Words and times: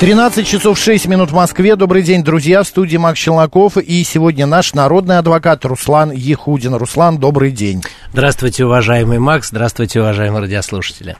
13 0.00 0.46
часов 0.46 0.78
6 0.78 1.08
минут 1.08 1.28
в 1.28 1.34
Москве. 1.34 1.76
Добрый 1.76 2.02
день, 2.02 2.24
друзья. 2.24 2.62
В 2.62 2.66
студии 2.66 2.96
Макс 2.96 3.18
Челноков. 3.18 3.76
И 3.76 4.02
сегодня 4.02 4.46
наш 4.46 4.72
народный 4.72 5.18
адвокат 5.18 5.62
Руслан 5.66 6.10
Ехудин. 6.10 6.74
Руслан, 6.74 7.18
добрый 7.18 7.50
день. 7.50 7.82
Здравствуйте, 8.10 8.64
уважаемый 8.64 9.18
Макс. 9.18 9.50
Здравствуйте, 9.50 10.00
уважаемые 10.00 10.40
радиослушатели. 10.40 11.18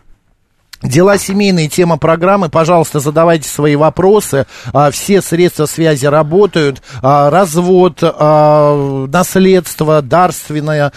Дела 0.82 1.18
семейные, 1.18 1.68
тема 1.68 1.98
программы. 1.98 2.48
Пожалуйста, 2.48 3.00
задавайте 3.00 3.46
свои 3.46 3.76
вопросы. 3.76 4.46
А, 4.72 4.90
все 4.90 5.20
средства 5.20 5.66
связи 5.66 6.06
работают. 6.06 6.80
А, 7.02 7.28
развод, 7.28 7.98
а, 8.02 9.06
наследство, 9.06 10.00
дарственное 10.00 10.92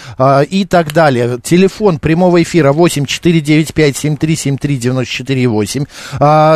и 0.49 0.65
так 0.65 0.93
далее. 0.93 1.37
Телефон 1.43 1.99
прямого 1.99 2.41
эфира 2.41 2.71
8 2.71 3.05
495 3.05 3.97
7373 3.97 4.77
94 4.77 5.47
8. 5.47 5.85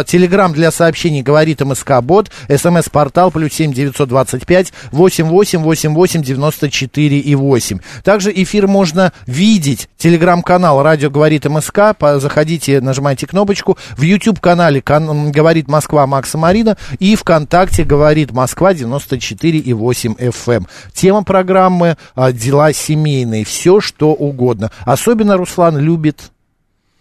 Телеграмм 0.06 0.54
для 0.54 0.72
сообщений 0.72 1.22
говорит 1.22 1.60
МСК 1.60 2.02
Бот. 2.02 2.32
СМС-портал 2.48 3.32
плюс 3.32 3.52
7 3.54 3.74
925 3.74 4.72
88 4.92 5.64
88 5.64 6.24
94 6.24 7.20
и 7.20 7.36
8. 7.36 7.80
Также 8.04 8.32
эфир 8.34 8.68
можно 8.68 9.12
видеть. 9.26 9.90
Телеграм-канал 9.98 10.82
Радио 10.82 11.10
говорит 11.10 11.46
МСК. 11.46 11.96
Заходите, 12.00 12.80
нажимайте 12.80 13.17
нажимайте 13.18 13.28
кнопочку. 13.28 13.78
В 13.98 14.02
YouTube-канале 14.02 14.82
кан- 14.82 15.32
«Говорит 15.32 15.68
Москва» 15.68 16.06
Макса 16.06 16.38
Марина 16.38 16.78
и 17.00 17.16
ВКонтакте 17.16 17.84
«Говорит 17.84 18.32
Москва» 18.32 18.74
94,8 18.74 20.16
FM. 20.18 20.58
Эм. 20.58 20.68
Тема 20.94 21.24
программы 21.24 21.98
а, 22.16 22.32
«Дела 22.32 22.74
семейные». 22.74 23.44
Все, 23.44 23.82
что 23.82 24.14
угодно. 24.14 24.72
Особенно 24.86 25.38
Руслан 25.38 25.78
любит 25.78 26.32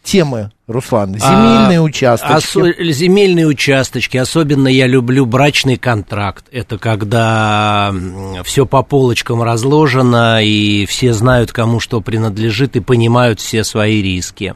темы, 0.07 0.51
Руслан? 0.67 1.15
Земельные 1.19 1.81
а, 1.81 1.83
участочки. 1.83 2.33
Осо- 2.33 2.93
земельные 2.93 3.47
участочки. 3.47 4.17
Особенно 4.17 4.69
я 4.69 4.87
люблю 4.87 5.27
брачный 5.27 5.77
контракт. 5.77 6.47
Это 6.51 6.79
когда 6.79 7.95
все 8.45 8.65
по 8.65 8.83
полочкам 8.83 9.43
разложено, 9.43 10.43
и 10.43 10.87
все 10.87 11.13
знают, 11.13 11.53
кому 11.53 11.81
что 11.81 12.01
принадлежит, 12.01 12.77
и 12.77 12.81
понимают 12.81 13.41
все 13.41 13.65
свои 13.65 14.01
риски. 14.01 14.55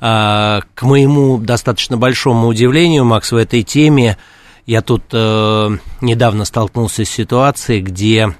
А, 0.00 0.60
к 0.74 0.82
моему 0.82 1.38
достаточно 1.38 1.96
большому 1.96 2.46
удивлению, 2.46 3.04
Макс, 3.04 3.32
в 3.32 3.36
этой 3.36 3.62
теме 3.62 4.18
я 4.66 4.80
тут 4.80 5.02
э, 5.12 5.70
недавно 6.00 6.44
столкнулся 6.44 7.04
с 7.04 7.08
ситуацией, 7.08 7.80
где 7.80 8.32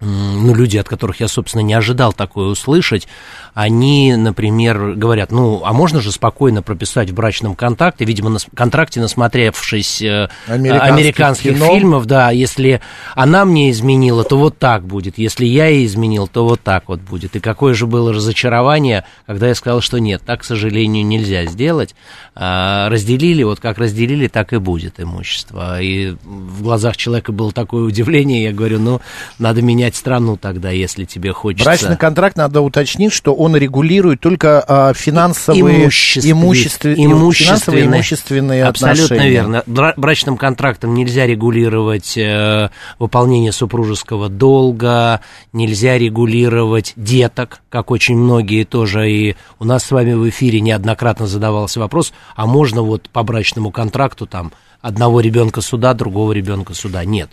ну, 0.00 0.54
люди, 0.54 0.78
от 0.78 0.88
которых 0.88 1.20
я, 1.20 1.28
собственно, 1.28 1.62
не 1.62 1.74
ожидал 1.74 2.12
такое 2.12 2.46
услышать, 2.48 3.06
они, 3.52 4.14
например, 4.16 4.92
говорят, 4.92 5.30
ну, 5.30 5.62
а 5.64 5.72
можно 5.72 6.00
же 6.00 6.12
спокойно 6.12 6.62
прописать 6.62 7.10
в 7.10 7.14
брачном 7.14 7.54
контракте, 7.54 8.04
видимо, 8.04 8.30
на 8.30 8.38
контракте, 8.54 9.00
насмотревшись 9.00 10.00
э, 10.00 10.28
американских, 10.46 10.92
американских 10.92 11.56
фильмов, 11.56 12.06
да, 12.06 12.30
если 12.30 12.80
она 13.14 13.44
мне 13.44 13.70
изменила, 13.70 14.24
то 14.24 14.38
вот 14.38 14.58
так 14.58 14.84
будет, 14.84 15.18
если 15.18 15.44
я 15.44 15.66
ей 15.66 15.86
изменил, 15.86 16.28
то 16.28 16.46
вот 16.46 16.62
так 16.62 16.88
вот 16.88 17.00
будет. 17.00 17.36
И 17.36 17.40
какое 17.40 17.74
же 17.74 17.86
было 17.86 18.12
разочарование, 18.12 19.04
когда 19.26 19.48
я 19.48 19.54
сказал, 19.54 19.80
что 19.80 19.98
нет, 19.98 20.22
так, 20.24 20.40
к 20.40 20.44
сожалению, 20.44 21.04
нельзя 21.04 21.44
сделать. 21.46 21.94
А, 22.34 22.88
разделили, 22.88 23.42
вот 23.42 23.60
как 23.60 23.78
разделили, 23.78 24.28
так 24.28 24.52
и 24.52 24.58
будет 24.58 25.00
имущество. 25.00 25.82
И 25.82 26.16
в 26.24 26.62
глазах 26.62 26.96
человека 26.96 27.32
было 27.32 27.52
такое 27.52 27.82
удивление, 27.82 28.44
я 28.44 28.52
говорю, 28.52 28.78
ну, 28.78 29.00
надо 29.38 29.60
менять 29.62 29.89
страну 29.96 30.36
тогда, 30.36 30.70
если 30.70 31.04
тебе 31.04 31.32
хочется. 31.32 31.64
Брачный 31.64 31.96
контракт 31.96 32.36
надо 32.36 32.60
уточнить, 32.60 33.12
что 33.12 33.34
он 33.34 33.56
регулирует 33.56 34.20
только 34.20 34.60
а, 34.66 34.92
финансовые, 34.94 35.84
имущественные, 35.84 36.32
имуществе, 36.32 36.94
имущественные, 36.94 37.86
имущественные 37.86 38.64
Абсолютно 38.64 39.04
отношения. 39.04 39.30
верно. 39.30 39.62
Брачным 39.96 40.36
контрактом 40.36 40.94
нельзя 40.94 41.26
регулировать 41.26 42.16
э, 42.16 42.70
выполнение 42.98 43.52
супружеского 43.52 44.28
долга, 44.28 45.20
нельзя 45.52 45.98
регулировать 45.98 46.92
деток, 46.96 47.62
как 47.68 47.90
очень 47.90 48.16
многие 48.16 48.64
тоже. 48.64 49.10
И 49.10 49.36
у 49.58 49.64
нас 49.64 49.84
с 49.84 49.90
вами 49.90 50.14
в 50.14 50.28
эфире 50.28 50.60
неоднократно 50.60 51.26
задавался 51.26 51.80
вопрос, 51.80 52.12
а 52.36 52.46
можно 52.46 52.82
вот 52.82 53.08
по 53.10 53.22
брачному 53.22 53.70
контракту 53.70 54.26
там 54.26 54.52
одного 54.80 55.20
ребенка 55.20 55.60
суда, 55.60 55.94
другого 55.94 56.32
ребенка 56.32 56.74
суда. 56.74 57.04
Нет. 57.04 57.30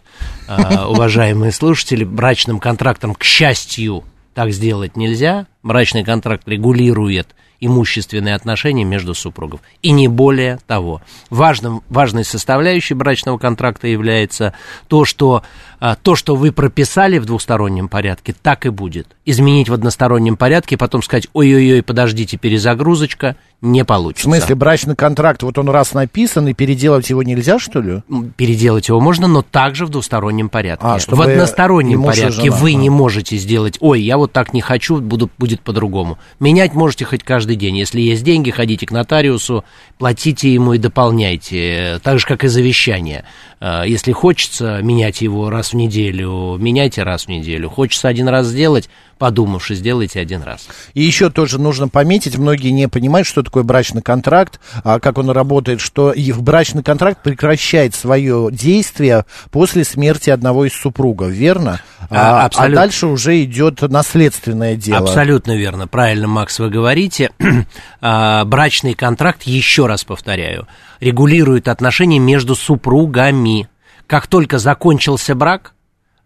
А, 0.48 0.88
уважаемые 0.90 1.52
слушатели, 1.52 2.04
брачным 2.04 2.60
контрактом, 2.60 3.16
к 3.16 3.24
счастью, 3.24 4.04
так 4.34 4.52
сделать 4.52 4.96
нельзя. 4.96 5.48
Брачный 5.64 6.04
контракт 6.04 6.48
регулирует 6.48 7.28
имущественные 7.60 8.36
отношения 8.36 8.84
между 8.84 9.14
супругов. 9.14 9.62
И 9.82 9.92
не 9.92 10.08
более 10.08 10.60
того. 10.68 11.02
Важным, 11.30 11.82
важной 11.90 12.24
составляющей 12.24 12.94
брачного 12.94 13.38
контракта 13.38 13.88
является 13.88 14.54
то, 14.88 15.06
что 15.06 15.44
а, 15.80 15.96
то, 15.96 16.16
что 16.16 16.36
вы 16.36 16.52
прописали 16.52 17.18
в 17.18 17.26
двустороннем 17.26 17.88
порядке, 17.88 18.36
так 18.40 18.66
и 18.66 18.70
будет. 18.70 19.08
Изменить 19.26 19.70
в 19.70 19.74
одностороннем 19.74 20.38
порядке, 20.38 20.78
потом 20.78 21.02
сказать, 21.02 21.28
ой-ой-ой, 21.34 21.84
подождите, 21.84 22.38
перезагрузочка, 22.38 23.36
не 23.62 23.84
получится. 23.84 24.28
В 24.28 24.32
смысле, 24.32 24.56
брачный 24.56 24.96
контракт, 24.96 25.42
вот 25.42 25.58
он 25.58 25.70
раз 25.70 25.94
написан, 25.94 26.48
и 26.48 26.54
переделать 26.54 27.10
его 27.10 27.24
нельзя, 27.24 27.58
что 27.58 27.82
ли? 27.82 28.04
Переделать 28.36 28.88
его 28.88 29.00
можно, 29.00 29.28
но 29.28 29.42
также 29.42 29.88
в 29.88 29.90
двустороннем 29.90 30.48
порядке. 30.50 30.86
А, 30.86 31.00
в 31.00 31.22
одностороннем 31.22 32.04
порядке 32.04 32.52
вы 32.52 32.72
а. 32.72 32.74
не 32.76 32.92
можете 32.92 33.36
сделать, 33.38 33.78
ой, 33.80 34.02
я 34.02 34.18
вот 34.18 34.32
так 34.32 34.54
не 34.54 34.62
хочу, 34.62 35.02
буду, 35.02 35.32
будет 35.40 35.62
по-другому. 35.62 36.20
Менять 36.40 36.76
можете 36.76 37.06
хоть 37.06 37.24
каждый 37.24 37.56
день. 37.56 37.78
Если 37.78 38.00
есть 38.00 38.24
деньги, 38.24 38.52
ходите 38.52 38.86
к 38.86 38.92
нотариусу, 38.92 39.66
платите 39.98 40.54
ему 40.54 40.74
и 40.74 40.78
дополняйте. 40.78 42.00
Так 42.04 42.20
же, 42.20 42.28
как 42.28 42.44
и 42.44 42.48
завещание. 42.48 43.26
А, 43.60 43.86
если 43.86 44.12
хочется 44.12 44.82
менять 44.84 45.22
его 45.22 45.50
раз 45.50 45.72
в 45.72 45.76
неделю, 45.76 46.58
меняйте 46.60 47.02
раз 47.02 47.26
в 47.26 47.30
неделю. 47.30 47.72
Хочется 47.72 48.08
один 48.08 48.28
раз 48.28 48.46
сделать, 48.46 48.88
подумавши, 49.18 49.76
сделайте 49.76 50.20
один 50.20 50.44
раз. 50.44 50.68
И 50.94 51.02
еще 51.02 51.30
тоже 51.30 51.60
нужно 51.60 51.88
пометить, 51.88 52.38
многие 52.38 52.70
не 52.70 52.88
понимают, 52.88 53.28
что 53.28 53.44
такое 53.44 53.64
брачный 53.64 54.02
контракт, 54.02 54.60
а 54.84 55.00
как 55.00 55.18
он 55.18 55.30
работает, 55.30 55.82
что 55.82 56.12
и 56.12 56.32
брачный 56.32 56.84
контракт 56.84 57.24
прекращает 57.24 57.96
свое 57.96 58.50
действие 58.52 59.26
после 59.52 59.84
смерти 59.84 60.30
одного 60.30 60.66
из 60.66 60.74
супругов, 60.74 61.30
верно? 61.30 61.82
А, 62.10 62.46
а, 62.46 62.50
а 62.54 62.70
дальше 62.70 63.08
уже 63.08 63.44
идет 63.44 63.82
наследственное 63.82 64.76
дело. 64.76 65.00
Абсолютно 65.00 65.56
верно, 65.56 65.88
правильно, 65.88 66.28
Макс, 66.28 66.60
вы 66.60 66.70
говорите. 66.70 67.32
а, 68.02 68.46
брачный 68.46 68.94
контракт, 68.94 69.44
еще 69.44 69.88
раз 69.88 70.04
повторяю, 70.04 70.68
регулирует 71.00 71.68
отношения 71.68 72.20
между 72.20 72.56
супругами. 72.56 73.68
Как 74.06 74.28
только 74.28 74.58
закончился 74.58 75.36
брак, 75.36 75.74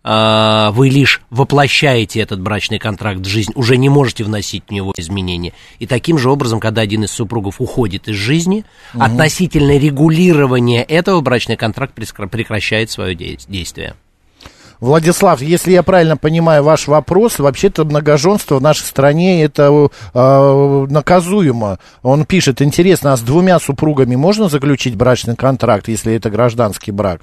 вы 0.04 0.90
лишь 0.90 1.22
воплощаете 1.30 2.22
этот 2.22 2.42
брачный 2.42 2.80
контракт 2.80 3.20
в 3.20 3.28
жизнь, 3.28 3.52
уже 3.56 3.78
не 3.78 3.90
можете 3.90 4.24
вносить 4.24 4.64
в 4.68 4.72
него 4.72 4.94
изменения. 4.98 5.54
И 5.80 5.86
таким 5.86 6.18
же 6.18 6.30
образом, 6.32 6.60
когда 6.60 6.82
один 6.82 7.04
из 7.04 7.12
супругов 7.12 7.62
уходит 7.62 8.08
из 8.08 8.16
жизни, 8.16 8.66
угу. 8.94 9.04
относительно 9.04 9.78
регулирования 9.78 10.84
этого 10.84 11.22
брачный 11.22 11.56
контракт 11.56 11.94
прекращает 11.94 12.90
свое 12.90 13.16
действие. 13.16 13.96
Владислав, 14.82 15.42
если 15.44 15.74
я 15.74 15.84
правильно 15.84 16.18
понимаю 16.18 16.64
ваш 16.64 16.88
вопрос, 16.88 17.38
вообще-то 17.38 17.86
многоженство 17.86 18.58
в 18.58 18.64
нашей 18.64 18.86
стране 18.86 19.44
это 19.44 19.90
э, 20.14 20.88
наказуемо. 20.90 21.78
Он 22.02 22.26
пишет, 22.26 22.64
интересно, 22.64 23.14
а 23.14 23.18
с 23.18 23.22
двумя 23.22 23.60
супругами 23.60 24.16
можно 24.16 24.50
заключить 24.50 24.96
брачный 24.96 25.36
контракт, 25.36 25.88
если 25.88 26.16
это 26.16 26.32
гражданский 26.32 26.92
брак? 26.92 27.22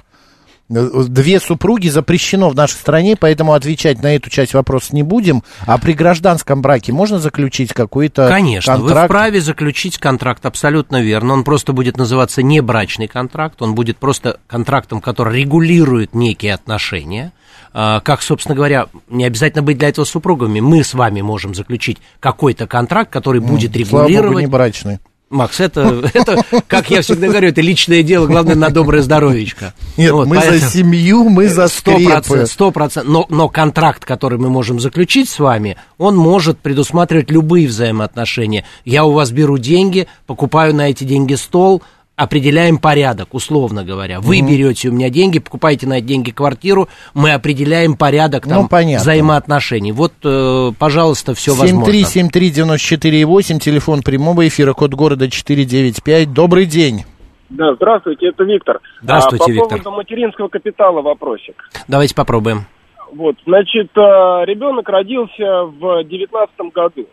Две 0.68 1.40
супруги 1.40 1.88
запрещено 1.88 2.50
в 2.50 2.54
нашей 2.54 2.74
стране, 2.74 3.16
поэтому 3.18 3.54
отвечать 3.54 4.02
на 4.02 4.14
эту 4.14 4.28
часть 4.28 4.52
вопроса 4.52 4.94
не 4.94 5.02
будем. 5.02 5.42
А 5.66 5.78
при 5.78 5.92
гражданском 5.92 6.60
браке 6.60 6.92
можно 6.92 7.18
заключить 7.18 7.72
какой-то 7.72 8.28
Конечно, 8.28 8.74
контракт? 8.74 9.00
вы 9.00 9.04
вправе 9.06 9.40
заключить 9.40 9.96
контракт, 9.96 10.44
абсолютно 10.44 11.00
верно. 11.00 11.32
Он 11.32 11.44
просто 11.44 11.72
будет 11.72 11.96
называться 11.96 12.42
не 12.42 12.60
брачный 12.60 13.08
контракт, 13.08 13.62
он 13.62 13.74
будет 13.74 13.96
просто 13.96 14.40
контрактом, 14.46 15.00
который 15.00 15.40
регулирует 15.40 16.14
некие 16.14 16.52
отношения. 16.52 17.32
А, 17.72 18.00
как, 18.00 18.20
собственно 18.20 18.54
говоря, 18.54 18.88
не 19.08 19.24
обязательно 19.24 19.62
быть 19.62 19.78
для 19.78 19.88
этого 19.88 20.04
супругами. 20.04 20.60
Мы 20.60 20.84
с 20.84 20.92
вами 20.92 21.22
можем 21.22 21.54
заключить 21.54 21.98
какой-то 22.20 22.66
контракт, 22.66 23.10
который 23.10 23.40
будет 23.40 23.74
регулировать... 23.74 24.12
Слава 24.12 24.26
Богу, 24.28 24.40
не 24.40 24.46
брачный 24.46 24.98
Макс, 25.30 25.60
это, 25.60 26.10
это, 26.14 26.42
как 26.66 26.90
я 26.90 27.02
всегда 27.02 27.28
говорю, 27.28 27.48
это 27.48 27.60
личное 27.60 28.02
дело, 28.02 28.26
главное 28.26 28.54
на 28.54 28.70
доброе 28.70 29.02
здоровечко. 29.02 29.74
Нет, 29.98 30.12
вот, 30.12 30.26
мы 30.26 30.36
поэтому... 30.36 30.58
за 30.58 30.70
семью, 30.70 31.28
мы 31.28 31.48
за 31.48 31.68
скрепы. 31.68 32.46
Сто 32.46 32.70
процентов. 32.70 33.12
Но, 33.12 33.26
но 33.28 33.48
контракт, 33.48 34.06
который 34.06 34.38
мы 34.38 34.48
можем 34.48 34.80
заключить 34.80 35.28
с 35.28 35.38
вами, 35.38 35.76
он 35.98 36.16
может 36.16 36.58
предусматривать 36.60 37.30
любые 37.30 37.68
взаимоотношения. 37.68 38.64
Я 38.86 39.04
у 39.04 39.12
вас 39.12 39.30
беру 39.30 39.58
деньги, 39.58 40.08
покупаю 40.26 40.74
на 40.74 40.88
эти 40.88 41.04
деньги 41.04 41.34
стол, 41.34 41.82
определяем 42.18 42.78
порядок, 42.78 43.32
условно 43.32 43.84
говоря. 43.84 44.20
Вы 44.20 44.40
mm 44.40 44.48
берете 44.48 44.88
у 44.88 44.92
меня 44.92 45.08
деньги, 45.08 45.38
покупаете 45.38 45.86
на 45.86 45.98
эти 45.98 46.04
деньги 46.04 46.30
квартиру, 46.32 46.88
мы 47.14 47.32
определяем 47.32 47.96
порядок 47.96 48.46
там, 48.46 48.62
ну, 48.62 48.68
понятно. 48.68 49.02
взаимоотношений. 49.02 49.92
Вот, 49.92 50.12
э, 50.24 50.70
пожалуйста, 50.78 51.34
все 51.34 51.54
возможно. 51.54 51.92
7373948, 51.92 53.60
телефон 53.60 54.02
прямого 54.02 54.48
эфира, 54.48 54.72
код 54.72 54.94
города 54.94 55.30
495. 55.30 56.32
Добрый 56.32 56.66
день. 56.66 57.04
Да, 57.50 57.74
здравствуйте, 57.74 58.28
это 58.28 58.42
Виктор. 58.44 58.80
Здравствуйте, 59.00 59.44
а, 59.44 59.46
по 59.46 59.50
Виктор. 59.50 59.78
По 59.78 59.84
поводу 59.84 59.96
материнского 59.98 60.48
капитала 60.48 61.00
вопросик. 61.00 61.70
Давайте 61.86 62.14
попробуем. 62.14 62.66
Вот, 63.12 63.36
значит, 63.46 63.90
э, 63.96 64.00
ребенок 64.44 64.88
родился 64.88 65.64
в 65.64 66.04
девятнадцатом 66.04 66.70
году. 66.70 67.06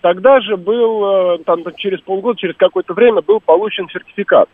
Тогда 0.00 0.40
же 0.40 0.56
был, 0.56 1.34
э, 1.34 1.38
там, 1.44 1.64
через 1.76 2.00
полгода, 2.00 2.38
через 2.38 2.56
какое-то 2.56 2.94
время 2.94 3.20
был 3.20 3.40
получен 3.40 3.88
сертификат. 3.88 4.48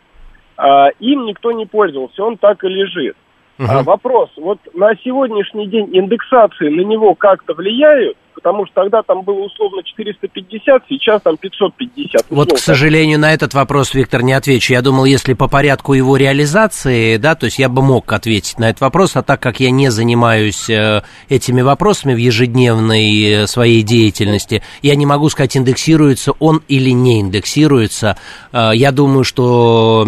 А, 0.57 0.89
им 0.99 1.25
никто 1.25 1.51
не 1.51 1.65
пользовался, 1.65 2.23
он 2.23 2.37
так 2.37 2.63
и 2.63 2.67
лежит. 2.67 3.15
Угу. 3.59 3.67
А, 3.69 3.83
вопрос, 3.83 4.31
вот 4.37 4.59
на 4.73 4.95
сегодняшний 4.95 5.67
день 5.67 5.89
индексации 5.91 6.69
на 6.69 6.81
него 6.81 7.13
как-то 7.13 7.53
влияют? 7.53 8.17
Потому 8.35 8.65
что 8.67 8.75
тогда 8.75 9.01
там 9.01 9.23
было 9.23 9.45
условно 9.45 9.81
450, 9.83 10.83
сейчас 10.89 11.21
там 11.21 11.37
550. 11.37 12.21
Условно. 12.21 12.35
Вот, 12.35 12.53
к 12.53 12.59
сожалению, 12.59 13.17
на 13.17 13.33
этот 13.33 13.53
вопрос, 13.53 13.93
Виктор, 13.93 14.21
не 14.21 14.33
отвечу. 14.33 14.73
Я 14.73 14.81
думал, 14.81 15.05
если 15.05 15.33
по 15.33 15.47
порядку 15.47 15.93
его 15.93 16.17
реализации, 16.17 17.17
да, 17.17 17.35
то 17.35 17.45
есть 17.45 17.57
я 17.57 17.69
бы 17.69 17.81
мог 17.81 18.11
ответить 18.11 18.59
на 18.59 18.69
этот 18.69 18.81
вопрос, 18.81 19.15
а 19.15 19.23
так 19.23 19.39
как 19.39 19.59
я 19.59 19.71
не 19.71 19.89
занимаюсь 19.89 20.69
э, 20.69 21.01
этими 21.29 21.61
вопросами 21.61 22.13
в 22.13 22.17
ежедневной 22.17 23.43
э, 23.43 23.47
своей 23.47 23.81
деятельности, 23.81 24.61
я 24.81 24.95
не 24.95 25.05
могу 25.05 25.29
сказать, 25.29 25.55
индексируется 25.57 26.33
он 26.39 26.61
или 26.67 26.91
не 26.91 27.21
индексируется. 27.21 28.17
Э, 28.51 28.71
я 28.73 28.91
думаю, 28.91 29.23
что 29.23 30.05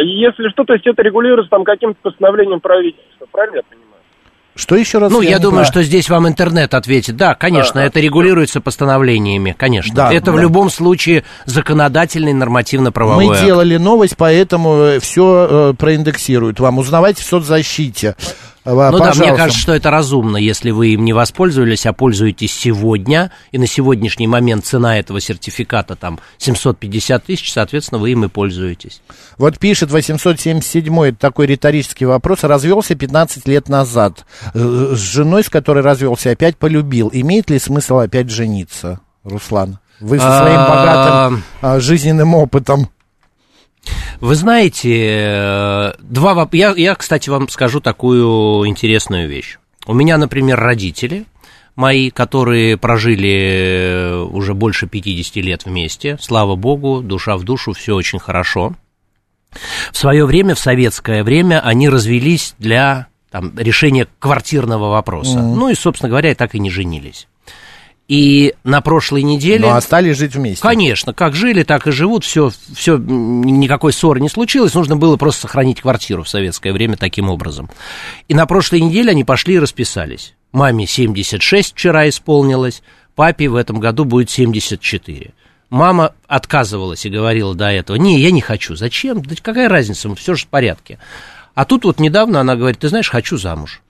Если 0.03 0.49
что, 0.49 0.65
то 0.65 0.73
есть 0.73 0.85
это 0.85 1.01
регулируется 1.01 1.51
там 1.51 1.63
каким-то 1.63 1.99
постановлением 2.01 2.59
правительства, 2.59 3.27
правильно 3.31 3.57
я 3.57 3.61
понимаю? 3.63 3.90
Что 4.53 4.75
еще 4.75 4.97
раз? 4.97 5.11
Ну, 5.11 5.21
я, 5.21 5.31
я 5.31 5.39
думаю, 5.39 5.63
про... 5.63 5.71
что 5.71 5.83
здесь 5.83 6.09
вам 6.09 6.27
интернет 6.27 6.73
ответит. 6.73 7.15
Да, 7.15 7.35
конечно, 7.35 7.81
а, 7.81 7.85
это 7.85 7.99
регулируется 8.01 8.59
постановлениями, 8.59 9.55
конечно. 9.57 9.95
Да, 9.95 10.13
это 10.13 10.27
да. 10.27 10.31
в 10.33 10.39
любом 10.39 10.69
случае 10.69 11.23
законодательный 11.45 12.33
нормативно-правовой 12.33 13.27
Мы 13.27 13.33
акт. 13.33 13.45
делали 13.45 13.77
новость, 13.77 14.15
поэтому 14.17 14.75
э, 14.75 14.99
все 14.99 15.47
э, 15.49 15.73
проиндексируют 15.77 16.59
вам. 16.59 16.79
Узнавайте 16.79 17.23
в 17.23 17.25
соцзащите. 17.25 18.15
Ну 18.63 18.75
Пожалуйста. 18.75 19.19
да, 19.19 19.27
мне 19.27 19.35
кажется, 19.35 19.59
что 19.59 19.73
это 19.73 19.89
разумно, 19.89 20.37
если 20.37 20.69
вы 20.69 20.89
им 20.89 21.03
не 21.03 21.13
воспользовались, 21.13 21.87
а 21.87 21.93
пользуетесь 21.93 22.53
сегодня, 22.53 23.31
и 23.51 23.57
на 23.57 23.65
сегодняшний 23.65 24.27
момент 24.27 24.65
цена 24.65 24.99
этого 24.99 25.19
сертификата 25.19 25.95
там 25.95 26.19
750 26.37 27.23
тысяч, 27.23 27.51
соответственно, 27.51 27.99
вы 27.99 28.11
им 28.11 28.25
и 28.25 28.27
пользуетесь. 28.27 29.01
Вот 29.39 29.57
пишет 29.57 29.89
877 29.89 31.03
это 31.05 31.17
такой 31.17 31.47
риторический 31.47 32.05
вопрос, 32.05 32.43
развелся 32.43 32.93
15 32.93 33.47
лет 33.47 33.67
назад, 33.67 34.25
э, 34.53 34.93
с 34.95 34.99
женой, 34.99 35.43
с 35.43 35.49
которой 35.49 35.81
развелся, 35.83 36.29
опять 36.29 36.57
полюбил. 36.57 37.09
Имеет 37.11 37.49
ли 37.49 37.57
смысл 37.57 37.97
опять 37.97 38.29
жениться, 38.29 38.99
Руслан? 39.23 39.79
Вы 39.99 40.19
со 40.19 40.39
своим 40.39 40.59
а, 40.59 40.67
богатым 40.67 41.43
а, 41.61 41.79
жизненным 41.79 42.33
опытом. 42.35 42.89
Вы 44.19 44.35
знаете, 44.35 44.97
э, 45.09 45.93
два 45.99 46.47
я, 46.51 46.73
я, 46.75 46.95
кстати, 46.95 47.29
вам 47.29 47.49
скажу 47.49 47.79
такую 47.79 48.67
интересную 48.67 49.27
вещь. 49.27 49.57
У 49.87 49.93
меня, 49.93 50.17
например, 50.17 50.59
родители 50.59 51.25
мои, 51.75 52.11
которые 52.11 52.77
прожили 52.77 53.31
э, 53.31 54.17
уже 54.21 54.53
больше 54.53 54.87
50 54.87 55.37
лет 55.37 55.65
вместе, 55.65 56.17
слава 56.21 56.55
богу, 56.55 57.01
душа 57.01 57.37
в 57.37 57.43
душу, 57.43 57.73
все 57.73 57.95
очень 57.95 58.19
хорошо. 58.19 58.75
В 59.91 59.97
свое 59.97 60.25
время, 60.25 60.55
в 60.55 60.59
советское 60.59 61.23
время, 61.23 61.59
они 61.59 61.89
развелись 61.89 62.55
для 62.59 63.07
там, 63.31 63.57
решения 63.57 64.07
квартирного 64.19 64.91
вопроса. 64.91 65.39
Mm. 65.39 65.55
Ну 65.55 65.69
и, 65.69 65.75
собственно 65.75 66.09
говоря, 66.09 66.33
так 66.35 66.55
и 66.55 66.59
не 66.59 66.69
женились. 66.69 67.27
И 68.11 68.55
на 68.65 68.81
прошлой 68.81 69.23
неделе... 69.23 69.67
Ну, 69.67 69.73
остались 69.73 70.17
жить 70.17 70.35
вместе. 70.35 70.61
Конечно, 70.61 71.13
как 71.13 71.33
жили, 71.33 71.63
так 71.63 71.87
и 71.87 71.91
живут, 71.91 72.25
все, 72.25 72.51
все, 72.75 72.97
никакой 72.97 73.93
ссоры 73.93 74.19
не 74.19 74.27
случилось, 74.27 74.73
нужно 74.73 74.97
было 74.97 75.15
просто 75.15 75.43
сохранить 75.43 75.79
квартиру 75.79 76.23
в 76.23 76.27
советское 76.27 76.73
время 76.73 76.97
таким 76.97 77.29
образом. 77.29 77.69
И 78.27 78.33
на 78.33 78.45
прошлой 78.47 78.81
неделе 78.81 79.11
они 79.11 79.23
пошли 79.23 79.53
и 79.53 79.59
расписались. 79.59 80.33
Маме 80.51 80.87
76 80.87 81.71
вчера 81.71 82.09
исполнилось, 82.09 82.83
папе 83.15 83.47
в 83.47 83.55
этом 83.55 83.79
году 83.79 84.03
будет 84.03 84.29
74. 84.29 85.31
Мама 85.69 86.11
отказывалась 86.27 87.05
и 87.05 87.09
говорила 87.09 87.55
до 87.55 87.71
этого, 87.71 87.95
не, 87.95 88.19
я 88.19 88.31
не 88.31 88.41
хочу, 88.41 88.75
зачем, 88.75 89.21
да 89.21 89.35
какая 89.41 89.69
разница, 89.69 90.13
все 90.15 90.35
же 90.35 90.43
в 90.43 90.47
порядке. 90.47 90.99
А 91.55 91.63
тут 91.63 91.85
вот 91.85 92.01
недавно 92.01 92.41
она 92.41 92.57
говорит, 92.57 92.79
ты 92.79 92.89
знаешь, 92.89 93.09
хочу 93.09 93.37
замуж. 93.37 93.81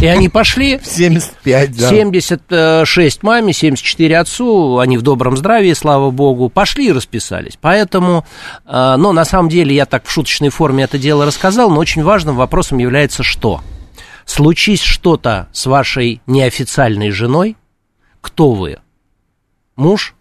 И 0.00 0.06
они 0.06 0.28
пошли. 0.28 0.80
75, 0.82 1.76
да. 1.76 1.88
76 1.88 3.22
маме, 3.22 3.52
74 3.52 4.18
отцу, 4.18 4.78
они 4.78 4.96
в 4.96 5.02
добром 5.02 5.36
здравии, 5.36 5.72
слава 5.72 6.10
богу, 6.10 6.48
пошли 6.48 6.88
и 6.88 6.92
расписались. 6.92 7.58
Поэтому, 7.60 8.24
э, 8.66 8.94
но 8.96 9.12
на 9.12 9.24
самом 9.24 9.48
деле 9.48 9.74
я 9.74 9.86
так 9.86 10.06
в 10.06 10.10
шуточной 10.10 10.50
форме 10.50 10.84
это 10.84 10.98
дело 10.98 11.26
рассказал, 11.26 11.70
но 11.70 11.78
очень 11.78 12.02
важным 12.02 12.36
вопросом 12.36 12.78
является 12.78 13.22
что? 13.22 13.60
Случись 14.24 14.82
что-то 14.82 15.48
с 15.52 15.66
вашей 15.66 16.22
неофициальной 16.26 17.10
женой, 17.10 17.56
кто 18.20 18.52
вы? 18.52 18.78
Муж? 19.76 20.14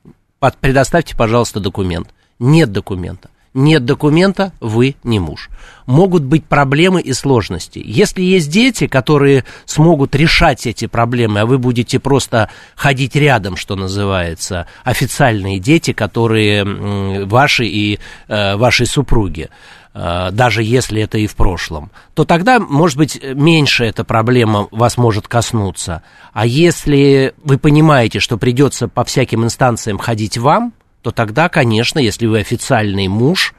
Предоставьте, 0.62 1.16
пожалуйста, 1.16 1.60
документ. 1.60 2.10
Нет 2.40 2.72
документа 2.72 3.30
нет 3.54 3.86
документа, 3.86 4.54
вы 4.60 4.96
не 5.04 5.20
муж. 5.20 5.50
Могут 5.86 6.24
быть 6.24 6.46
проблемы 6.46 7.02
и 7.02 7.14
сложности. 7.14 7.82
Если 7.84 8.22
есть 8.22 8.52
дети, 8.52 8.88
которые 8.88 9.44
смогут 9.66 10.16
решать 10.16 10.68
эти 10.68 10.86
проблемы, 10.86 11.42
а 11.42 11.46
вы 11.46 11.58
будете 11.58 12.00
просто 12.00 12.50
ходить 12.76 13.16
рядом, 13.16 13.56
что 13.56 13.76
называется, 13.76 14.68
официальные 14.84 15.60
дети, 15.60 15.94
которые 15.94 17.26
ваши 17.26 17.66
и 17.66 18.00
э, 18.28 18.56
вашей 18.56 18.86
супруги, 18.86 19.50
э, 19.96 20.30
даже 20.32 20.62
если 20.62 21.02
это 21.02 21.18
и 21.18 21.26
в 21.26 21.36
прошлом, 21.36 21.90
то 22.14 22.26
тогда, 22.26 22.60
может 22.60 22.98
быть, 22.98 23.20
меньше 23.24 23.86
эта 23.86 24.04
проблема 24.04 24.68
вас 24.70 24.98
может 24.98 25.28
коснуться. 25.28 26.04
А 26.34 26.46
если 26.46 27.34
вы 27.44 27.58
понимаете, 27.58 28.20
что 28.20 28.38
придется 28.38 28.88
по 28.88 29.04
всяким 29.04 29.44
инстанциям 29.44 29.98
ходить 29.98 30.38
вам, 30.38 30.74
то 31.02 31.12
тогда, 31.12 31.50
конечно, 31.50 32.00
если 32.00 32.26
вы 32.26 32.40
официальный 32.40 33.08
муж 33.08 33.54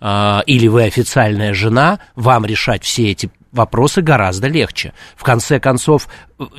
э, 0.00 0.40
или 0.46 0.66
вы 0.68 0.84
официальная 0.84 1.54
жена, 1.54 2.00
вам 2.14 2.46
решать 2.46 2.84
все 2.84 3.10
эти 3.10 3.30
вопросы 3.52 4.02
гораздо 4.02 4.48
легче. 4.48 4.92
В 5.16 5.24
конце 5.24 5.58
концов, 5.58 6.08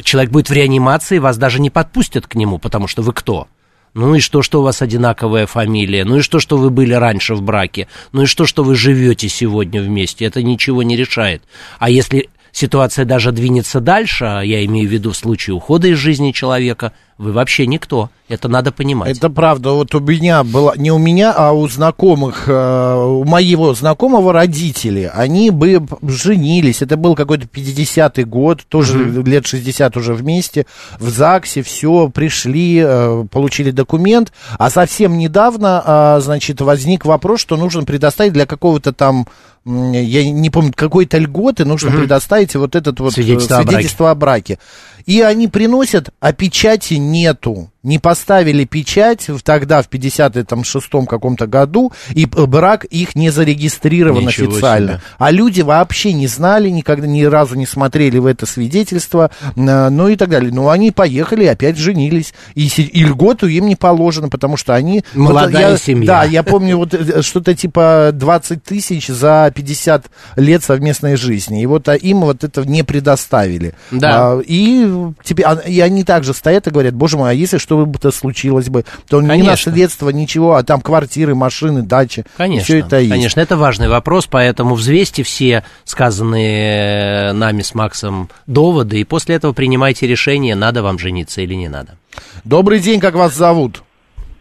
человек 0.04 0.32
будет 0.32 0.50
в 0.50 0.54
реанимации, 0.54 1.20
вас 1.20 1.38
даже 1.38 1.62
не 1.62 1.70
подпустят 1.70 2.28
к 2.28 2.36
нему, 2.36 2.58
потому 2.58 2.88
что 2.88 3.02
вы 3.02 3.14
кто? 3.14 3.48
Ну 3.94 4.14
и 4.14 4.20
что, 4.20 4.44
что 4.44 4.60
у 4.60 4.64
вас 4.64 4.82
одинаковая 4.82 5.48
фамилия? 5.48 6.06
Ну 6.06 6.18
и 6.18 6.22
что, 6.22 6.40
что 6.40 6.58
вы 6.58 6.70
были 6.70 6.94
раньше 6.94 7.34
в 7.34 7.42
браке? 7.42 7.88
Ну 8.12 8.24
и 8.24 8.26
что, 8.26 8.46
что 8.46 8.64
вы 8.64 8.76
живете 8.76 9.28
сегодня 9.30 9.82
вместе? 9.82 10.26
Это 10.26 10.44
ничего 10.44 10.84
не 10.84 10.96
решает. 10.96 11.42
А 11.80 11.90
если 11.90 12.30
ситуация 12.52 13.06
даже 13.06 13.32
двинется 13.32 13.80
дальше, 13.80 14.26
а 14.26 14.42
я 14.42 14.64
имею 14.66 14.88
в 14.88 14.92
виду 14.92 15.12
в 15.12 15.18
случае 15.18 15.56
ухода 15.56 15.88
из 15.88 15.98
жизни 15.98 16.32
человека, 16.32 16.94
вы 17.18 17.32
вообще 17.32 17.66
никто. 17.66 18.10
Это 18.30 18.48
надо 18.48 18.72
понимать. 18.72 19.18
Это 19.18 19.30
правда. 19.30 19.72
Вот 19.72 19.96
у 19.96 20.00
меня 20.00 20.44
было, 20.44 20.74
не 20.76 20.92
у 20.92 20.98
меня, 20.98 21.34
а 21.34 21.54
у 21.54 21.68
знакомых, 21.68 22.44
э, 22.48 22.96
у 22.96 23.24
моего 23.24 23.74
знакомого 23.74 24.34
родители, 24.34 25.10
они 25.12 25.50
бы 25.50 25.82
женились. 26.04 26.82
Это 26.82 26.98
был 26.98 27.16
какой-то 27.16 27.46
50-й 27.46 28.24
год, 28.26 28.66
тоже 28.68 29.00
mm-hmm. 29.00 29.30
лет 29.30 29.48
60 29.48 29.98
уже 29.98 30.14
вместе, 30.14 30.66
в 31.00 31.10
ЗАГСе, 31.10 31.64
все, 31.64 32.10
пришли, 32.10 32.84
э, 32.86 33.26
получили 33.32 33.72
документ. 33.72 34.32
А 34.60 34.70
совсем 34.70 35.18
недавно, 35.18 35.82
а, 35.86 36.20
значит, 36.20 36.62
возник 36.62 37.06
вопрос, 37.06 37.40
что 37.40 37.56
нужно 37.56 37.84
предоставить 37.84 38.34
для 38.34 38.46
какого-то 38.46 38.94
там 38.94 39.26
я 39.68 40.30
не 40.30 40.50
помню, 40.50 40.72
какой-то 40.74 41.18
льготы 41.18 41.66
нужно 41.66 41.90
угу. 41.90 41.98
предоставить 41.98 42.56
вот 42.56 42.76
этот 42.76 43.02
вот 43.02 43.14
свидетельство, 43.14 43.62
свидетельство 43.62 44.12
о, 44.12 44.16
браке. 44.16 44.54
о 44.54 44.56
браке. 44.56 44.60
И 45.08 45.22
они 45.22 45.48
приносят, 45.48 46.10
а 46.20 46.34
печати 46.34 46.96
нету 47.12 47.70
не 47.88 48.00
поставили 48.00 48.66
печать 48.66 49.28
тогда, 49.44 49.82
в 49.82 49.90
56-м 49.90 51.06
каком-то 51.08 51.48
году, 51.48 51.94
и 52.14 52.26
брак 52.26 52.84
их 52.84 53.16
не 53.16 53.30
зарегистрирован 53.30 54.26
Ничего 54.26 54.52
официально. 54.52 54.92
Себе. 54.92 55.02
А 55.18 55.32
люди 55.32 55.62
вообще 55.62 56.12
не 56.12 56.28
знали, 56.28 56.70
никогда 56.70 57.08
ни 57.08 57.24
разу 57.24 57.56
не 57.56 57.66
смотрели 57.66 58.18
в 58.18 58.26
это 58.26 58.46
свидетельство, 58.46 59.32
э, 59.56 59.90
ну 59.90 60.10
и 60.10 60.18
так 60.18 60.30
далее. 60.30 60.52
Но 60.52 60.70
они 60.70 60.92
поехали 60.92 61.46
и 61.46 61.48
опять 61.48 61.78
женились. 61.78 62.34
И, 62.56 62.68
и 62.68 63.04
льготу 63.06 63.48
им 63.48 63.68
не 63.68 63.78
положено, 63.78 64.28
потому 64.28 64.58
что 64.58 64.76
они... 64.76 65.04
Молодая 65.14 65.70
вот, 65.70 65.72
я, 65.72 65.78
семья. 65.78 66.08
Да, 66.08 66.24
я 66.26 66.44
помню 66.44 66.78
вот 66.78 66.94
э, 66.94 67.22
что-то 67.22 67.56
типа 67.56 68.10
20 68.14 68.64
тысяч 68.64 69.08
за 69.08 69.50
50 69.56 70.08
лет 70.36 70.62
совместной 70.62 71.16
жизни. 71.16 71.62
И 71.62 71.66
вот 71.66 71.88
а 71.88 71.96
им 71.96 72.22
вот 72.22 72.44
это 72.44 72.68
не 72.68 72.84
предоставили. 72.84 73.76
Да. 73.92 74.34
А, 74.34 74.42
и, 74.46 74.86
теперь, 75.24 75.46
а, 75.46 75.54
и 75.56 75.80
они 75.80 76.04
также 76.04 76.34
стоят 76.34 76.68
и 76.68 76.72
говорят, 76.72 76.94
боже 76.94 77.18
мой, 77.18 77.32
а 77.32 77.34
если 77.34 77.58
что 77.58 77.77
бы-то 77.86 78.12
случилось 78.12 78.70
бы, 78.70 78.84
то 79.10 79.20
конечно. 79.20 79.34
не 79.34 79.44
наследство, 79.44 80.10
ничего, 80.10 80.56
а 80.56 80.64
там 80.64 80.82
квартиры, 80.82 81.36
машины, 81.36 81.82
дачи. 81.82 82.26
Конечно, 82.38 82.64
все 82.64 82.80
это 82.80 82.98
есть. 83.00 83.12
конечно, 83.12 83.40
это 83.40 83.58
важный 83.58 83.90
вопрос, 83.90 84.28
поэтому 84.28 84.76
взвесьте 84.76 85.24
все 85.24 85.64
сказанные 85.84 87.34
нами 87.34 87.62
с 87.62 87.76
Максом 87.76 88.30
доводы, 88.46 89.00
и 89.00 89.04
после 89.04 89.36
этого 89.36 89.54
принимайте 89.54 90.08
решение, 90.08 90.56
надо 90.56 90.84
вам 90.84 91.00
жениться 91.00 91.42
или 91.42 91.54
не 91.54 91.70
надо. 91.70 91.98
Добрый 92.44 92.80
день, 92.80 93.00
как 93.00 93.16
вас 93.16 93.36
зовут? 93.36 93.84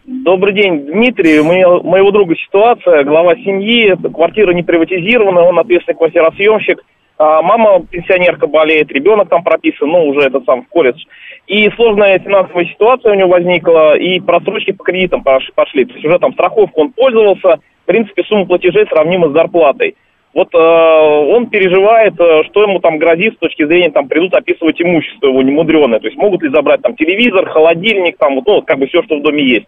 Добрый 0.07 0.55
день, 0.55 0.87
Дмитрий. 0.87 1.41
У 1.41 1.45
меня, 1.45 1.69
моего 1.83 2.13
друга 2.13 2.37
ситуация, 2.37 3.03
глава 3.03 3.35
семьи, 3.37 3.93
квартира 4.13 4.53
не 4.53 4.63
приватизирована, 4.63 5.41
он 5.43 5.59
ответственный 5.59 5.97
квартиросъемщик. 5.97 6.79
А 7.19 7.41
мама 7.41 7.83
пенсионерка 7.91 8.47
болеет, 8.47 8.93
ребенок 8.93 9.31
там 9.31 9.43
прописан, 9.43 9.89
ну, 9.89 10.07
уже 10.09 10.21
этот 10.21 10.45
сам 10.45 10.63
в 10.63 10.69
колледж. 10.69 11.03
И 11.47 11.71
сложная 11.71 12.19
финансовая 12.19 12.67
ситуация 12.67 13.13
у 13.13 13.15
него 13.15 13.31
возникла, 13.31 13.97
и 13.97 14.21
просрочки 14.21 14.73
по 14.73 14.85
кредитам 14.85 15.23
пошли. 15.23 15.87
То 15.87 15.95
есть 15.95 16.05
уже 16.05 16.19
там 16.19 16.35
страховку 16.35 16.83
он 16.83 16.93
пользовался, 16.93 17.61
в 17.85 17.87
принципе, 17.87 18.23
сумма 18.25 18.47
платежей 18.47 18.87
сравнима 18.87 19.31
с 19.31 19.33
зарплатой. 19.33 19.97
Вот 20.35 20.49
э, 20.53 20.59
он 20.59 21.47
переживает, 21.47 22.21
э, 22.21 22.43
что 22.45 22.65
ему 22.65 22.79
там 22.81 22.99
грозит 22.99 23.37
с 23.37 23.39
точки 23.39 23.65
зрения, 23.65 23.91
там, 23.91 24.07
придут 24.07 24.35
описывать 24.35 24.79
имущество 24.83 25.29
его 25.29 25.41
немудреное. 25.41 25.99
То 25.99 26.09
есть 26.09 26.19
могут 26.19 26.43
ли 26.43 26.51
забрать 26.51 26.83
там 26.83 26.95
телевизор, 26.95 27.49
холодильник, 27.49 28.19
там, 28.19 28.35
вот, 28.35 28.47
ну, 28.47 28.61
как 28.61 28.79
бы 28.79 28.87
все, 28.87 29.03
что 29.05 29.17
в 29.17 29.23
доме 29.23 29.43
есть. 29.43 29.67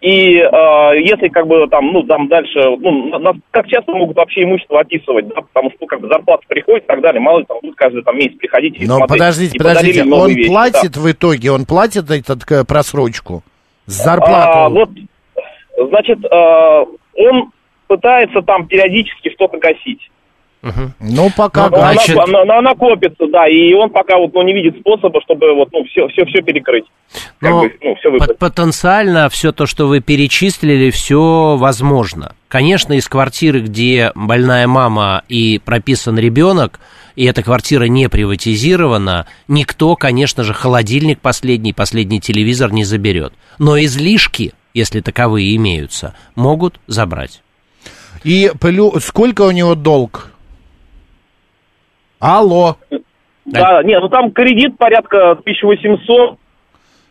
И 0.00 0.36
э, 0.36 1.00
если 1.00 1.26
как 1.28 1.48
бы 1.48 1.66
там, 1.68 1.92
ну, 1.92 2.04
там 2.04 2.28
дальше, 2.28 2.60
ну, 2.78 3.18
на, 3.18 3.32
как 3.50 3.66
часто 3.66 3.90
могут 3.90 4.16
вообще 4.16 4.44
имущество 4.44 4.80
описывать, 4.80 5.26
да, 5.26 5.40
потому 5.40 5.70
что, 5.70 5.78
ну, 5.80 5.86
как 5.88 6.00
бы 6.00 6.08
зарплата 6.08 6.44
приходит 6.46 6.84
и 6.84 6.86
так 6.86 7.00
далее, 7.00 7.20
мало 7.20 7.40
ли 7.40 7.44
там 7.46 7.58
будут 7.60 7.76
каждый 7.76 8.04
там 8.04 8.16
месяц 8.16 8.36
приходить 8.36 8.76
и 8.76 8.86
Но 8.86 8.98
смотреть. 8.98 9.18
подождите, 9.18 9.56
и 9.56 9.58
подождите, 9.58 10.04
он 10.04 10.28
вещи, 10.28 10.48
платит 10.48 10.92
да. 10.92 11.00
в 11.00 11.10
итоге, 11.10 11.50
он 11.50 11.66
платит 11.66 12.10
этот 12.10 12.68
просрочку 12.68 13.42
с 13.86 14.04
зарплату? 14.04 14.58
А, 14.58 14.68
вот, 14.68 14.90
значит, 15.88 16.24
э, 16.24 16.84
он 17.16 17.50
пытается 17.88 18.42
там 18.42 18.68
периодически 18.68 19.30
что-то 19.30 19.58
гасить. 19.58 20.08
Угу. 20.62 20.92
Ну, 21.00 21.30
пока, 21.36 21.68
но, 21.68 21.76
значит... 21.76 22.16
она, 22.18 22.42
она, 22.42 22.58
она 22.58 22.74
копится, 22.74 23.26
да, 23.32 23.46
и 23.48 23.72
он 23.74 23.90
пока 23.90 24.18
вот, 24.18 24.34
ну, 24.34 24.42
не 24.42 24.52
видит 24.52 24.76
способа, 24.80 25.20
чтобы 25.22 25.54
вот, 25.54 25.68
ну, 25.72 25.84
все, 25.84 26.08
все, 26.08 26.24
все 26.24 26.42
перекрыть. 26.42 26.84
Но 27.40 27.62
бы, 27.62 27.72
ну, 27.80 27.94
все 27.94 28.10
потенциально 28.34 29.28
все 29.28 29.52
то, 29.52 29.66
что 29.66 29.86
вы 29.86 30.00
перечислили, 30.00 30.90
все 30.90 31.56
возможно. 31.56 32.34
Конечно, 32.48 32.94
из 32.94 33.08
квартиры, 33.08 33.60
где 33.60 34.10
больная 34.16 34.66
мама 34.66 35.22
и 35.28 35.60
прописан 35.64 36.18
ребенок, 36.18 36.80
и 37.14 37.24
эта 37.24 37.42
квартира 37.42 37.84
не 37.84 38.08
приватизирована, 38.08 39.26
никто, 39.46 39.94
конечно 39.94 40.42
же, 40.42 40.54
холодильник 40.54 41.20
последний, 41.20 41.72
последний 41.72 42.20
телевизор 42.20 42.72
не 42.72 42.84
заберет. 42.84 43.32
Но 43.58 43.78
излишки, 43.78 44.54
если 44.74 45.00
таковые 45.00 45.54
имеются, 45.54 46.14
могут 46.34 46.80
забрать. 46.88 47.42
И 48.24 48.50
сколько 49.00 49.42
у 49.42 49.50
него 49.50 49.74
долг? 49.74 50.32
Алло. 52.20 52.76
Да, 53.44 53.82
нет, 53.82 54.00
ну 54.02 54.08
там 54.08 54.30
кредит 54.32 54.76
порядка 54.76 55.32
1800, 55.32 56.38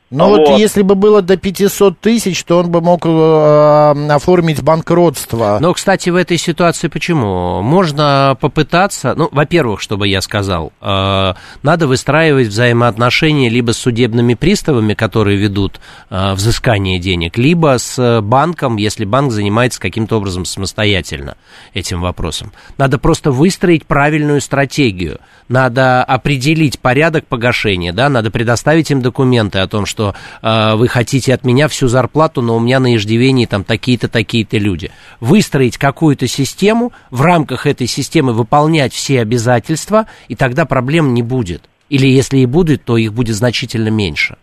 но 0.10 0.30
вот. 0.30 0.48
вот 0.48 0.60
если 0.60 0.84
бы 0.84 0.96
было 0.96 1.22
до 1.22 1.36
500 1.36 2.00
тысяч, 2.00 2.42
то 2.46 2.60
он 2.60 2.72
бы 2.72 2.80
мог 2.80 3.06
э, 3.06 4.08
оформить 4.10 4.64
банкротство. 4.64 5.58
Но, 5.60 5.74
кстати, 5.74 6.10
в 6.10 6.16
этой 6.16 6.38
ситуации 6.38 6.88
почему? 6.88 7.62
Можно 7.62 8.38
попытаться, 8.40 9.14
ну, 9.16 9.28
во-первых, 9.32 9.82
чтобы 9.82 10.08
я 10.08 10.22
сказал, 10.22 10.72
э, 10.80 11.34
надо 11.62 11.88
выстраивать 11.88 12.48
взаимоотношения 12.48 13.50
либо 13.50 13.74
с 13.74 13.78
судебными 13.78 14.36
приставами, 14.36 14.94
которые 14.94 15.36
ведут 15.38 15.82
э, 16.10 16.34
взыскание 16.34 17.00
денег, 17.00 17.38
либо 17.38 17.78
с 17.78 18.22
банком, 18.22 18.78
если 18.78 19.04
банк 19.04 19.34
занимается 19.34 19.82
каким-то 19.82 20.18
образом 20.18 20.46
самостоятельно 20.46 21.36
этим 21.74 22.00
вопросом. 22.00 22.54
Надо 22.78 22.98
просто 22.98 23.32
выстроить 23.32 23.86
правильную 23.86 24.40
стратегию, 24.40 25.20
надо 25.50 26.02
определить 26.04 26.80
порядок 26.80 27.26
погашения, 27.26 27.92
да, 27.92 28.08
надо 28.08 28.32
предоставить 28.32 28.90
им 28.90 29.02
документы 29.02 29.60
о 29.60 29.68
том, 29.68 29.86
что 29.86 29.97
что 29.98 30.13
э, 30.44 30.75
вы 30.75 30.88
хотите 30.88 31.34
от 31.34 31.44
меня 31.44 31.68
всю 31.68 31.88
зарплату, 31.88 32.44
но 32.44 32.56
у 32.56 32.60
меня 32.60 32.80
на 32.80 32.96
иждивении 32.96 33.48
там 33.48 33.63
такие-то, 33.63 34.08
такие-то 34.08 34.60
люди. 34.60 34.92
Выстроить 35.20 35.80
какую-то 35.80 36.27
систему, 36.27 36.94
в 37.10 37.22
рамках 37.22 37.66
этой 37.66 37.88
системы 37.88 38.34
выполнять 38.34 38.94
все 38.94 39.22
обязательства, 39.22 40.06
и 40.27 40.36
тогда 40.36 40.66
проблем 40.66 41.16
не 41.16 41.24
будет. 41.24 41.63
Или 41.89 42.06
если 42.06 42.38
и 42.38 42.46
будет, 42.46 42.84
то 42.84 42.98
их 42.98 43.12
будет 43.12 43.36
значительно 43.36 43.88
меньше. 43.88 44.38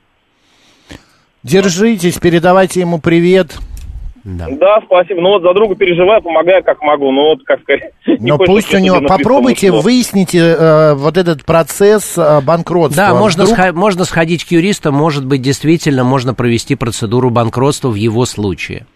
Держитесь, 1.44 2.18
передавайте 2.18 2.80
ему 2.80 2.98
привет. 2.98 3.56
Да. 4.24 4.48
да, 4.48 4.80
спасибо. 4.86 5.20
Ну 5.20 5.30
вот 5.30 5.42
за 5.42 5.52
друга 5.52 5.74
переживаю, 5.74 6.22
помогаю 6.22 6.64
как 6.64 6.80
могу. 6.80 7.10
Ну 7.12 7.28
вот 7.30 7.44
как 7.44 7.60
сказать. 7.60 7.92
Но 8.20 8.38
пусть 8.38 8.74
у 8.74 8.78
него 8.78 9.02
попробуйте 9.02 9.68
что... 9.68 9.80
выясните 9.80 10.38
э, 10.38 10.94
вот 10.94 11.18
этот 11.18 11.44
процесс 11.44 12.16
э, 12.16 12.40
банкротства. 12.40 13.08
Да, 13.08 13.14
можно, 13.14 13.44
Вдруг... 13.44 13.58
сх... 13.58 13.72
можно 13.74 14.04
сходить 14.04 14.44
к 14.44 14.50
юристу, 14.50 14.92
может 14.92 15.26
быть, 15.26 15.42
действительно 15.42 16.04
можно 16.04 16.32
провести 16.32 16.74
процедуру 16.74 17.28
банкротства 17.28 17.90
в 17.90 17.96
его 17.96 18.24
случае. 18.24 18.86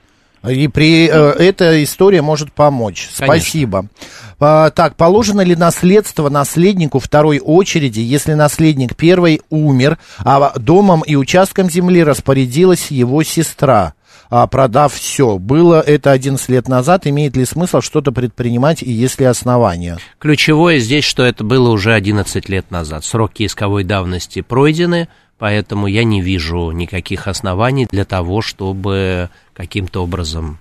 И 0.48 0.68
при 0.68 1.08
э, 1.08 1.10
эта 1.10 1.82
история 1.82 2.22
может 2.22 2.52
помочь. 2.52 3.10
Конечно. 3.18 3.26
Спасибо. 3.26 3.86
А, 4.40 4.70
так, 4.70 4.96
положено 4.96 5.40
ли 5.42 5.56
наследство 5.56 6.30
наследнику 6.30 7.00
второй 7.00 7.40
очереди, 7.40 8.00
если 8.00 8.34
наследник 8.34 8.96
первой 8.96 9.42
умер, 9.50 9.98
а 10.24 10.58
домом 10.58 11.02
и 11.04 11.16
участком 11.16 11.68
земли 11.68 12.02
распорядилась 12.04 12.90
его 12.90 13.22
сестра? 13.24 13.94
А, 14.30 14.46
продав 14.46 14.92
все. 14.94 15.38
Было 15.38 15.80
это 15.80 16.12
11 16.12 16.48
лет 16.48 16.68
назад, 16.68 17.06
имеет 17.06 17.36
ли 17.36 17.44
смысл 17.44 17.80
что-то 17.80 18.12
предпринимать 18.12 18.82
и 18.82 18.90
есть 18.90 19.20
ли 19.20 19.26
основания? 19.26 19.98
Ключевое 20.18 20.78
здесь, 20.78 21.04
что 21.04 21.24
это 21.24 21.44
было 21.44 21.70
уже 21.70 21.92
11 21.94 22.48
лет 22.48 22.70
назад. 22.70 23.04
Сроки 23.04 23.46
исковой 23.46 23.84
давности 23.84 24.42
пройдены, 24.42 25.08
поэтому 25.38 25.86
я 25.86 26.04
не 26.04 26.20
вижу 26.20 26.70
никаких 26.70 27.28
оснований 27.28 27.86
для 27.90 28.04
того, 28.04 28.42
чтобы 28.42 29.30
каким-то 29.54 30.02
образом 30.02 30.58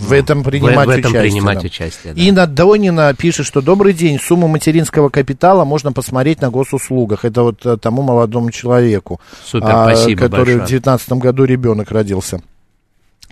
в 0.00 0.12
этом 0.12 0.42
принимать 0.42 0.86
в, 0.86 0.88
в 0.88 0.90
этом 0.90 1.10
участие. 1.12 1.22
Принимать 1.22 1.60
да. 1.60 1.66
участие 1.66 2.14
да. 2.14 2.20
Инна 2.20 2.46
Донина 2.46 3.14
пишет, 3.14 3.46
что 3.46 3.60
добрый 3.60 3.92
день, 3.92 4.18
сумму 4.18 4.48
материнского 4.48 5.08
капитала 5.08 5.64
можно 5.64 5.92
посмотреть 5.92 6.40
на 6.40 6.50
госуслугах. 6.50 7.24
Это 7.24 7.42
вот 7.42 7.64
э, 7.66 7.76
тому 7.76 8.02
молодому 8.02 8.50
человеку, 8.50 9.20
Супер, 9.44 9.68
а, 9.68 9.94
который 9.94 10.18
большое. 10.28 10.56
в 10.56 10.68
2019 10.68 11.12
году 11.12 11.44
ребенок 11.44 11.90
родился. 11.90 12.40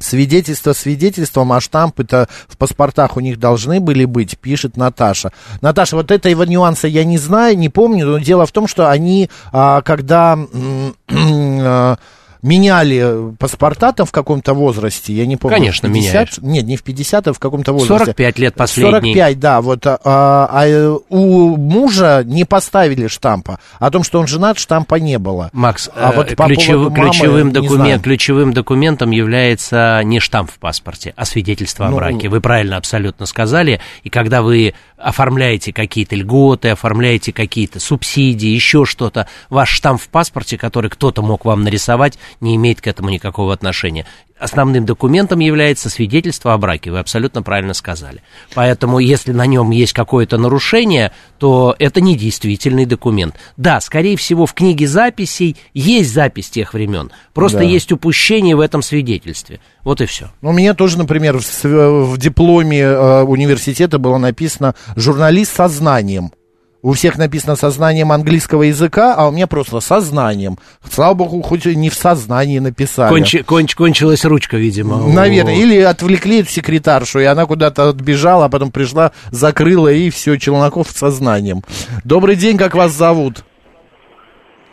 Свидетельство 0.01 0.73
свидетельством, 0.73 1.53
а 1.53 1.61
штампы-то 1.61 2.29
в 2.49 2.57
паспортах 2.57 3.17
у 3.17 3.21
них 3.21 3.39
должны 3.39 3.81
были 3.81 4.05
быть, 4.05 4.39
пишет 4.39 4.77
Наташа. 4.77 5.33
Наташа, 5.61 5.97
вот 5.97 6.11
этого 6.11 6.45
нюанса 6.45 6.89
я 6.89 7.05
не 7.05 7.19
знаю, 7.19 7.59
не 7.59 7.69
помню, 7.69 8.07
но 8.07 8.19
дело 8.19 8.47
в 8.47 8.53
том, 8.53 8.69
что 8.69 8.91
они, 8.91 9.29
а, 9.53 9.83
когда 9.83 10.39
а, 11.11 11.97
меняли 12.43 13.33
паспорта 13.39 13.93
там 13.93 14.07
в 14.07 14.13
каком-то 14.13 14.55
возрасте, 14.55 15.13
я 15.13 15.27
не 15.27 15.37
помню. 15.37 15.57
Конечно, 15.57 15.89
в 15.89 15.93
50, 15.93 16.13
меняешь. 16.13 16.39
Нет, 16.39 16.67
не 16.67 16.77
в 16.77 16.83
50, 16.83 17.29
а 17.29 17.33
в 17.33 17.39
каком-то 17.39 17.73
возрасте. 17.73 18.05
45 18.07 18.39
лет 18.39 18.55
последний. 18.55 19.13
45, 19.15 19.41
да, 19.41 19.61
вот. 19.61 19.87
А, 19.87 19.99
а 20.05 20.99
у 21.09 21.57
мужа 21.57 22.23
не 22.25 22.45
поставили 22.45 23.07
штампа. 23.07 23.59
О 23.79 23.91
том, 23.91 24.03
что 24.03 24.21
он 24.21 24.27
женат, 24.27 24.59
штампа 24.59 24.97
не 24.97 25.19
было. 25.19 25.51
Макс, 25.53 25.91
а 25.95 26.13
э, 26.13 26.17
вот 26.17 26.37
по 26.37 26.45
ключев- 26.45 26.91
мамы, 26.91 26.95
ключевым, 26.95 27.53
документ, 27.53 28.03
ключевым 28.03 28.53
документом 28.53 29.11
является 29.11 30.01
не 30.05 30.21
штамп 30.21 30.51
в 30.51 30.59
паспорте, 30.59 31.13
а 31.17 31.25
свидетельство 31.25 31.87
о 31.87 31.91
Ну, 31.91 31.97
браке. 31.97 32.29
Вы 32.29 32.41
правильно 32.41 32.77
абсолютно 32.77 33.27
сказали. 33.27 33.81
И 34.03 34.11
когда 34.11 34.43
вы 34.43 34.75
оформляете 34.99 35.73
какие-то 35.73 36.17
льготы, 36.17 36.71
оформляете 36.71 37.33
какие-то 37.33 37.81
субсидии, 37.81 38.49
еще 38.49 38.85
что-то, 38.85 39.29
ваш 39.49 39.71
штамп 39.71 40.01
в 40.01 40.09
паспорте, 40.09 40.59
который 40.59 40.91
кто-то 40.91 41.23
мог 41.23 41.45
вам 41.45 41.63
нарисовать, 41.63 42.19
не 42.41 42.57
имеет 42.57 42.81
к 42.81 42.87
этому 42.87 43.09
никакого 43.09 43.53
отношения. 43.53 44.07
Основным 44.39 44.87
документом 44.87 45.41
является 45.41 45.91
свидетельство 45.91 46.55
о 46.55 46.59
браке, 46.59 46.91
вы 46.91 46.99
абсолютно 46.99 47.43
правильно 47.43 47.75
сказали. 47.75 48.23
Поэтому, 48.55 48.99
если 48.99 49.33
на 49.33 49.47
нем 49.47 49.71
есть 49.71 49.93
какое-то 49.93 50.39
нарушение, 50.39 51.13
то 51.39 51.75
это 51.79 52.01
недействительный 52.01 52.87
документ. 52.87 53.35
Да, 53.57 53.81
скорее 53.81 54.17
всего, 54.17 54.47
в 54.47 54.55
книге 54.55 54.87
записей 54.87 55.57
есть 55.75 56.13
запись 56.13 56.51
тех 56.51 56.75
времен, 56.75 57.11
просто 57.35 57.59
Да. 57.59 57.65
есть 57.65 57.91
упущение 57.93 58.55
в 58.57 58.61
этом 58.61 58.83
свидетельстве. 58.83 59.61
Вот 59.83 60.01
и 60.01 60.07
все. 60.07 60.31
Ну, 60.43 60.51
У 60.51 60.53
меня 60.53 60.75
тоже, 60.75 60.99
например, 60.99 61.39
в, 61.39 61.65
в 61.65 62.19
дипломе 62.19 62.81
э, 62.81 63.23
университета 63.23 63.99
было 63.99 64.19
написано 64.19 64.75
«журналист 64.97 65.57
со 65.57 65.69
знанием». 65.69 66.33
У 66.81 66.93
всех 66.93 67.19
написано 67.19 67.57
со 67.57 67.71
знанием 67.71 68.13
английского 68.13 68.63
языка, 68.63 69.15
а 69.17 69.27
у 69.29 69.33
меня 69.33 69.49
просто 69.49 69.81
со 69.81 69.99
знанием. 69.99 70.59
Слава 70.89 71.15
богу, 71.15 71.43
хоть 71.43 71.67
и 71.67 71.75
не 71.75 71.91
в 71.91 71.95
сознании 71.95 72.61
написали. 72.61 73.13
Кончи- 73.13 73.45
конч- 73.45 73.75
кончилась 73.77 74.25
ручка, 74.25 74.57
видимо. 74.57 75.13
Наверное. 75.13 75.57
Или 75.57 75.81
отвлекли 75.81 76.41
эту 76.41 76.51
секретаршу, 76.51 77.19
и 77.19 77.25
она 77.25 77.47
куда-то 77.47 77.89
отбежала, 77.89 78.45
а 78.45 78.49
потом 78.49 78.71
пришла, 78.71 79.11
закрыла, 79.33 79.89
и 79.89 80.09
все, 80.11 80.37
Челноков 80.37 80.87
с 80.89 80.97
сознанием. 80.97 81.63
Добрый 82.05 82.37
день, 82.37 82.57
как 82.57 82.75
вас 82.77 82.93
зовут? 82.93 83.45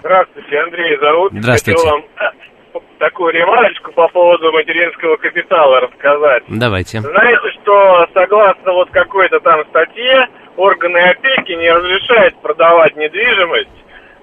Здравствуйте, 0.01 0.59
Андрей 0.59 0.99
зовут. 1.01 1.31
Здравствуйте. 1.33 1.79
Хотел 1.79 1.91
вам 1.91 2.01
э, 2.01 2.79
такую 2.99 3.33
ремарочку 3.33 3.91
по 3.93 4.07
поводу 4.09 4.51
материнского 4.51 5.17
капитала 5.17 5.79
рассказать. 5.79 6.43
Давайте. 6.49 7.01
Знаете, 7.01 7.49
что 7.63 8.05
согласно 8.13 8.73
вот 8.73 8.91
какой-то 8.91 9.39
там 9.39 9.61
статье, 9.69 10.27
органы 10.57 10.97
опеки 10.97 11.51
не 11.53 11.71
разрешают 11.71 12.35
продавать 12.41 12.95
недвижимость, 12.95 13.69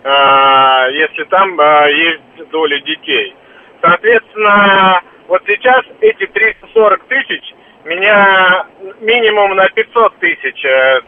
а, 0.04 0.88
если 0.88 1.24
там 1.24 1.58
а, 1.60 1.86
есть 1.88 2.50
доля 2.50 2.80
детей. 2.80 3.34
Соответственно, 3.80 5.02
вот 5.28 5.42
сейчас 5.46 5.82
эти 6.00 6.26
340 6.26 7.04
тысяч 7.04 7.54
меня 7.84 8.66
минимум 9.00 9.56
на 9.56 9.68
500 9.68 10.16
тысяч 10.18 10.64
э, 10.64 11.00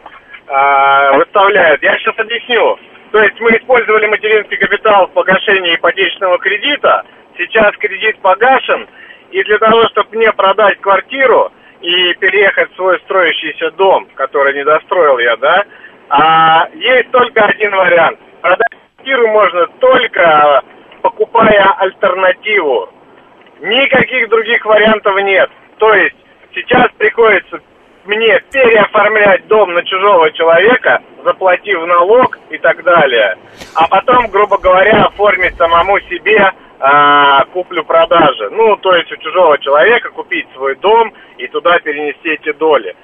а, 0.47 1.13
выставляют. 1.13 1.81
Я 1.81 1.97
сейчас 1.97 2.17
объясню. 2.19 2.77
То 3.11 3.21
есть 3.21 3.39
мы 3.39 3.51
использовали 3.51 4.07
материнский 4.07 4.57
капитал 4.57 5.07
в 5.07 5.11
погашении 5.11 5.75
ипотечного 5.75 6.37
кредита. 6.37 7.05
Сейчас 7.37 7.71
кредит 7.77 8.19
погашен. 8.19 8.87
И 9.31 9.43
для 9.43 9.57
того, 9.57 9.87
чтобы 9.89 10.17
мне 10.17 10.31
продать 10.33 10.79
квартиру 10.81 11.51
и 11.85 12.15
переехать 12.15 12.71
в 12.71 12.75
свой 12.75 12.99
строящийся 13.01 13.69
дом, 13.71 14.07
который 14.15 14.55
не 14.55 14.63
достроил 14.63 15.19
я, 15.19 15.37
да, 15.37 15.63
а, 16.09 16.67
есть 16.73 17.11
только 17.11 17.45
один 17.45 17.71
вариант. 17.75 18.19
Продать 18.41 18.67
квартиру 18.95 19.27
можно 19.27 19.67
только 19.79 20.63
покупая 21.03 21.63
альтернативу. 21.77 22.89
Никаких 23.61 24.29
других 24.29 24.65
вариантов 24.65 25.15
нет. 25.21 25.49
То 25.77 25.93
есть 25.93 26.15
сейчас 26.55 26.87
приходится 26.97 27.59
мне 28.05 28.39
переоформлять 28.51 29.47
дом 29.47 29.73
на 29.73 29.83
чужого 29.83 30.31
человека, 30.31 31.01
заплатив 31.23 31.85
налог 31.85 32.37
и 32.49 32.57
так 32.57 32.83
далее. 32.83 33.37
А 33.75 33.87
потом, 33.87 34.27
грубо 34.27 34.57
говоря, 34.57 35.05
оформить 35.05 35.55
самому 35.57 35.99
себе 36.01 36.51
а, 36.79 37.45
куплю-продажи. 37.53 38.49
Ну, 38.51 38.75
то 38.77 38.93
есть 38.95 39.11
у 39.11 39.17
чужого 39.17 39.57
человека 39.59 40.09
купить 40.09 40.47
свой 40.53 40.75
дом 40.75 41.13
и 41.37 41.47
туда 41.47 41.79
перенести 41.79 42.29
эти 42.29 42.51
доли. 42.53 42.95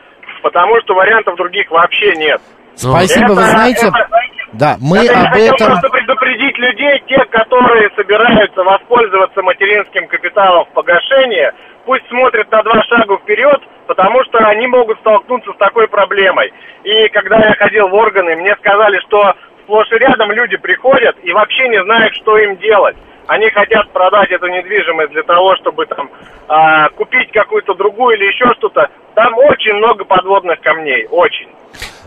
Потому 0.41 0.79
что 0.81 0.93
вариантов 0.95 1.35
других 1.35 1.69
вообще 1.71 2.15
нет. 2.15 2.41
Спасибо, 2.75 3.33
вы 3.33 3.41
Это- 3.41 3.51
знаете... 3.51 3.87
это- 3.87 4.09
Да, 4.53 4.75
мы 4.81 4.97
это 4.97 5.13
я 5.13 5.21
об 5.21 5.33
хотел 5.33 5.55
этом... 5.55 5.67
просто 5.67 5.89
предупредить 5.89 6.57
людей, 6.57 7.03
тех, 7.07 7.29
которые 7.29 7.89
собираются 7.95 8.63
воспользоваться 8.63 9.41
материнским 9.41 10.07
капиталом 10.07 10.65
в 10.65 10.73
погашение, 10.73 11.51
пусть 11.85 12.07
смотрят 12.09 12.49
на 12.51 12.63
два 12.63 12.81
шага 12.83 13.17
вперед, 13.17 13.61
потому 13.87 14.23
что 14.25 14.39
они 14.39 14.67
могут 14.67 14.99
столкнуться 14.99 15.51
с 15.53 15.57
такой 15.57 15.87
проблемой. 15.87 16.51
И 16.83 17.07
когда 17.09 17.37
я 17.37 17.53
ходил 17.55 17.87
в 17.89 17.93
органы, 17.93 18.35
мне 18.35 18.55
сказали, 18.55 18.99
что 19.07 19.33
сплошь 19.63 19.91
и 19.91 19.97
рядом 19.97 20.31
люди 20.31 20.57
приходят 20.57 21.15
и 21.23 21.31
вообще 21.33 21.67
не 21.69 21.83
знают, 21.83 22.13
что 22.15 22.37
им 22.37 22.57
делать. 22.57 22.95
Они 23.31 23.49
хотят 23.49 23.89
продать 23.93 24.29
эту 24.29 24.47
недвижимость 24.47 25.13
для 25.13 25.23
того, 25.23 25.55
чтобы 25.55 25.85
там 25.85 26.09
а, 26.49 26.89
купить 26.89 27.31
какую-то 27.31 27.73
другую 27.75 28.17
или 28.17 28.25
еще 28.25 28.53
что-то. 28.57 28.89
Там 29.15 29.33
очень 29.37 29.73
много 29.75 30.03
подводных 30.03 30.59
камней, 30.59 31.07
очень. 31.09 31.47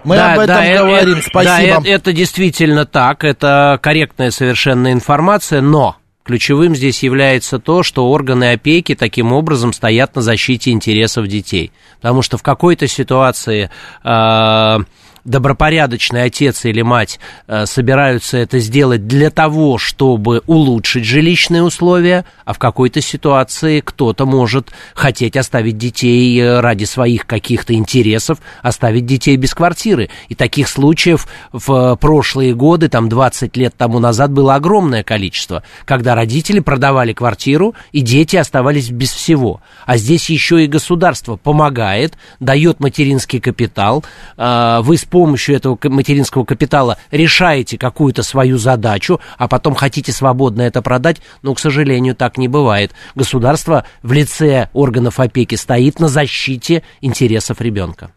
Мы 0.05 0.19
об 0.19 0.41
этом 0.41 0.59
э- 0.59 0.77
говорим, 0.77 1.19
э- 1.21 1.23
спасибо. 1.23 1.81
Да, 1.83 1.89
э- 1.89 1.95
это 1.95 2.13
действительно 2.13 2.85
так, 2.85 3.25
это 3.25 3.79
корректная 3.81 4.31
совершенно 4.33 4.93
информация, 4.93 5.63
но 5.63 5.97
ключевым 6.25 6.75
здесь 6.75 7.03
является 7.03 7.59
то, 7.59 7.83
что 7.83 8.11
органы 8.11 8.53
опеки 8.53 8.95
таким 8.95 9.33
образом 9.33 9.73
стоят 9.73 10.17
на 10.17 10.21
защите 10.21 10.73
интересов 10.73 11.27
детей. 11.27 11.73
Потому 12.03 12.21
что 12.21 12.37
в 12.37 12.43
какой-то 12.43 12.87
ситуации 12.87 13.71
э, 14.05 14.79
добропорядочный 15.25 16.25
отец 16.25 16.65
или 16.65 16.83
мать 16.83 17.19
э, 17.47 17.67
собираются 17.67 18.37
это 18.37 18.59
сделать 18.59 19.07
для 19.07 19.31
того, 19.31 19.79
чтобы 19.79 20.43
улучшить 20.47 21.05
жилищные 21.05 21.63
условия, 21.63 22.25
а 22.45 22.53
в 22.53 22.59
какой-то 22.59 23.01
ситуации 23.01 23.81
кто-то 23.81 24.27
может 24.27 24.71
хотеть 24.95 25.37
оставить 25.37 25.79
детей 25.79 26.39
э, 26.39 26.61
ради 26.61 26.85
своих 26.85 27.27
каких-то 27.27 27.75
интересов, 27.75 28.39
оставить 28.63 29.07
детей 29.07 29.37
без 29.37 29.55
квартиры. 29.55 30.11
И 30.29 30.35
таких 30.35 30.69
случаев 30.69 31.27
в 31.53 31.73
э, 31.73 31.97
прошлые 31.97 32.55
годы, 32.55 32.89
там 32.89 33.09
20 33.09 33.57
лет 33.57 33.75
тому 33.77 33.99
назад, 34.01 34.31
было 34.31 34.55
огромное 34.57 35.03
количество, 35.03 35.63
когда 35.87 36.15
родители 36.15 36.61
продавали 36.61 37.15
квартиру, 37.15 37.75
и 37.93 38.03
дети 38.03 38.37
оставались 38.37 38.91
без 38.91 39.11
всего. 39.11 39.63
А 39.87 39.97
здесь 39.97 40.29
еще 40.29 40.63
и 40.63 40.67
государство 40.67 41.37
помогает, 41.37 42.15
дает 42.41 42.81
материнский 42.81 43.41
капитал, 43.41 44.05
вы 44.37 44.97
помощью 45.15 45.55
этого 45.55 45.79
материнского 45.85 46.45
капитала 46.45 46.99
решаете 47.13 47.79
какую-то 47.79 48.25
свою 48.25 48.59
задачу, 48.59 49.21
а 49.39 49.47
потом 49.47 49.77
хотите 49.77 50.11
свободно 50.11 50.63
это 50.63 50.83
продать, 50.83 51.23
но, 51.43 51.55
к 51.55 51.61
сожалению, 51.61 52.17
так 52.17 52.37
не 52.37 52.49
бывает. 52.49 52.91
Государство 53.15 53.85
в 54.03 54.13
лице 54.13 54.71
органов 54.73 55.21
опеки 55.21 55.55
стоит 55.55 56.01
на 56.01 56.09
защите 56.09 56.83
интересов 57.01 57.61
ребенка. 57.61 58.11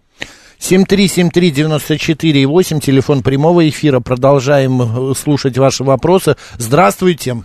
7373948, 0.57 2.79
телефон 2.79 3.21
прямого 3.21 3.69
эфира. 3.69 3.99
Продолжаем 3.99 4.81
э, 4.81 5.13
слушать 5.13 5.55
ваши 5.55 5.83
вопросы. 5.83 6.35
Здравствуйте. 6.57 7.35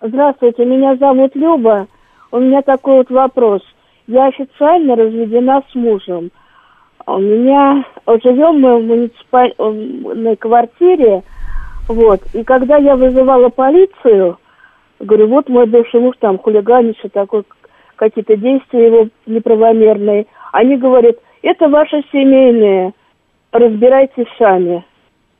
Здравствуйте, 0.00 0.64
меня 0.64 0.96
зовут 0.96 1.36
Люба. 1.36 1.88
У 2.30 2.38
меня 2.38 2.62
такой 2.62 2.96
вот 2.96 3.10
вопрос. 3.10 3.60
Я 4.06 4.28
официально 4.28 4.96
разведена 4.96 5.62
с 5.70 5.74
мужем. 5.74 6.30
У 7.08 7.18
меня 7.20 7.84
живем 8.06 8.60
мы 8.60 8.78
в 8.78 8.84
муниципальной 8.84 10.36
квартире, 10.36 11.22
вот. 11.88 12.20
И 12.34 12.44
когда 12.44 12.76
я 12.76 12.96
вызывала 12.96 13.48
полицию, 13.48 14.36
говорю, 15.00 15.28
вот 15.28 15.48
мой 15.48 15.64
бывший 15.64 16.00
муж 16.00 16.16
там 16.20 16.38
хулиганится, 16.38 17.08
такой 17.08 17.44
какие-то 17.96 18.36
действия 18.36 18.86
его 18.86 19.08
неправомерные. 19.24 20.26
Они 20.52 20.76
говорят, 20.76 21.16
это 21.40 21.68
ваше 21.68 22.04
семейное, 22.12 22.92
разбирайтесь 23.52 24.26
сами. 24.38 24.84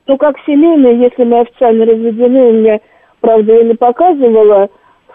Ну, 0.06 0.16
как 0.16 0.36
семейное, 0.46 0.94
если 0.94 1.24
мы 1.24 1.40
официально 1.40 1.84
разведены, 1.84 2.48
у 2.48 2.52
меня, 2.52 2.80
правда, 3.20 3.52
я 3.52 3.64
не 3.64 3.74
показывала 3.74 4.70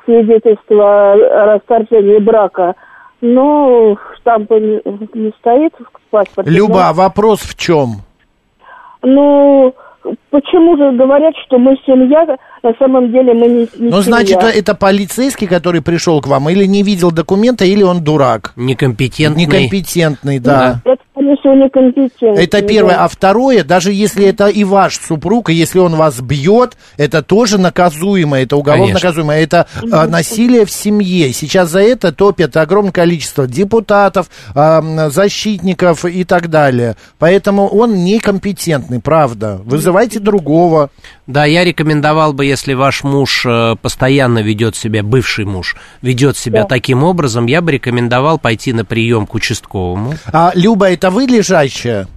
свидетельство 0.05 1.13
о 1.13 1.45
расторжении 1.55 2.19
брака, 2.19 2.75
но 3.23 3.95
штампа 4.17 4.59
не, 4.59 4.81
не 5.13 5.31
стоит 5.39 5.73
в 5.79 6.11
паспорте. 6.11 6.51
Люба, 6.51 6.89
а 6.89 6.93
вопрос 6.93 7.39
в 7.39 7.55
чем? 7.55 8.01
Ну, 9.01 9.73
почему 10.29 10.75
же 10.75 10.91
говорят, 10.91 11.33
что 11.45 11.57
мы 11.57 11.77
семья, 11.85 12.37
на 12.63 12.73
самом 12.79 13.11
деле 13.11 13.33
мы 13.33 13.47
не, 13.47 13.69
не 13.77 13.89
Ну, 13.89 14.01
значит, 14.01 14.37
это 14.41 14.73
полицейский, 14.73 15.47
который 15.47 15.81
пришел 15.81 16.21
к 16.21 16.27
вам, 16.27 16.49
или 16.49 16.65
не 16.65 16.81
видел 16.81 17.11
документа, 17.11 17.65
или 17.65 17.83
он 17.83 18.01
дурак. 18.03 18.53
Некомпетентный. 18.55 19.45
Некомпетентный, 19.45 20.39
да. 20.39 20.81
Это 20.85 21.01
Они 21.15 21.35
все 21.41 21.53
некомпетентны. 21.53 22.39
Это 22.39 22.61
первое. 22.61 22.95
да. 22.95 23.03
А 23.03 23.07
второе, 23.09 23.65
даже 23.65 23.91
если 23.91 24.25
это 24.25 24.47
и 24.47 24.63
ваш 24.63 24.97
супруг, 24.97 25.49
и 25.49 25.53
если 25.53 25.79
он 25.79 25.95
вас 25.95 26.21
бьет, 26.21 26.77
это 26.95 27.21
тоже 27.21 27.57
наказуемо, 27.57 28.39
это 28.39 28.55
уголовно 28.55 28.85
Конечно. 28.85 29.07
наказуемо. 29.09 29.33
Это 29.33 29.67
а, 29.91 30.07
насилие 30.07 30.65
в 30.65 30.71
семье. 30.71 31.33
Сейчас 31.33 31.69
за 31.69 31.81
это 31.81 32.13
топят 32.13 32.55
огромное 32.55 32.93
количество 32.93 33.45
депутатов, 33.45 34.29
защитников 34.55 36.05
и 36.05 36.23
так 36.23 36.49
далее. 36.49 36.95
Поэтому 37.19 37.67
он 37.67 38.05
некомпетентный, 38.05 39.01
правда. 39.01 39.59
Вызывайте 39.65 40.19
другого. 40.19 40.89
Да, 41.25 41.45
я 41.45 41.63
рекомендовал 41.63 42.33
бы, 42.33 42.45
если 42.45 42.73
ваш 42.73 43.03
муж 43.03 43.45
э, 43.45 43.75
постоянно 43.81 44.39
ведет 44.39 44.75
себя, 44.75 45.03
бывший 45.03 45.45
муж, 45.45 45.77
ведет 46.01 46.35
себя 46.35 46.63
Да. 46.63 46.67
таким 46.67 47.03
образом, 47.03 47.45
я 47.45 47.61
бы 47.61 47.71
рекомендовал 47.71 48.37
пойти 48.39 48.73
на 48.73 48.83
прием 48.83 49.25
к 49.25 49.33
участковому. 49.33 50.15
А, 50.33 50.51
Люба, 50.53 50.89
это 50.91 51.09
вы 51.11 51.23
лежащая? 51.23 52.07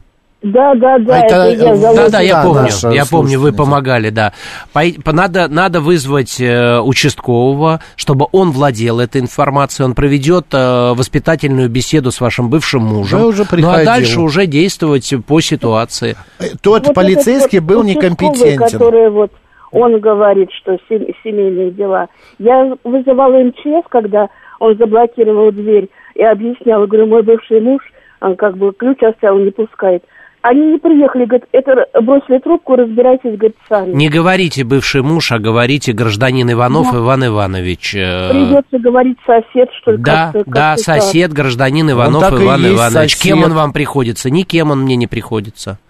Да, 0.42 0.74
да, 0.74 0.98
да, 0.98 1.14
А 1.14 1.18
это, 1.24 1.34
это, 1.34 1.64
я 1.64 1.72
э. 1.72 1.94
Да, 1.96 2.08
да, 2.10 2.20
я 2.20 2.42
помню, 2.42 2.62
наша 2.62 2.90
я 2.90 3.04
помню, 3.10 3.40
вы 3.40 3.52
помогали, 3.52 4.10
да. 4.10 4.32
Пой- 4.74 4.96
по- 5.02 5.12
надо, 5.12 5.48
надо 5.48 5.80
вызвать 5.80 6.40
э, 6.40 6.78
участкового, 6.78 7.80
чтобы 7.96 8.26
он 8.32 8.50
владел 8.50 9.00
этой 9.00 9.20
информацией, 9.22 9.86
он 9.86 9.94
проведет 9.94 10.46
э, 10.52 10.92
воспитательную 10.94 11.70
беседу 11.70 12.10
с 12.10 12.20
вашим 12.20 12.50
бывшим 12.50 12.82
мужем. 12.82 13.20
Я 13.20 13.26
уже 13.26 13.42
ну 13.42 13.44
а 13.48 13.50
приходил. 13.50 13.84
дальше 13.84 14.20
уже 14.20 14.46
действовать 14.46 15.12
по 15.26 15.40
ситуации. 15.40 16.16
Тот 16.62 16.86
Вот 16.86 16.94
полицейский 16.94 17.58
этот 17.58 17.68
был 17.68 17.80
участковый, 17.80 18.10
некомпетентен. 18.10 18.58
Который 18.58 19.10
вот, 19.10 19.32
он 19.72 19.98
говорит, 20.00 20.50
что 20.52 20.76
сем- 20.88 21.06
семейные 21.24 21.70
дела. 21.70 22.08
Я 22.38 22.74
вызывала 22.84 23.42
МЧС, 23.42 23.88
когда 23.88 24.28
он 24.60 24.76
заблокировал 24.76 25.50
дверь 25.50 25.88
и 26.14 26.22
объясняла, 26.22 26.86
говорю, 26.86 27.06
мой 27.06 27.22
бывший 27.22 27.60
муж, 27.60 27.82
он 28.20 28.36
как 28.36 28.56
бы 28.56 28.72
ключ 28.72 29.02
оставил, 29.02 29.38
не 29.38 29.50
пускает. 29.50 30.04
Они 30.48 30.60
не 30.72 30.78
приехали, 30.78 31.24
говорят, 31.24 31.48
это 31.50 31.86
бросили 32.02 32.38
трубку, 32.38 32.76
разбирайтесь, 32.76 33.36
говорит, 33.36 33.56
сами. 33.68 33.92
Не 33.94 34.08
говорите 34.08 34.62
бывший 34.62 35.02
муж, 35.02 35.32
а 35.32 35.40
говорите 35.40 35.92
гражданин 35.92 36.48
Иванов 36.52 36.94
Иван 36.94 37.26
Иванович. 37.26 37.96
э, 37.96 38.30
Придется 38.30 38.78
говорить 38.78 39.16
сосед, 39.26 39.68
что 39.80 39.90
ли, 39.90 39.96
Да, 39.98 40.30
как-то- 40.32 40.48
да, 40.50 40.70
как-то 40.76 40.84
так. 40.84 41.02
сосед, 41.02 41.32
гражданин 41.32 41.90
Иванов 41.90 42.20
так 42.22 42.38
и 42.38 42.44
Иван 42.44 42.60
есть 42.60 42.74
Иванович. 42.76 43.16
Кем 43.18 43.38
сосед. 43.38 43.50
он 43.50 43.56
вам 43.56 43.72
приходится? 43.72 44.30
Никем 44.30 44.70
он 44.70 44.82
мне 44.82 44.94
не 44.94 45.08
приходится. 45.08 45.80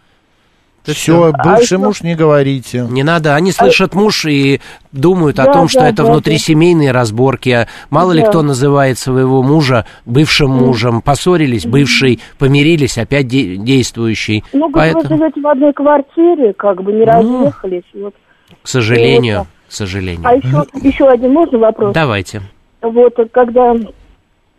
Все, 0.95 1.33
А 1.33 1.43
бывший 1.45 1.63
если- 1.75 1.77
муж, 1.77 2.03
не 2.03 2.15
говорите. 2.15 2.87
Не 2.91 3.03
надо, 3.03 3.35
они 3.35 3.53
слышат 3.53 3.95
муж 3.95 4.25
и 4.25 4.61
думают 4.93 5.39
о 5.39 5.45
Да, 5.47 5.53
том, 5.53 5.69
что 5.69 5.81
да, 5.81 5.89
это 5.89 6.03
да, 6.05 6.11
внутрисемейные 6.13 6.93
разборки. 6.93 7.49
А 7.51 7.67
Мало 7.91 8.13
ли 8.13 8.23
Да. 8.23 8.29
кто 8.29 8.43
называет 8.43 8.99
своего 8.99 9.43
мужа 9.43 9.85
бывшим 10.05 10.51
мужем. 10.51 11.01
Поссорились, 11.03 11.67
бывший, 11.67 12.21
помирились, 12.39 12.99
опять 12.99 13.27
де- 13.29 13.57
действующий. 13.57 14.45
Ну, 14.53 14.69
говорит, 14.69 14.95
вы 14.95 15.01
Поэтому, 15.03 15.19
живете 15.21 15.41
в 15.41 15.47
одной 15.49 15.73
квартире, 15.73 16.53
как 16.55 16.83
бы 16.83 16.93
не 16.93 17.05
Ну, 17.05 17.07
разъехались. 17.07 17.83
Вот. 17.95 18.15
к 18.63 18.69
сожалению, 18.69 19.39
вот 19.41 19.47
к 19.69 19.73
сожалению. 19.73 20.23
А 20.25 20.35
еще, 20.35 20.65
еще 20.83 21.09
один 21.09 21.33
можно 21.33 21.59
вопрос? 21.59 21.93
Давайте. 21.95 22.43
Вот 22.83 23.15
когда 23.33 23.75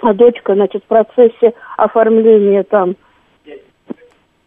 а, 0.02 0.14
дочка, 0.14 0.54
значит, 0.54 0.84
в 0.84 0.88
процессе 0.88 1.54
оформления 1.78 2.64
там, 2.64 2.96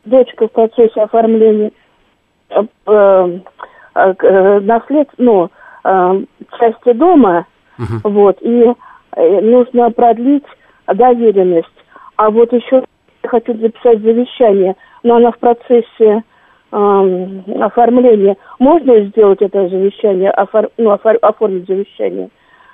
дочка 0.05 0.49
в 0.49 0.53
процессе 0.53 1.01
оформления 1.01 1.73
э, 2.51 2.63
э, 2.87 3.41
э, 3.95 4.61
наслед, 4.61 5.09
ну, 5.19 5.51
э, 5.85 6.23
части 6.59 6.93
дома, 6.93 7.47
Мгм. 7.79 8.01
вот, 8.05 8.39
и 8.43 8.73
нужно 9.17 9.91
продлить 9.91 10.45
доверенность. 10.87 11.67
А 12.17 12.31
вот 12.31 12.53
еще 12.53 12.85
хочу 13.27 13.55
записать 13.57 14.01
завещание, 14.01 14.77
но 15.03 15.17
она 15.17 15.31
в 15.33 15.39
процессе 15.39 16.23
эм, 16.73 17.43
оформления. 17.61 18.37
Можно 18.59 19.01
сделать 19.07 19.41
это 19.43 19.69
завещание, 19.69 20.31
офор- 20.31 20.71
ну, 20.79 20.91
офор- 20.93 21.19
оформить 21.23 21.67
завещание? 21.67 22.29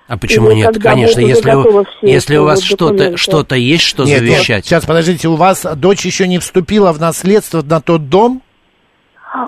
А 0.08 0.16
почему 0.16 0.52
нет? 0.52 0.78
Конечно, 0.80 1.20
если, 1.20 1.52
у- 1.52 1.84
если 2.02 2.36
у 2.36 2.44
вас 2.44 2.62
что-то 2.62 3.16
что 3.16 3.44
есть, 3.54 3.82
что 3.82 4.04
Нет, 4.04 4.22
нет, 4.22 4.30
завещать. 4.34 4.64
сейчас, 4.64 4.84
подождите, 4.86 5.26
у 5.28 5.34
вас 5.34 5.66
дочь 5.76 6.04
еще 6.06 6.28
не 6.28 6.38
вступила 6.38 6.92
в 6.92 7.00
наследство 7.00 7.62
на 7.62 7.80
тот 7.80 8.08
дом? 8.08 8.42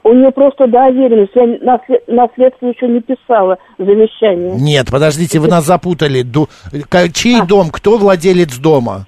У 0.02 0.12
нее 0.12 0.30
просто 0.32 0.66
доверенность. 0.66 1.30
Я 1.34 1.46
наслед- 1.64 2.02
наследство 2.08 2.66
еще 2.66 2.88
не 2.88 3.00
писала 3.00 3.56
завещание. 3.78 4.50
Нет, 4.60 4.88
подождите, 4.90 5.38
вы 5.38 5.46
нас 5.48 5.64
запутали. 5.64 6.22
Ду- 6.22 6.48
ка- 6.88 7.02
А. 7.04 7.08
Чей 7.08 7.40
дом? 7.42 7.70
Кто 7.70 7.96
владелец 7.96 8.56
дома? 8.58 9.06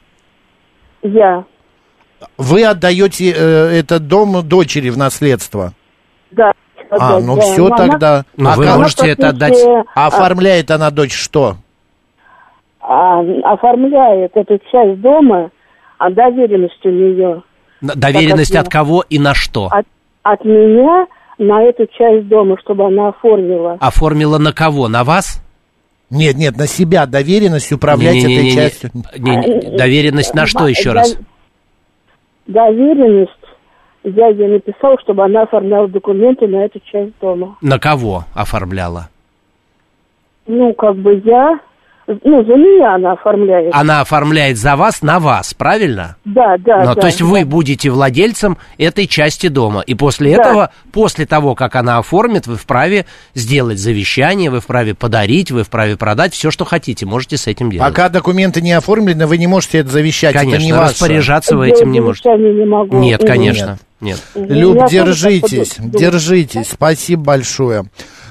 Я. 1.02 1.44
Вы 2.38 2.64
отдаете 2.64 3.32
э, 3.36 3.78
этот 3.80 4.06
дом 4.06 4.46
дочери 4.46 4.90
в 4.90 4.96
наследство? 4.96 5.72
Да. 6.30 6.52
А, 6.90 7.20
ну 7.20 7.36
да. 7.36 7.42
все 7.42 7.58
Но 7.60 7.66
она- 7.66 7.76
тогда. 7.76 8.24
Ну, 8.36 8.50
а 8.50 8.56
вы 8.56 8.66
можете 8.66 9.08
это 9.08 9.28
отдать. 9.28 9.58
а 9.94 10.06
оформляет 10.06 10.70
она 10.70 10.90
дочь 10.90 11.14
что? 11.14 11.56
а, 12.80 13.20
оформляет 13.44 14.32
эту 14.36 14.58
часть 14.72 15.00
дома, 15.00 15.50
а 15.98 16.10
доверенность 16.10 16.84
у 16.84 16.88
нее 16.90 17.42
Доверенность 17.82 18.52
я- 18.54 18.60
от 18.60 18.68
кого 18.68 19.04
и 19.08 19.18
на 19.18 19.34
что? 19.34 19.68
от, 19.70 19.86
от 20.22 20.44
меня 20.44 21.06
на 21.38 21.62
эту 21.62 21.86
часть 21.86 22.26
дома, 22.28 22.56
чтобы 22.62 22.86
она 22.86 23.08
оформила. 23.08 23.76
Оформила 23.80 24.38
на 24.38 24.52
кого? 24.52 24.88
На 24.88 25.04
вас? 25.04 25.40
Нет, 26.10 26.36
нет, 26.36 26.56
на 26.56 26.66
себя 26.66 27.06
доверенность 27.06 27.70
управлять 27.72 28.16
этой 28.16 28.28
Не-не-не-не. 28.28 28.56
частью. 28.56 28.90
Не, 29.16 29.36
не, 29.36 29.76
доверенность 29.76 30.34
на 30.34 30.46
что 30.46 30.60
Да- 30.64 30.68
еще 30.68 30.92
раз? 30.92 31.16
Доверенность 32.46 33.30
я 34.04 34.28
ей 34.28 34.48
написал, 34.48 34.98
чтобы 34.98 35.24
она 35.24 35.42
оформляла 35.42 35.88
документы 35.88 36.46
на 36.46 36.64
эту 36.64 36.80
часть 36.80 37.12
дома. 37.20 37.56
На 37.60 37.78
кого 37.78 38.24
оформляла? 38.34 39.08
Ну, 40.46 40.72
как 40.74 40.96
бы 40.96 41.20
я... 41.24 41.60
Ну, 42.24 42.44
за 42.44 42.54
меня 42.54 42.94
она 42.96 43.12
оформляет. 43.12 43.74
Она 43.74 44.00
оформляет 44.00 44.58
за 44.58 44.76
вас 44.76 45.02
на 45.02 45.20
вас, 45.20 45.54
правильно? 45.54 46.16
Да, 46.24 46.56
да, 46.58 46.80
Ну, 46.84 46.94
да. 46.94 47.00
то 47.00 47.06
есть 47.06 47.20
вы 47.20 47.44
будете 47.44 47.90
владельцем 47.90 48.58
этой 48.78 49.06
части 49.06 49.48
дома. 49.48 49.80
И 49.82 49.94
после 49.94 50.34
Да. 50.34 50.42
этого, 50.42 50.70
после 50.92 51.26
того, 51.26 51.54
как 51.54 51.76
она 51.76 51.98
оформит, 51.98 52.46
вы 52.46 52.56
вправе 52.56 53.06
сделать 53.34 53.78
завещание, 53.78 54.50
вы 54.50 54.60
вправе 54.60 54.94
подарить, 54.94 55.50
вы 55.50 55.62
вправе 55.62 55.96
продать 55.96 56.34
все, 56.34 56.50
что 56.50 56.64
хотите. 56.64 57.06
Можете 57.06 57.36
с 57.36 57.46
этим 57.46 57.70
делать. 57.70 57.88
Пока 57.88 58.08
документы 58.08 58.60
не 58.60 58.72
оформлены, 58.72 59.26
вы 59.26 59.38
не 59.38 59.46
можете 59.46 59.78
это 59.78 59.90
завещать. 59.90 60.34
это 60.34 60.44
не 60.46 60.52
Конечно, 60.52 60.78
ваше. 60.78 60.90
распоряжаться 60.92 61.56
вы 61.56 61.68
этим 61.68 61.92
не 61.92 62.00
можете. 62.00 62.28
завещание 62.30 62.54
не 62.54 62.64
могу. 62.66 62.96
Нет, 62.98 63.20
конечно. 63.24 63.78
Нет. 64.00 64.20
Мгм. 64.34 64.46
Люб, 64.52 64.88
держитесь, 64.88 65.76
держитесь. 65.78 66.68
Спасибо 66.70 67.22
большое. 67.22 67.84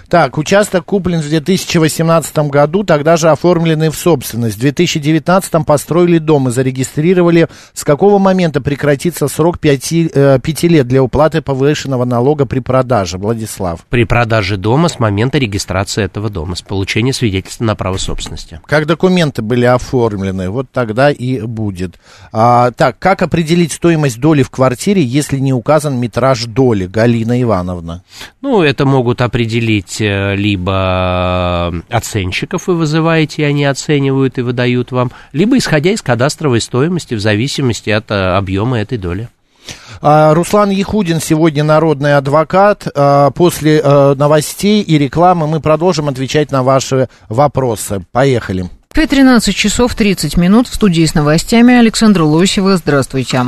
Так, 0.09 0.39
участок 0.39 0.85
куплен 0.85 1.19
в 1.19 1.29
2018 1.29 2.35
году, 2.49 2.83
тогда 2.83 3.15
же 3.15 3.29
оформленный 3.29 3.89
в 3.89 3.95
собственность. 3.95 4.57
В 4.57 4.59
2019 4.59 5.63
построили 5.67 6.17
дом 6.17 6.47
и 6.47 6.51
зарегистрировали. 6.51 7.47
С 7.75 7.83
какого 7.83 8.17
момента 8.17 8.59
прекратится 8.59 9.27
срок 9.27 9.59
5, 9.59 9.91
лет 10.63 10.87
для 10.87 11.03
уплаты 11.03 11.43
повышенного 11.43 12.05
налога 12.05 12.47
при 12.47 12.59
продаже? 12.59 13.19
Владислав. 13.19 13.85
При 13.89 14.03
продаже 14.03 14.57
дома 14.57 14.89
с 14.89 14.97
момента 14.97 15.37
регистрации 15.37 16.05
этого 16.05 16.31
дома, 16.31 16.55
с 16.55 16.63
получения 16.63 17.13
свидетельства 17.13 17.65
на 17.65 17.75
право 17.75 17.97
собственности. 17.97 18.61
Как 18.65 18.87
документы 18.87 19.43
были 19.43 19.65
оформлены, 19.65 20.49
вот 20.49 20.71
тогда 20.71 21.11
и 21.11 21.41
будет. 21.41 21.99
А, 22.31 22.71
так, 22.71 22.97
как 22.97 23.21
определить 23.21 23.73
стоимость 23.73 24.19
доли 24.19 24.41
в 24.41 24.49
квартире, 24.49 25.03
если 25.03 25.37
не 25.37 25.53
указан 25.53 25.99
метраж 25.99 26.45
доли? 26.45 26.87
Галина 26.87 27.39
Ивановна. 27.39 28.03
Ну, 28.41 28.63
это 28.63 28.87
могут 28.87 29.21
определить 29.21 29.98
э, 30.01 30.35
либо 30.35 31.73
оценщиков 31.89 32.67
вы 32.67 32.75
вызываете, 32.75 33.41
и 33.41 33.45
они 33.45 33.65
оценивают 33.65 34.37
и 34.37 34.41
выдают 34.41 34.91
вам, 34.91 35.11
либо 35.33 35.57
исходя 35.57 35.91
из 35.91 36.01
кадастровой 36.01 36.61
стоимости 36.61 37.13
в 37.13 37.19
зависимости 37.19 37.89
от 37.89 38.11
э, 38.11 38.35
объема 38.35 38.79
этой 38.79 38.97
доли. 38.97 39.29
А, 40.01 40.33
Руслан 40.33 40.69
Яхудин 40.69 41.19
сегодня 41.19 41.63
народный 41.63 42.15
адвокат. 42.15 42.87
А, 42.95 43.31
После 43.31 43.79
э, 43.79 44.13
новостей 44.15 44.81
и 44.81 44.97
рекламы 44.97 45.47
мы 45.47 45.59
продолжим 45.59 46.07
отвечать 46.07 46.51
на 46.51 46.63
ваши 46.63 47.09
вопросы. 47.27 48.03
Поехали. 48.11 48.69
5.13 48.95 49.53
часов 49.53 49.93
30 49.95 50.37
минут 50.37 50.67
в 50.67 50.73
студии 50.73 51.05
с 51.05 51.13
новостями 51.13 51.75
Александра 51.75 52.23
Лосева. 52.23 52.77
Здравствуйте. 52.77 53.45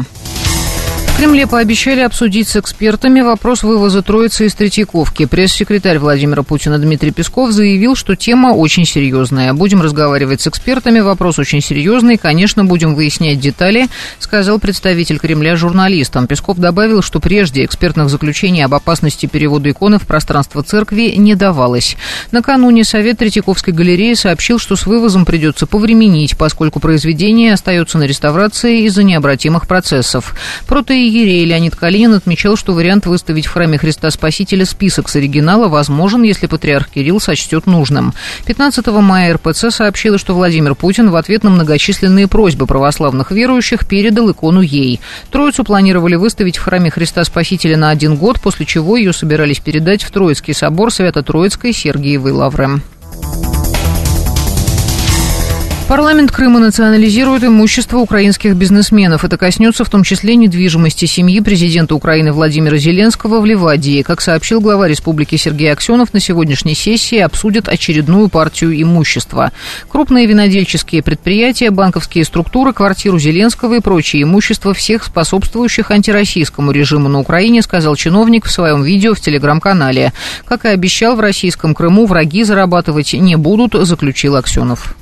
Кремле 1.22 1.46
пообещали 1.46 2.00
обсудить 2.00 2.48
с 2.48 2.56
экспертами 2.56 3.22
вопрос 3.22 3.62
вывоза 3.62 4.02
Троицы 4.02 4.48
из 4.48 4.56
Третьяковки. 4.56 5.26
Пресс-секретарь 5.26 6.00
Владимира 6.00 6.42
Путина 6.42 6.80
Дмитрий 6.80 7.12
Песков 7.12 7.52
заявил, 7.52 7.96
что 7.96 8.16
тема 8.16 8.56
очень 8.56 8.86
серьезная. 8.86 9.54
Будем 9.54 9.84
разговаривать 9.84 10.42
с 10.42 10.48
экспертами, 10.48 11.00
вопрос 11.00 11.38
очень 11.38 11.62
серьезный, 11.62 12.18
конечно, 12.18 12.66
будем 12.66 12.96
выяснять 12.96 13.40
детали, 13.40 13.88
сказал 14.18 14.58
представитель 14.58 15.20
Кремля 15.20 15.56
журналистам. 15.56 16.26
Песков 16.26 16.58
добавил, 16.58 17.04
что 17.04 17.20
прежде 17.20 17.66
экспертных 17.66 18.10
заключений 18.10 18.66
об 18.66 18.74
опасности 18.74 19.28
перевода 19.28 19.70
иконы 19.70 20.00
в 20.00 20.08
пространство 20.08 20.64
церкви 20.64 21.14
не 21.18 21.36
давалось. 21.36 21.98
Накануне 22.32 22.84
Совет 22.84 23.20
Третьяковской 23.20 23.76
галереи 23.76 24.16
сообщил, 24.16 24.58
что 24.58 24.76
с 24.76 24.88
вывозом 24.88 25.26
придется 25.26 25.68
повременить, 25.68 26.36
поскольку 26.36 26.80
произведение 26.80 27.54
остается 27.54 28.00
на 28.00 28.06
реставрации 28.06 28.86
из-за 28.86 29.04
необратимых 29.04 29.68
процессов. 29.68 30.34
Протеи 30.66 31.11
архиерей 31.12 31.44
Леонид 31.44 31.76
Калинин 31.76 32.14
отмечал, 32.14 32.56
что 32.56 32.72
вариант 32.72 33.06
выставить 33.06 33.46
в 33.46 33.52
храме 33.52 33.78
Христа 33.78 34.10
Спасителя 34.12 34.66
список 34.66 35.10
с 35.10 35.18
оригинала 35.18 35.68
возможен, 35.68 36.24
если 36.24 36.48
патриарх 36.48 36.88
Кирилл 36.88 37.20
сочтет 37.20 37.66
нужным. 37.66 38.14
15 38.46 38.88
мая 38.88 39.34
РПЦ 39.34 39.72
сообщила, 39.72 40.18
что 40.18 40.34
Владимир 40.34 40.74
Путин 40.74 41.10
в 41.10 41.18
ответ 41.18 41.44
на 41.44 41.50
многочисленные 41.50 42.30
просьбы 42.30 42.66
православных 42.66 43.32
верующих 43.32 43.86
передал 43.86 44.32
икону 44.32 44.62
ей. 44.62 45.02
Троицу 45.32 45.66
планировали 45.66 46.16
выставить 46.16 46.56
в 46.56 46.64
храме 46.64 46.90
Христа 46.90 47.26
Спасителя 47.26 47.76
на 47.76 47.90
один 47.90 48.16
год, 48.16 48.40
после 48.40 48.66
чего 48.66 48.96
ее 48.96 49.12
собирались 49.12 49.60
передать 49.60 50.04
в 50.04 50.12
Троицкий 50.12 50.54
собор 50.54 50.94
Свято-Троицкой 50.94 51.74
Сергиевой 51.74 52.32
Лавры. 52.32 52.80
Парламент 55.92 56.32
Крыма 56.32 56.62
национализирует 56.62 57.44
имущество 57.44 57.98
украинских 57.98 58.56
бизнесменов. 58.56 59.26
Это 59.26 59.36
коснется 59.38 59.84
в 59.84 59.90
том 59.90 60.04
числе 60.04 60.38
недвижимости 60.38 61.04
семьи 61.04 61.42
президента 61.42 61.96
Украины 61.96 62.32
Владимира 62.32 62.78
Зеленского 62.78 63.42
в 63.42 63.46
Ливадии. 63.46 64.02
Как 64.02 64.22
сообщил 64.22 64.62
глава 64.62 64.88
республики 64.88 65.36
Сергей 65.36 65.70
Аксенов, 65.70 66.14
на 66.14 66.22
сегодняшней 66.22 66.76
сессии 66.76 67.18
обсудят 67.18 67.68
очередную 67.68 68.30
партию 68.30 68.82
имущества. 68.82 69.52
Крупные 69.90 70.28
винодельческие 70.28 71.04
предприятия, 71.04 71.72
банковские 71.72 72.24
структуры, 72.24 72.72
квартиру 72.72 73.20
Зеленского 73.20 73.74
и 73.74 73.82
прочее 73.82 74.24
имущество 74.24 74.74
всех 74.74 75.04
способствующих 75.04 75.92
антироссийскому 75.92 76.72
режиму 76.72 77.10
на 77.10 77.20
Украине, 77.20 77.62
сказал 77.62 77.98
чиновник 77.98 78.46
в 78.46 78.52
своем 78.52 78.82
видео 78.82 79.14
в 79.14 79.20
телеграм-канале. 79.20 80.14
Как 80.46 80.64
и 80.64 80.70
обещал, 80.70 81.18
в 81.18 81.20
российском 81.20 81.76
Крыму 81.76 82.06
враги 82.06 82.46
зарабатывать 82.46 83.12
не 83.12 83.36
будут, 83.36 83.74
заключил 83.86 84.38
Аксенов. 84.38 84.96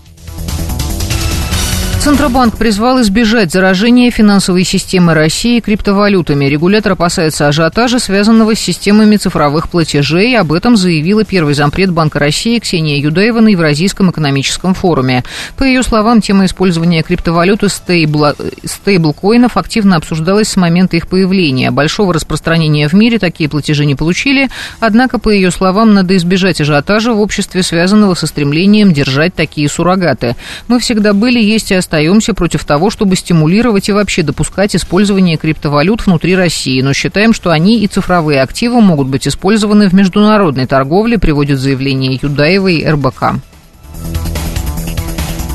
Центробанк 1.99 2.55
призвал 2.55 3.01
избежать 3.01 3.51
заражения 3.51 4.09
финансовой 4.09 4.63
системы 4.63 5.13
России 5.13 5.59
криптовалютами. 5.59 6.45
Регулятор 6.45 6.93
опасается 6.93 7.49
ажиотажа, 7.49 7.99
связанного 7.99 8.55
с 8.55 8.59
системами 8.59 9.17
цифровых 9.17 9.69
платежей. 9.69 10.37
Об 10.37 10.53
этом 10.53 10.77
заявила 10.77 11.25
первый 11.25 11.55
зампред 11.55 11.91
Банка 11.91 12.19
России 12.19 12.57
Ксения 12.59 12.97
Юдаева 12.99 13.41
на 13.41 13.49
Евразийском 13.49 14.11
экономическом 14.11 14.75
форуме. 14.75 15.25
По 15.57 15.63
ее 15.63 15.83
словам, 15.83 16.21
тема 16.21 16.45
использования 16.45 17.03
криптовалюты 17.03 17.67
стейбла, 17.67 18.33
стейблкоинов 18.63 19.57
активно 19.57 19.97
обсуждалась 19.97 20.47
с 20.47 20.55
момента 20.55 20.95
их 20.95 21.05
появления. 21.05 21.69
Большого 21.69 22.13
распространения 22.13 22.87
в 22.87 22.93
мире 22.93 23.19
такие 23.19 23.49
платежи 23.49 23.85
не 23.85 23.95
получили, 23.95 24.47
однако, 24.79 25.19
по 25.19 25.29
ее 25.29 25.51
словам, 25.51 25.93
надо 25.93 26.15
избежать 26.15 26.61
ажиотажа 26.61 27.11
в 27.11 27.19
обществе, 27.19 27.61
связанного 27.61 28.13
со 28.13 28.25
стремлением 28.25 28.93
держать 28.93 29.35
такие 29.35 29.67
суррогаты. 29.67 30.37
Мы 30.69 30.79
всегда 30.79 31.11
были, 31.13 31.39
есть 31.39 31.71
и 31.71 31.75
остаемся 31.75 31.88
остаемся 31.89 32.35
против 32.35 32.65
того, 32.65 32.91
чтобы 32.91 33.15
стимулировать 33.15 33.89
и 33.89 33.91
вообще 33.91 34.21
допускать 34.21 34.75
использование 34.75 35.37
криптовалют 35.37 36.05
внутри 36.05 36.35
России, 36.35 36.83
но 36.83 36.93
считаем, 36.93 37.33
что 37.33 37.49
они 37.49 37.79
и 37.79 37.87
цифровые 37.87 38.43
активы 38.43 38.79
могут 38.79 39.07
быть 39.07 39.27
использованы 39.27 39.89
в 39.89 39.93
международной 39.93 40.67
торговле, 40.67 41.17
приводит 41.17 41.57
заявление 41.57 42.19
Юдаевой 42.21 42.85
РБК. 42.87 43.41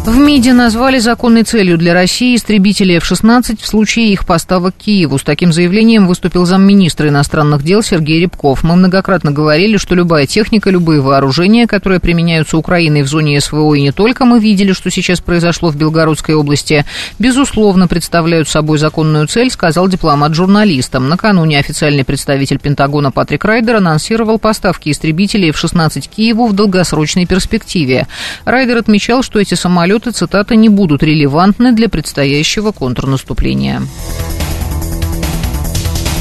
В 0.07 0.19
МИДе 0.19 0.53
назвали 0.53 0.99
законной 0.99 1.45
целью 1.45 1.79
для 1.79 1.95
России 1.95 2.37
истребители 2.37 2.93
F-16 2.97 3.59
в 3.59 3.67
случае 3.67 4.12
их 4.12 4.27
поставок 4.27 4.75
Киеву. 4.77 5.17
С 5.17 5.23
таким 5.23 5.51
заявлением 5.51 6.07
выступил 6.07 6.45
замминистра 6.45 7.09
иностранных 7.09 7.62
дел 7.62 7.83
Сергей 7.83 8.21
Рябков. 8.21 8.64
Мы 8.64 8.77
многократно 8.77 9.33
говорили, 9.33 9.79
что 9.79 9.95
любая 9.95 10.27
техника, 10.27 10.69
любые 10.69 11.01
вооружения, 11.01 11.67
которые 11.67 12.01
применяются 12.01 12.59
Украиной 12.59 13.01
в 13.01 13.07
зоне 13.07 13.40
СВО 13.40 13.73
и 13.73 13.81
не 13.81 13.93
только, 13.93 14.27
мы 14.27 14.40
видели, 14.40 14.75
что 14.75 14.90
сейчас 14.90 15.23
произошло 15.23 15.71
в 15.71 15.77
Белгородской 15.77 16.35
области, 16.35 16.85
безусловно 17.19 17.88
представляют 17.88 18.47
собой 18.47 18.77
законную 18.77 19.27
цель, 19.27 19.51
сказал 19.51 19.88
дипломат 19.88 20.35
журналистам. 20.35 21.09
Накануне 21.09 21.59
официальный 21.59 22.05
представитель 22.05 22.59
Пентагона 22.59 23.11
Патрик 23.11 23.47
Райдер 23.47 23.77
анонсировал 23.77 24.38
поставки 24.38 24.90
истребителей 24.90 25.49
F-16 25.49 26.11
Киеву 26.14 26.47
в 26.47 26.53
долгосрочной 26.53 27.25
перспективе. 27.25 28.07
Райдер 28.45 28.77
отмечал, 28.77 29.23
что 29.23 29.40
эти 29.40 29.55
самолеты 29.55 29.93
самолеты, 29.94 30.11
цитата, 30.11 30.57
не 30.57 30.68
будут 30.68 31.02
релевантны 31.02 31.72
для 31.72 31.88
предстоящего 31.88 32.72
контрнаступления. 32.72 33.83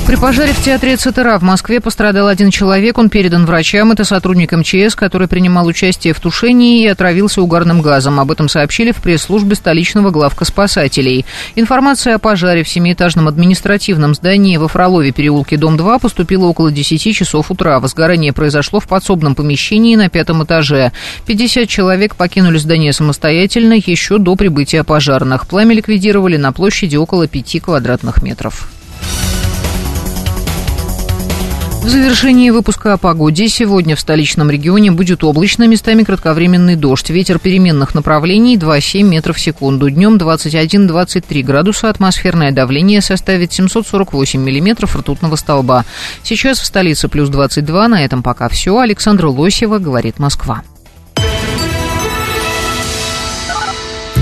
При 0.06 0.18
пожаре 0.18 0.52
в 0.52 0.62
театре 0.62 0.98
ЦТРА 0.98 1.40
в 1.40 1.44
Москве 1.44 1.80
пострадал 1.80 2.28
один 2.28 2.52
человек. 2.52 2.98
Он 2.98 3.10
передан 3.10 3.46
врачам. 3.46 3.94
Это 3.94 4.04
сотрудник 4.04 4.52
МЧС, 4.52 4.96
который 4.96 5.30
принимал 5.30 5.66
участие 5.66 6.14
в 6.14 6.20
тушении 6.20 6.84
и 6.84 6.88
отравился 6.88 7.42
угарным 7.42 7.82
газом. 7.82 8.20
Об 8.20 8.30
этом 8.30 8.50
сообщили 8.50 8.92
в 8.92 8.98
пресс-службе 8.98 9.56
столичного 9.56 10.12
главка 10.12 10.44
спасателей. 10.44 11.26
Информация 11.56 12.16
о 12.16 12.20
пожаре 12.20 12.64
в 12.64 12.70
семиэтажном 12.70 13.30
административном 13.30 14.14
здании 14.14 14.58
во 14.58 14.68
Фролове 14.68 15.14
переулке, 15.14 15.56
дом 15.56 15.78
2, 15.78 16.00
поступила 16.00 16.48
около 16.48 16.70
10 16.70 17.16
часов 17.16 17.50
утра. 17.50 17.80
Возгорание 17.80 18.34
произошло 18.34 18.82
в 18.82 18.88
подсобном 18.90 19.36
помещении 19.36 19.96
на 19.96 20.10
пятом 20.10 20.44
этаже. 20.44 20.92
50 21.28 21.70
человек 21.70 22.18
покинули 22.18 22.58
здание 22.58 22.92
самостоятельно 22.92 23.74
еще 23.74 24.18
до 24.18 24.36
прибытия 24.36 24.84
пожарных. 24.84 25.48
Пламя 25.48 25.74
ликвидировали 25.74 26.36
на 26.36 26.52
площади 26.52 26.98
около 26.98 27.26
5 27.30 27.62
квадратных 27.62 28.22
метров. 28.22 28.68
В 31.84 31.90
завершении 31.90 32.50
выпуска 32.50 32.94
о 32.94 32.98
погоде. 32.98 33.50
Сегодня 33.50 33.98
в 33.98 34.00
столичном 34.00 34.50
регионе 34.50 34.92
будет 34.92 35.22
облачно, 35.22 35.68
местами 35.68 36.04
кратковременный 36.04 36.78
дождь. 36.78 37.10
Ветер 37.10 37.40
переменных 37.40 37.94
направлений 37.94 38.58
2,7 38.58 39.04
метров 39.04 39.36
в 39.36 39.42
секунду. 39.42 39.90
Днем 39.90 40.16
21-23 40.16 41.44
градуса. 41.44 41.90
Атмосферное 41.90 42.54
давление 42.54 43.02
составит 43.02 43.52
748 43.52 44.42
миллиметров 44.42 44.96
ртутного 44.96 45.36
столба. 45.36 45.84
Сейчас 46.24 46.60
в 46.60 46.66
столице 46.66 47.10
плюс 47.10 47.28
22. 47.28 47.90
На 47.90 48.06
этом 48.06 48.24
пока 48.24 48.48
все. 48.48 48.78
Александра 48.78 49.28
Лосева 49.28 49.78
говорит 49.78 50.20
Москва. 50.20 50.64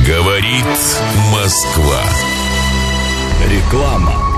Говорит 0.04 0.66
Москва. 1.32 2.02
Реклама. 3.48 4.31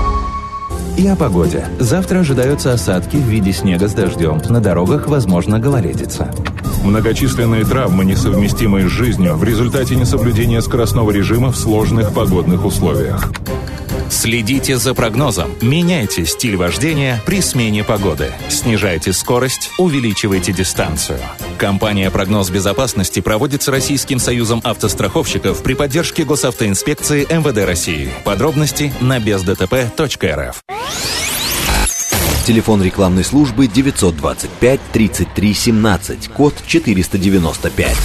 И 0.96 1.06
о 1.08 1.16
погоде. 1.16 1.66
Завтра 1.80 2.20
ожидаются 2.20 2.72
осадки 2.72 3.16
в 3.16 3.28
виде 3.28 3.52
снега 3.52 3.88
с 3.88 3.94
дождем. 3.94 4.40
На 4.48 4.60
дорогах 4.60 5.08
возможно 5.08 5.58
гололедица. 5.58 6.32
Многочисленные 6.84 7.64
травмы, 7.64 8.04
несовместимые 8.04 8.88
с 8.88 8.92
жизнью, 8.92 9.34
в 9.34 9.42
результате 9.42 9.96
несоблюдения 9.96 10.60
скоростного 10.60 11.10
режима 11.10 11.50
в 11.50 11.56
сложных 11.56 12.12
погодных 12.12 12.64
условиях. 12.64 13.32
Следите 14.08 14.76
за 14.76 14.94
прогнозом. 14.94 15.50
Меняйте 15.60 16.24
стиль 16.26 16.56
вождения 16.56 17.20
при 17.26 17.40
смене 17.40 17.82
погоды. 17.82 18.30
Снижайте 18.48 19.12
скорость, 19.12 19.70
увеличивайте 19.78 20.52
дистанцию. 20.52 21.18
Компания 21.58 22.10
«Прогноз 22.10 22.50
безопасности» 22.50 23.20
проводится 23.20 23.72
Российским 23.72 24.18
союзом 24.20 24.60
автостраховщиков 24.62 25.62
при 25.62 25.74
поддержке 25.74 26.24
госавтоинспекции 26.24 27.26
МВД 27.30 27.66
России. 27.66 28.10
Подробности 28.24 28.92
на 29.00 29.18
бездтп.рф. 29.18 30.62
Телефон 32.46 32.82
рекламной 32.82 33.24
службы 33.24 33.66
925 33.66 34.80
33 34.92 35.54
17, 35.54 36.28
код 36.28 36.54
495. 36.66 37.96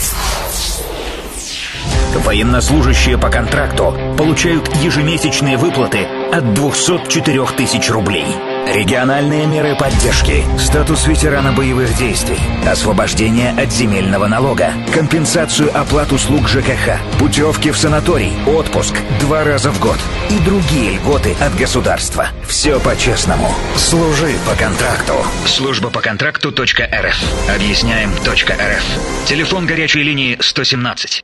Военнослужащие 2.26 3.18
по 3.18 3.30
контракту 3.30 3.94
получают 4.18 4.74
ежемесячные 4.78 5.58
выплаты 5.58 6.06
от 6.32 6.54
204 6.54 7.46
тысяч 7.58 7.90
рублей. 7.90 8.26
Региональные 8.68 9.48
меры 9.48 9.76
поддержки, 9.76 10.44
статус 10.60 11.08
ветерана 11.08 11.52
боевых 11.52 11.96
действий, 11.98 12.40
освобождение 12.68 13.52
от 13.52 13.72
земельного 13.72 14.28
налога, 14.28 14.74
компенсацию 14.94 15.76
оплат 15.76 16.12
услуг 16.12 16.48
ЖКХ, 16.48 17.00
путевки 17.18 17.72
в 17.72 17.78
санаторий, 17.78 18.32
отпуск 18.46 18.96
два 19.22 19.44
раза 19.44 19.72
в 19.72 19.80
год 19.80 19.98
и 20.30 20.38
другие 20.40 20.92
льготы 20.92 21.36
от 21.40 21.56
государства. 21.56 22.28
Все 22.48 22.80
по-честному. 22.80 23.50
Служи 23.76 24.36
по 24.48 24.56
контракту. 24.56 25.14
Служба 25.46 25.90
по 25.90 26.02
контракту.рф. 26.02 27.50
Объясняем.рф. 27.56 29.26
Телефон 29.26 29.66
горячей 29.66 30.04
линии 30.04 30.38
117. 30.40 31.24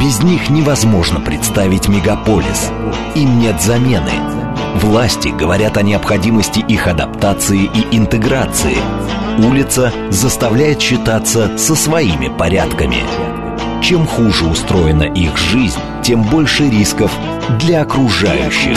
Без 0.00 0.22
них 0.22 0.50
невозможно 0.50 1.18
представить 1.18 1.88
мегаполис. 1.88 2.70
Им 3.14 3.38
нет 3.38 3.62
замены. 3.62 4.43
Власти 4.74 5.28
говорят 5.28 5.76
о 5.76 5.82
необходимости 5.82 6.58
их 6.58 6.88
адаптации 6.88 7.70
и 7.72 7.96
интеграции. 7.96 8.76
Улица 9.38 9.92
заставляет 10.10 10.80
считаться 10.82 11.56
со 11.56 11.76
своими 11.76 12.28
порядками. 12.28 13.04
Чем 13.80 14.04
хуже 14.04 14.46
устроена 14.46 15.04
их 15.04 15.36
жизнь, 15.36 15.78
тем 16.02 16.22
больше 16.22 16.68
рисков 16.68 17.12
для 17.60 17.82
окружающих. 17.82 18.76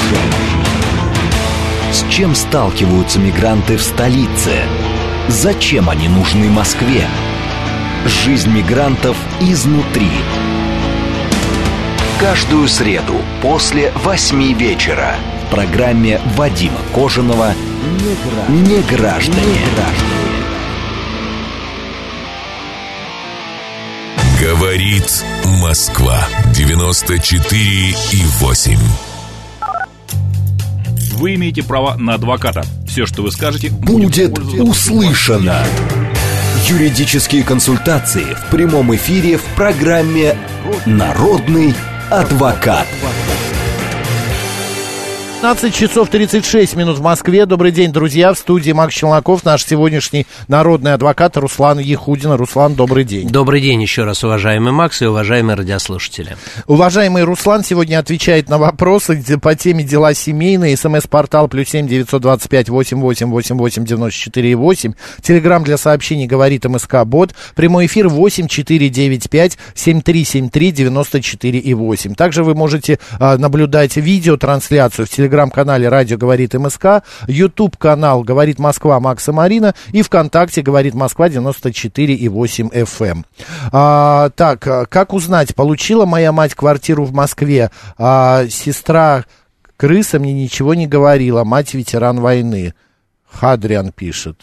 С 1.92 2.06
чем 2.12 2.36
сталкиваются 2.36 3.20
мигранты 3.20 3.78
в 3.78 3.82
столице? 3.82 4.52
Зачем 5.30 5.90
они 5.90 6.08
нужны 6.10 6.48
Москве? 6.50 7.08
Жизнь 8.06 8.52
мигрантов 8.52 9.18
изнутри. 9.40 10.12
Каждую 12.20 12.68
среду 12.68 13.16
после 13.42 13.92
восьми 14.04 14.54
вечера 14.54 15.16
в 15.48 15.50
программе 15.50 16.20
Вадима 16.36 16.80
Кожаного 16.94 17.54
«Не 18.50 18.82
граждане». 18.82 19.62
Говорит 24.42 25.26
Москва 25.62 26.28
94 26.54 27.62
и 28.12 28.26
8. 28.40 28.78
Вы 31.14 31.36
имеете 31.36 31.64
право 31.64 31.96
на 31.96 32.16
адвоката. 32.16 32.64
Все, 32.88 33.06
что 33.06 33.24
вы 33.24 33.32
скажете, 33.32 33.70
Будет 33.70 34.38
услышано. 34.60 35.64
Юридические 36.68 37.44
консультации 37.44 38.36
в 38.36 38.52
прямом 38.52 38.94
эфире 38.96 39.38
в 39.38 39.44
программе 39.56 40.38
«Народный 40.86 41.74
адвокат». 42.10 42.88
15 45.40 45.72
часов 45.72 46.10
36 46.10 46.76
минут 46.76 46.98
в 46.98 47.04
Москве. 47.04 47.46
Добрый 47.46 47.72
день, 47.72 47.92
друзья. 47.92 48.34
В 48.34 48.40
студии 48.40 48.72
Макс 48.72 48.92
Челноков, 48.92 49.46
наш 49.46 49.64
сегодняшний 49.64 50.26
народный 50.48 50.96
адвокат 50.96 51.38
Руслан 51.38 51.78
Ехудин. 51.78 52.32
Руслан, 52.32 52.74
добрый 52.74 53.04
день. 53.04 53.30
Добрый 53.30 53.62
день 53.62 53.80
еще 53.80 54.04
раз, 54.04 54.24
уважаемый 54.24 54.72
Макс 54.72 55.00
и 55.04 55.06
уважаемые 55.06 55.56
радиослушатели. 55.56 56.38
Уважаемый 56.66 57.24
Руслан 57.24 57.64
сегодня 57.64 58.00
отвечает 58.00 58.50
на 58.50 58.58
вопросы 58.58 59.24
по 59.40 59.54
теме 59.54 59.84
дела 59.84 60.16
семейные. 60.16 60.76
СМС-портал 60.76 61.48
плюс 61.48 61.70
семь 61.70 61.88
девятьсот 61.88 62.24
двадцать 62.24 62.50
пять 62.50 62.70
восемь 62.70 63.00
восемь 63.00 63.28
восемь 63.28 63.58
восемь 63.58 63.86
девяносто 63.86 64.20
четыре 64.20 64.56
восемь. 64.56 64.94
Телеграмм 65.22 65.64
для 65.64 65.78
сообщений 65.78 66.26
говорит 66.26 66.66
МСК 66.66 67.06
Бот. 67.06 67.36
Прямой 67.54 67.86
эфир 67.86 68.08
восемь 68.08 68.48
четыре 68.48 68.90
девять 68.90 69.30
пять 69.30 69.60
семь 69.76 70.02
три 70.02 70.26
семь 70.26 70.50
три 70.50 70.72
девяносто 70.72 71.22
четыре 71.22 71.60
и 71.60 71.76
восемь. 71.76 72.16
Также 72.16 72.44
вы 72.44 72.56
можете 72.56 72.98
а, 73.20 73.38
наблюдать 73.38 73.98
видеотрансляцию 73.98 75.06
в 75.06 75.10
телеграм-канале 75.28 75.90
Радио 75.90 76.18
говорит 76.18 76.54
МСК, 76.54 77.04
YouTube 77.28 77.78
канал 77.78 78.24
говорит 78.24 78.60
Москва 78.60 79.00
Макса 79.00 79.34
Марина 79.34 79.76
и 79.92 80.02
ВКонтакте 80.02 80.62
говорит 80.62 80.94
Москва 80.94 81.28
94 81.28 82.14
и 82.14 82.30
8 82.30 82.70
FM. 82.70 83.26
А, 83.72 84.30
так, 84.30 84.60
как 84.62 85.14
узнать, 85.14 85.54
получила 85.54 86.06
моя 86.06 86.32
мать 86.32 86.56
квартиру 86.56 87.04
в 87.04 87.14
Москве, 87.14 87.72
а 87.98 88.46
сестра 88.50 89.26
крыса 89.76 90.20
мне 90.20 90.34
ничего 90.34 90.74
не 90.74 90.88
говорила, 90.88 91.44
мать 91.44 91.74
ветеран 91.74 92.22
войны. 92.22 92.74
Хадриан 93.30 93.92
пишет. 93.92 94.40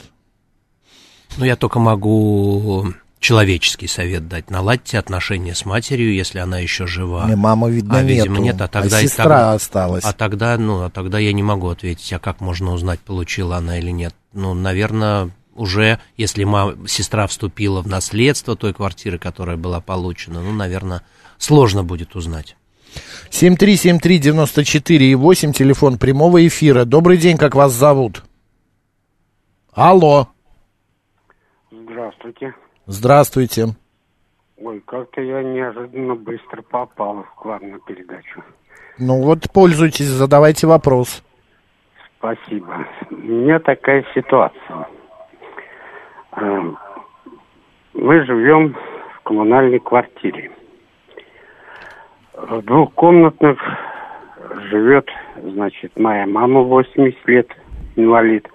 Ну, 1.39 1.47
я 1.47 1.57
только 1.57 1.79
могу 1.79 2.93
человеческий 3.25 3.87
совет 3.87 4.29
дать. 4.29 4.51
Наладьте 4.51 4.99
отношения 4.99 5.55
с 5.55 5.65
матерью, 5.65 6.13
если 6.13 6.41
она 6.41 6.59
еще 6.59 6.87
жива. 6.87 7.27
Не, 7.27 7.37
мама, 7.37 7.71
видно, 7.71 7.99
а, 7.99 8.03
видимо, 8.03 8.35
нету. 8.37 8.43
нет, 8.43 8.61
а 8.61 8.69
тогда 8.69 8.99
А 8.99 9.01
сестра 9.01 9.25
тогда- 9.25 9.53
осталась. 9.55 10.05
А 10.05 10.13
тогда, 10.13 10.59
ну, 10.59 10.83
а 10.83 10.91
тогда 10.91 11.19
я 11.19 11.33
не 11.33 11.43
могу 11.43 11.69
ответить, 11.71 12.13
а 12.13 12.19
как 12.19 12.43
можно 12.43 12.73
узнать, 12.73 13.01
получила 13.01 13.57
она 13.57 13.79
или 13.79 13.91
нет. 13.91 14.15
Ну, 14.35 14.53
наверное, 14.53 15.31
уже, 15.55 16.01
если 16.19 16.45
ма- 16.45 16.77
сестра 16.87 17.27
вступила 17.27 17.81
в 17.81 17.87
наследство 17.87 18.57
той 18.57 18.75
квартиры, 18.75 19.19
которая 19.19 19.57
была 19.57 19.81
получена, 19.81 20.43
ну, 20.43 20.53
наверное, 20.53 21.01
сложно 21.39 21.83
будет 21.83 22.17
узнать. 22.17 22.57
7373948, 23.31 25.03
и 25.03 25.15
8, 25.15 25.53
телефон 25.55 25.97
прямого 25.97 26.47
эфира. 26.47 26.85
Добрый 26.85 27.17
день, 27.17 27.39
как 27.39 27.55
вас 27.55 27.73
зовут? 27.73 28.23
Алло, 29.73 30.29
Здравствуйте. 31.73 32.55
Здравствуйте. 32.87 33.67
Ой, 34.59 34.81
как-то 34.87 35.21
я 35.21 35.43
неожиданно 35.43 36.15
быстро 36.15 36.63
попал 36.63 37.25
к 37.37 37.45
вам 37.45 37.71
на 37.71 37.79
передачу. 37.81 38.43
Ну 38.99 39.23
вот, 39.23 39.51
пользуйтесь, 39.53 40.07
задавайте 40.07 40.67
вопрос. 40.67 41.23
Спасибо. 42.19 42.87
У 43.11 43.15
меня 43.17 43.59
такая 43.59 44.05
ситуация. 44.15 44.89
Эм, 46.37 46.79
Мы 47.93 48.25
живем 48.25 48.75
в 49.17 49.23
коммунальной 49.23 49.79
квартире. 49.79 50.51
В 52.33 52.63
двухкомнатных 52.63 53.59
живет, 54.71 55.09
значит, 55.43 55.93
моя 55.99 56.27
мама 56.27 56.61
80 56.63 57.29
лет, 57.29 57.49
инвалид, 57.97 58.49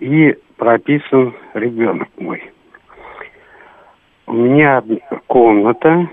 и 0.00 0.36
прописан 0.56 1.34
ребенок 1.54 2.08
мой. 2.18 2.52
У 4.28 4.32
меня 4.34 4.82
комната, 5.26 6.06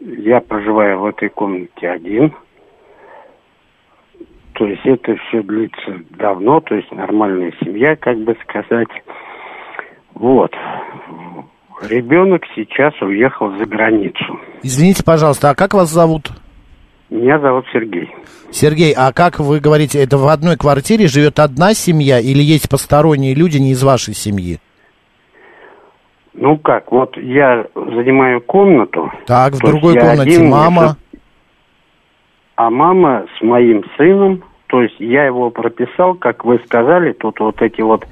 я 0.00 0.40
проживаю 0.40 0.98
в 0.98 1.06
этой 1.06 1.28
комнате 1.28 1.88
один. 1.88 2.34
То 4.54 4.66
есть 4.66 4.84
это 4.84 5.14
все 5.16 5.40
длится 5.42 6.00
давно, 6.10 6.60
то 6.60 6.74
есть 6.74 6.90
нормальная 6.90 7.52
семья, 7.62 7.94
как 7.94 8.18
бы 8.18 8.36
сказать. 8.42 8.88
Вот. 10.14 10.52
Ребенок 11.88 12.42
сейчас 12.56 12.92
уехал 13.00 13.56
за 13.56 13.66
границу. 13.66 14.40
Извините, 14.64 15.04
пожалуйста, 15.04 15.50
а 15.50 15.54
как 15.54 15.74
вас 15.74 15.90
зовут? 15.90 16.30
Меня 17.08 17.38
зовут 17.38 17.66
Сергей. 17.72 18.10
Сергей, 18.50 18.92
а 18.96 19.12
как 19.12 19.38
вы 19.38 19.60
говорите, 19.60 20.02
это 20.02 20.18
в 20.18 20.26
одной 20.26 20.56
квартире 20.56 21.06
живет 21.06 21.38
одна 21.38 21.72
семья 21.72 22.18
или 22.18 22.42
есть 22.42 22.68
посторонние 22.68 23.34
люди 23.34 23.58
не 23.58 23.70
из 23.72 23.82
вашей 23.84 24.14
семьи? 24.14 24.58
Ну 26.34 26.58
как, 26.58 26.90
вот 26.90 27.16
я 27.16 27.64
занимаю 27.74 28.40
комнату. 28.40 29.10
Так, 29.26 29.54
в 29.54 29.58
другой 29.60 29.94
комнате 29.94 30.22
один, 30.22 30.48
мама. 30.48 30.96
А 32.56 32.70
мама 32.70 33.24
с 33.38 33.42
моим 33.42 33.84
сыном, 33.96 34.44
то 34.68 34.82
есть 34.82 34.94
я 34.98 35.24
его 35.26 35.50
прописал, 35.50 36.14
как 36.14 36.44
вы 36.44 36.60
сказали, 36.66 37.12
тут 37.12 37.40
вот 37.40 37.60
эти 37.62 37.80
вот 37.80 38.04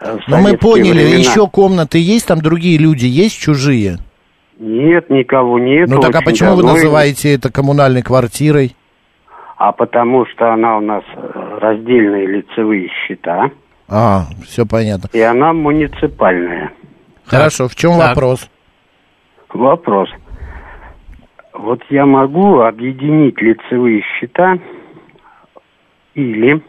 э, 0.00 0.18
Ну, 0.28 0.38
мы 0.40 0.56
поняли, 0.58 0.92
времена. 1.04 1.18
еще 1.18 1.46
комнаты 1.48 1.98
есть, 1.98 2.26
там 2.28 2.40
другие 2.40 2.78
люди 2.78 3.06
есть, 3.06 3.38
чужие? 3.40 3.96
Нет, 4.58 5.08
никого 5.08 5.58
нет. 5.58 5.88
ну 5.88 6.00
так 6.00 6.14
а 6.16 6.20
почему 6.22 6.50
вы 6.56 6.62
давно. 6.62 6.72
называете 6.74 7.32
это 7.34 7.50
коммунальной 7.52 8.02
квартирой? 8.02 8.74
А 9.56 9.72
потому 9.72 10.26
что 10.26 10.52
она 10.52 10.76
у 10.78 10.80
нас 10.80 11.02
э, 11.16 11.58
раздельные 11.60 12.26
лицевые 12.26 12.88
счета, 12.88 13.50
А, 13.88 14.24
все 14.46 14.66
понятно. 14.66 15.08
и 15.12 15.20
она 15.20 15.52
муниципальная. 15.52 16.72
Хорошо, 17.28 17.68
в 17.68 17.74
чем 17.74 17.98
Так. 17.98 18.08
вопрос? 18.08 18.48
Вопрос. 19.50 20.08
Вот 21.52 21.82
я 21.90 22.06
могу 22.06 22.60
объединить 22.60 23.40
лицевые 23.40 24.02
счета 24.02 24.58
или 26.14 26.62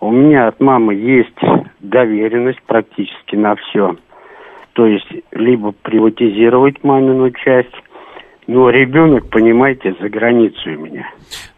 у 0.00 0.10
меня 0.10 0.48
от 0.48 0.60
мамы 0.60 0.94
есть 0.94 1.38
доверенность 1.80 2.62
практически 2.66 3.36
на 3.36 3.54
все. 3.56 3.96
То 4.72 4.86
есть 4.86 5.06
либо 5.30 5.72
приватизировать 5.72 6.82
мамину 6.82 7.30
часть, 7.30 7.74
но 8.46 8.70
ребенок, 8.70 9.30
понимаете, 9.30 9.94
за 10.00 10.08
границей 10.08 10.76
у 10.76 10.80
меня. 10.80 11.08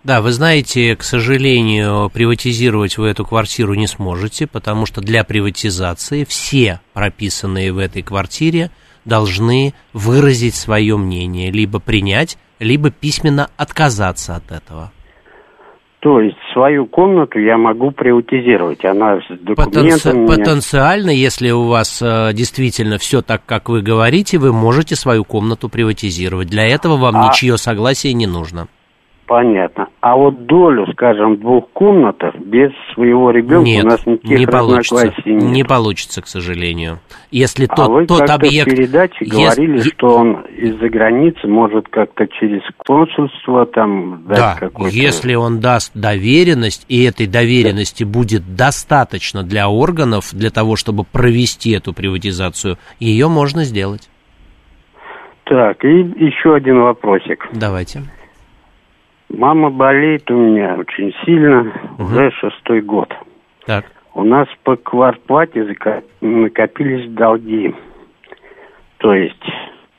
Да, 0.02 0.20
вы 0.20 0.32
знаете, 0.32 0.94
к 0.96 1.02
сожалению, 1.02 2.10
приватизировать 2.12 2.98
вы 2.98 3.08
эту 3.08 3.24
квартиру 3.24 3.74
не 3.74 3.86
сможете, 3.86 4.46
потому 4.46 4.84
что 4.84 5.00
для 5.00 5.24
приватизации 5.24 6.24
все 6.24 6.80
прописанные 6.92 7.72
в 7.72 7.78
этой 7.78 8.02
квартире 8.02 8.70
должны 9.04 9.72
выразить 9.92 10.54
свое 10.54 10.96
мнение, 10.96 11.50
либо 11.50 11.80
принять, 11.80 12.38
либо 12.58 12.90
письменно 12.90 13.48
отказаться 13.56 14.36
от 14.36 14.52
этого. 14.52 14.92
То 16.04 16.20
есть 16.20 16.36
свою 16.52 16.84
комнату 16.84 17.38
я 17.38 17.56
могу 17.56 17.90
приватизировать. 17.90 18.84
Она 18.84 19.20
с 19.20 19.30
Потенци- 19.30 19.54
документами... 19.56 20.18
меня- 20.18 20.26
Потенциально, 20.36 21.08
если 21.08 21.50
у 21.50 21.62
вас 21.62 22.02
э, 22.02 22.34
действительно 22.34 22.98
все 22.98 23.22
так, 23.22 23.40
как 23.46 23.70
вы 23.70 23.80
говорите, 23.80 24.36
вы 24.36 24.52
можете 24.52 24.96
свою 24.96 25.24
комнату 25.24 25.70
приватизировать. 25.70 26.48
Для 26.48 26.66
этого 26.66 26.98
вам 26.98 27.16
А- 27.16 27.28
ничье 27.28 27.56
согласие 27.56 28.12
не 28.12 28.26
нужно. 28.26 28.68
Понятно. 29.26 29.88
А 30.00 30.16
вот 30.16 30.44
долю, 30.44 30.86
скажем, 30.92 31.38
двух 31.38 31.70
комнатах 31.70 32.34
без 32.36 32.70
своего 32.92 33.30
ребенка 33.30 33.64
Нет, 33.64 33.84
у 33.84 33.88
нас 33.88 34.06
никаких 34.06 34.38
не 34.38 34.46
получится. 34.46 35.12
нет. 35.24 35.42
Не 35.42 35.64
получится, 35.64 36.20
к 36.20 36.26
сожалению. 36.26 36.98
Если 37.30 37.64
а 37.66 37.74
тот, 37.74 37.88
вы 37.90 38.06
тот 38.06 38.28
объект... 38.28 38.70
в 38.70 38.74
передаче 38.74 39.24
говорили, 39.24 39.78
е- 39.78 39.84
что 39.84 40.16
он 40.16 40.42
из-за 40.42 40.88
границы 40.90 41.46
может 41.48 41.88
как-то 41.88 42.26
через 42.26 42.60
консульство 42.86 43.64
там 43.64 44.24
дать 44.26 44.36
Да, 44.36 44.56
какой-то... 44.60 44.94
если 44.94 45.34
он 45.34 45.58
даст 45.60 45.92
доверенность, 45.94 46.84
и 46.88 47.02
этой 47.04 47.26
доверенности 47.26 48.04
будет 48.04 48.56
достаточно 48.56 49.42
для 49.42 49.70
органов, 49.70 50.34
для 50.34 50.50
того, 50.50 50.76
чтобы 50.76 51.04
провести 51.04 51.70
эту 51.70 51.94
приватизацию, 51.94 52.76
ее 53.00 53.28
можно 53.28 53.64
сделать. 53.64 54.10
Так, 55.44 55.82
и 55.84 55.88
еще 55.88 56.54
один 56.54 56.80
вопросик. 56.80 57.48
Давайте. 57.52 58.02
Мама 59.28 59.70
болеет 59.70 60.30
у 60.30 60.34
меня 60.34 60.76
очень 60.76 61.12
сильно, 61.24 61.72
уже 61.98 62.30
шестой 62.32 62.82
год. 62.82 63.12
Так. 63.66 63.84
У 64.14 64.22
нас 64.22 64.46
по 64.62 64.76
квартплате 64.76 65.66
накопились 66.20 67.10
долги. 67.10 67.74
То 68.98 69.14
есть 69.14 69.44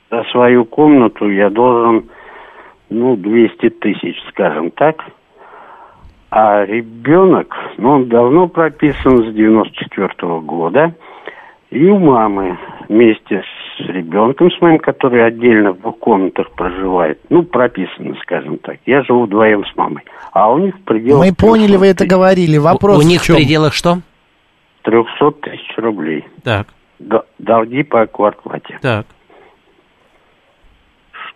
за 0.10 0.24
свою 0.32 0.66
комнату 0.66 1.30
я 1.30 1.50
должен, 1.50 2.10
ну, 2.90 3.16
200 3.18 3.70
тысяч, 3.72 4.16
скажем 4.30 4.72
так. 4.72 5.04
А 6.30 6.66
ребенок, 6.66 7.56
ну, 7.78 7.92
он 7.92 8.08
давно 8.08 8.48
прописан 8.48 9.30
с 9.30 9.34
94 9.34 10.40
года. 10.42 10.94
И 11.72 11.86
у 11.86 11.98
мамы 11.98 12.58
вместе 12.88 13.44
с 13.78 13.90
ребенком, 13.90 14.52
с 14.52 14.62
моим, 14.62 14.80
который 14.80 15.26
отдельно 15.26 15.72
в 15.74 15.82
двух 15.82 16.00
комнатах 16.00 16.52
проживает, 16.52 17.20
ну, 17.30 17.44
прописано, 17.44 18.16
скажем 18.22 18.58
так. 18.60 18.78
Я 18.86 19.04
живу 19.04 19.26
вдвоем 19.26 19.66
с 19.66 19.76
мамой. 19.76 20.04
А 20.32 20.52
у 20.52 20.58
них 20.60 20.76
в 20.76 20.82
пределах... 20.84 21.26
Мы 21.26 21.34
поняли, 21.34 21.76
вы 21.76 21.88
это 21.88 22.06
говорили. 22.06 22.58
Вопрос 22.58 22.98
у 22.98 23.02
в 23.02 23.06
них 23.06 23.22
в 23.22 23.26
чем? 23.26 23.36
пределах 23.36 23.74
что? 23.74 24.00
300 24.84 25.32
тысяч 25.42 25.78
рублей. 25.78 26.26
Так. 26.44 26.68
Д- 27.00 27.24
долги 27.40 27.84
по 27.84 28.06
квартплате. 28.06 28.78
Так. 28.82 29.06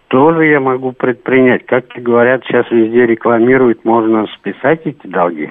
Что 0.07 0.33
же 0.33 0.45
я 0.45 0.59
могу 0.59 0.91
предпринять? 0.91 1.65
Как 1.65 1.85
говорят, 1.97 2.43
сейчас 2.45 2.65
везде 2.71 3.05
рекламируют, 3.05 3.85
можно 3.85 4.25
списать 4.37 4.81
эти 4.85 5.05
долги. 5.07 5.49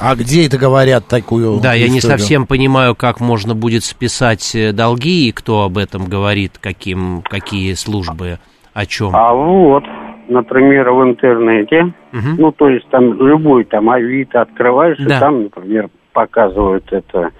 А 0.00 0.14
где 0.14 0.46
это 0.46 0.58
говорят 0.58 1.06
такую 1.06 1.58
Да, 1.60 1.72
я 1.72 1.88
не 1.88 1.98
историю? 1.98 2.18
совсем 2.18 2.46
понимаю, 2.46 2.94
как 2.94 3.20
можно 3.20 3.54
будет 3.54 3.82
списать 3.84 4.54
э, 4.54 4.72
долги 4.72 5.28
и 5.28 5.32
кто 5.32 5.62
об 5.62 5.78
этом 5.78 6.04
говорит, 6.04 6.58
каким, 6.60 7.22
какие 7.22 7.72
службы, 7.74 8.38
о 8.74 8.84
чем. 8.86 9.16
А 9.16 9.32
вот, 9.32 9.84
например, 10.28 10.90
в 10.90 11.02
интернете, 11.02 11.94
ну, 12.12 12.52
то 12.52 12.68
есть 12.68 12.88
там 12.90 13.14
любой 13.26 13.64
там 13.64 13.88
Авито 13.90 14.42
открываешь, 14.42 14.98
Да. 14.98 15.16
и 15.16 15.20
там, 15.20 15.42
например, 15.44 15.88
показывают 16.12 16.84
это. 16.92 17.30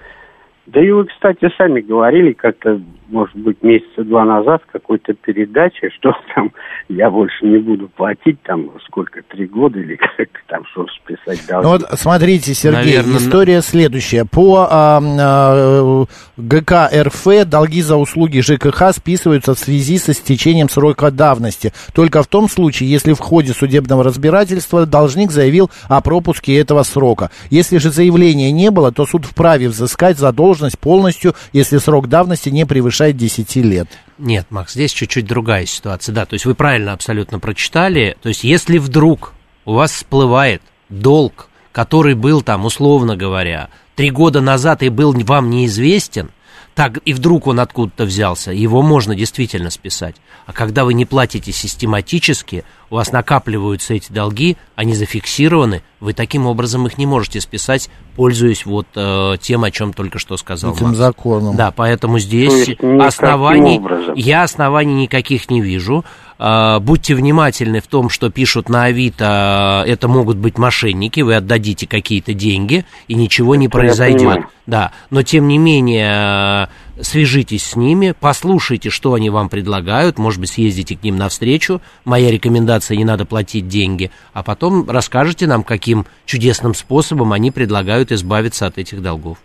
Да 0.66 0.84
и 0.84 0.90
вы, 0.90 1.04
кстати, 1.04 1.48
сами 1.56 1.80
говорили 1.80 2.32
как-то, 2.32 2.80
может 3.08 3.36
быть, 3.36 3.62
месяца 3.62 4.02
два 4.02 4.24
назад 4.24 4.62
в 4.66 4.72
какой-то 4.72 5.14
передаче, 5.14 5.90
что 5.96 6.12
там 6.34 6.50
я 6.88 7.08
больше 7.08 7.46
не 7.46 7.58
буду 7.58 7.88
платить, 7.88 8.42
там, 8.42 8.72
сколько, 8.86 9.22
три 9.28 9.46
года 9.46 9.78
или 9.78 9.96
как 10.16 10.28
там, 10.48 10.64
чтобы 10.72 10.88
списать 10.90 11.46
долги. 11.46 11.64
Ну 11.64 11.72
вот 11.72 11.82
смотрите, 11.92 12.52
Сергей, 12.52 12.96
Наверно, 12.96 13.16
история 13.18 13.60
следующая. 13.60 14.24
По 14.24 14.66
а, 14.68 15.00
а, 15.00 16.04
ГК 16.36 16.90
РФ 16.92 17.46
долги 17.46 17.82
за 17.82 17.96
услуги 17.96 18.40
ЖКХ 18.40 18.90
списываются 18.92 19.54
в 19.54 19.58
связи 19.58 19.98
со 19.98 20.14
стечением 20.14 20.68
срока 20.68 21.12
давности. 21.12 21.72
Только 21.94 22.24
в 22.24 22.26
том 22.26 22.48
случае, 22.48 22.90
если 22.90 23.12
в 23.12 23.20
ходе 23.20 23.52
судебного 23.52 24.02
разбирательства 24.02 24.84
должник 24.84 25.30
заявил 25.30 25.70
о 25.88 26.00
пропуске 26.00 26.58
этого 26.58 26.82
срока. 26.82 27.30
Если 27.50 27.78
же 27.78 27.90
заявления 27.90 28.50
не 28.50 28.72
было, 28.72 28.90
то 28.90 29.06
суд 29.06 29.24
вправе 29.24 29.68
взыскать 29.68 30.18
задолженность 30.18 30.55
полностью, 30.76 31.34
если 31.52 31.78
срок 31.78 32.08
давности 32.08 32.48
не 32.48 32.66
превышает 32.66 33.16
10 33.16 33.56
лет. 33.56 33.88
Нет, 34.18 34.46
Макс, 34.50 34.72
здесь 34.72 34.92
чуть-чуть 34.92 35.26
другая 35.26 35.66
ситуация. 35.66 36.14
Да, 36.14 36.24
то 36.24 36.34
есть 36.34 36.46
вы 36.46 36.54
правильно 36.54 36.92
абсолютно 36.92 37.38
прочитали. 37.38 38.16
То 38.22 38.28
есть 38.28 38.44
если 38.44 38.78
вдруг 38.78 39.34
у 39.64 39.74
вас 39.74 39.92
всплывает 39.92 40.62
долг, 40.88 41.48
который 41.72 42.14
был 42.14 42.42
там, 42.42 42.64
условно 42.64 43.16
говоря, 43.16 43.68
три 43.94 44.10
года 44.10 44.40
назад 44.40 44.82
и 44.82 44.88
был 44.88 45.12
вам 45.12 45.50
неизвестен, 45.50 46.30
так 46.74 46.98
и 47.06 47.14
вдруг 47.14 47.46
он 47.46 47.58
откуда-то 47.60 48.04
взялся, 48.04 48.52
его 48.52 48.82
можно 48.82 49.14
действительно 49.14 49.70
списать. 49.70 50.16
А 50.44 50.52
когда 50.52 50.84
вы 50.84 50.92
не 50.92 51.06
платите 51.06 51.50
систематически, 51.50 52.64
у 52.90 52.94
вас 52.96 53.12
накапливаются 53.12 53.94
эти 53.94 54.12
долги, 54.12 54.56
они 54.74 54.94
зафиксированы, 54.94 55.82
вы 56.00 56.12
таким 56.12 56.46
образом 56.46 56.86
их 56.86 56.98
не 56.98 57.06
можете 57.06 57.40
списать, 57.40 57.88
пользуясь 58.14 58.64
вот 58.66 58.86
э, 58.94 59.34
тем, 59.40 59.64
о 59.64 59.70
чем 59.70 59.92
только 59.92 60.18
что 60.18 60.36
сказал 60.36 60.74
Этим 60.74 60.86
Макс. 60.86 60.98
законом. 60.98 61.56
Да, 61.56 61.70
поэтому 61.70 62.14
То 62.14 62.20
здесь 62.20 62.76
оснований, 63.00 63.78
образом. 63.78 64.14
я 64.14 64.42
оснований 64.42 64.94
никаких 64.94 65.50
не 65.50 65.60
вижу. 65.60 66.04
А, 66.38 66.80
Будьте 66.80 67.14
внимательны 67.14 67.80
в 67.80 67.86
том, 67.86 68.10
что 68.10 68.30
пишут 68.30 68.68
на 68.68 68.84
Авито, 68.84 69.84
это 69.86 70.06
могут 70.08 70.36
быть 70.36 70.58
мошенники, 70.58 71.20
вы 71.20 71.34
отдадите 71.34 71.86
какие-то 71.86 72.34
деньги, 72.34 72.84
и 73.08 73.14
ничего 73.14 73.54
не 73.54 73.66
Это 73.66 73.78
я 73.78 73.80
произойдет. 73.84 74.44
Да, 74.66 74.92
но 75.10 75.22
тем 75.22 75.48
не 75.48 75.58
менее, 75.58 76.64
э, 76.64 76.66
свяжитесь 77.00 77.64
с 77.64 77.76
ними, 77.76 78.14
послушайте, 78.18 78.90
что 78.90 79.14
они 79.14 79.30
вам 79.30 79.48
предлагают, 79.48 80.18
может 80.18 80.40
быть, 80.40 80.50
съездите 80.50 80.96
к 80.96 81.02
ним 81.02 81.16
навстречу. 81.16 81.80
Моя 82.04 82.30
рекомендация, 82.30 82.96
не 82.96 83.04
надо 83.04 83.24
платить 83.24 83.68
деньги, 83.68 84.10
а 84.32 84.42
потом 84.42 84.88
расскажете 84.88 85.46
нам, 85.46 85.62
каким 85.62 86.06
чудесным 86.24 86.74
способом 86.74 87.32
они 87.32 87.50
предлагают 87.50 88.12
избавиться 88.12 88.66
от 88.66 88.78
этих 88.78 89.02
долгов. 89.02 89.38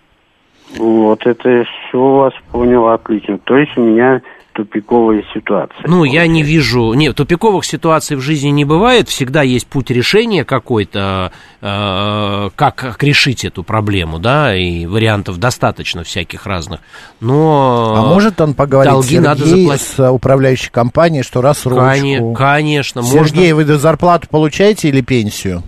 Вот 0.77 1.25
это 1.25 1.65
все 1.89 1.99
вас 1.99 2.33
понял 2.51 2.87
отлично. 2.87 3.37
То 3.39 3.57
есть 3.57 3.77
у 3.77 3.81
меня 3.81 4.21
тупиковая 4.53 5.23
ситуация. 5.33 5.83
Ну, 5.87 6.03
я 6.03 6.27
не 6.27 6.43
вижу... 6.43 6.93
Нет, 6.93 7.15
тупиковых 7.15 7.65
ситуаций 7.65 8.17
в 8.17 8.21
жизни 8.21 8.49
не 8.49 8.65
бывает. 8.65 9.07
Всегда 9.07 9.41
есть 9.41 9.67
путь 9.67 9.91
решения 9.91 10.43
какой-то, 10.43 11.31
э, 11.61 12.49
как, 12.55 12.97
решить 13.01 13.45
эту 13.45 13.63
проблему, 13.63 14.19
да, 14.19 14.55
и 14.55 14.85
вариантов 14.85 15.37
достаточно 15.37 16.03
всяких 16.03 16.45
разных. 16.45 16.81
Но... 17.19 17.95
А 17.97 18.01
может 18.01 18.39
он 18.41 18.53
поговорить 18.53 18.91
долги 18.91 19.07
Сергей, 19.07 19.27
надо 19.27 19.45
заплатить. 19.45 19.81
с 19.81 19.99
э, 19.99 20.09
управляющей 20.09 20.71
компанией, 20.71 21.23
что 21.23 21.41
рассрочку? 21.41 21.81
Коне- 21.81 22.35
конечно, 22.35 23.03
Сергей, 23.03 23.53
вы 23.53 23.63
зарплату 23.65 24.27
получаете 24.29 24.89
или 24.89 25.01
пенсию? 25.01 25.63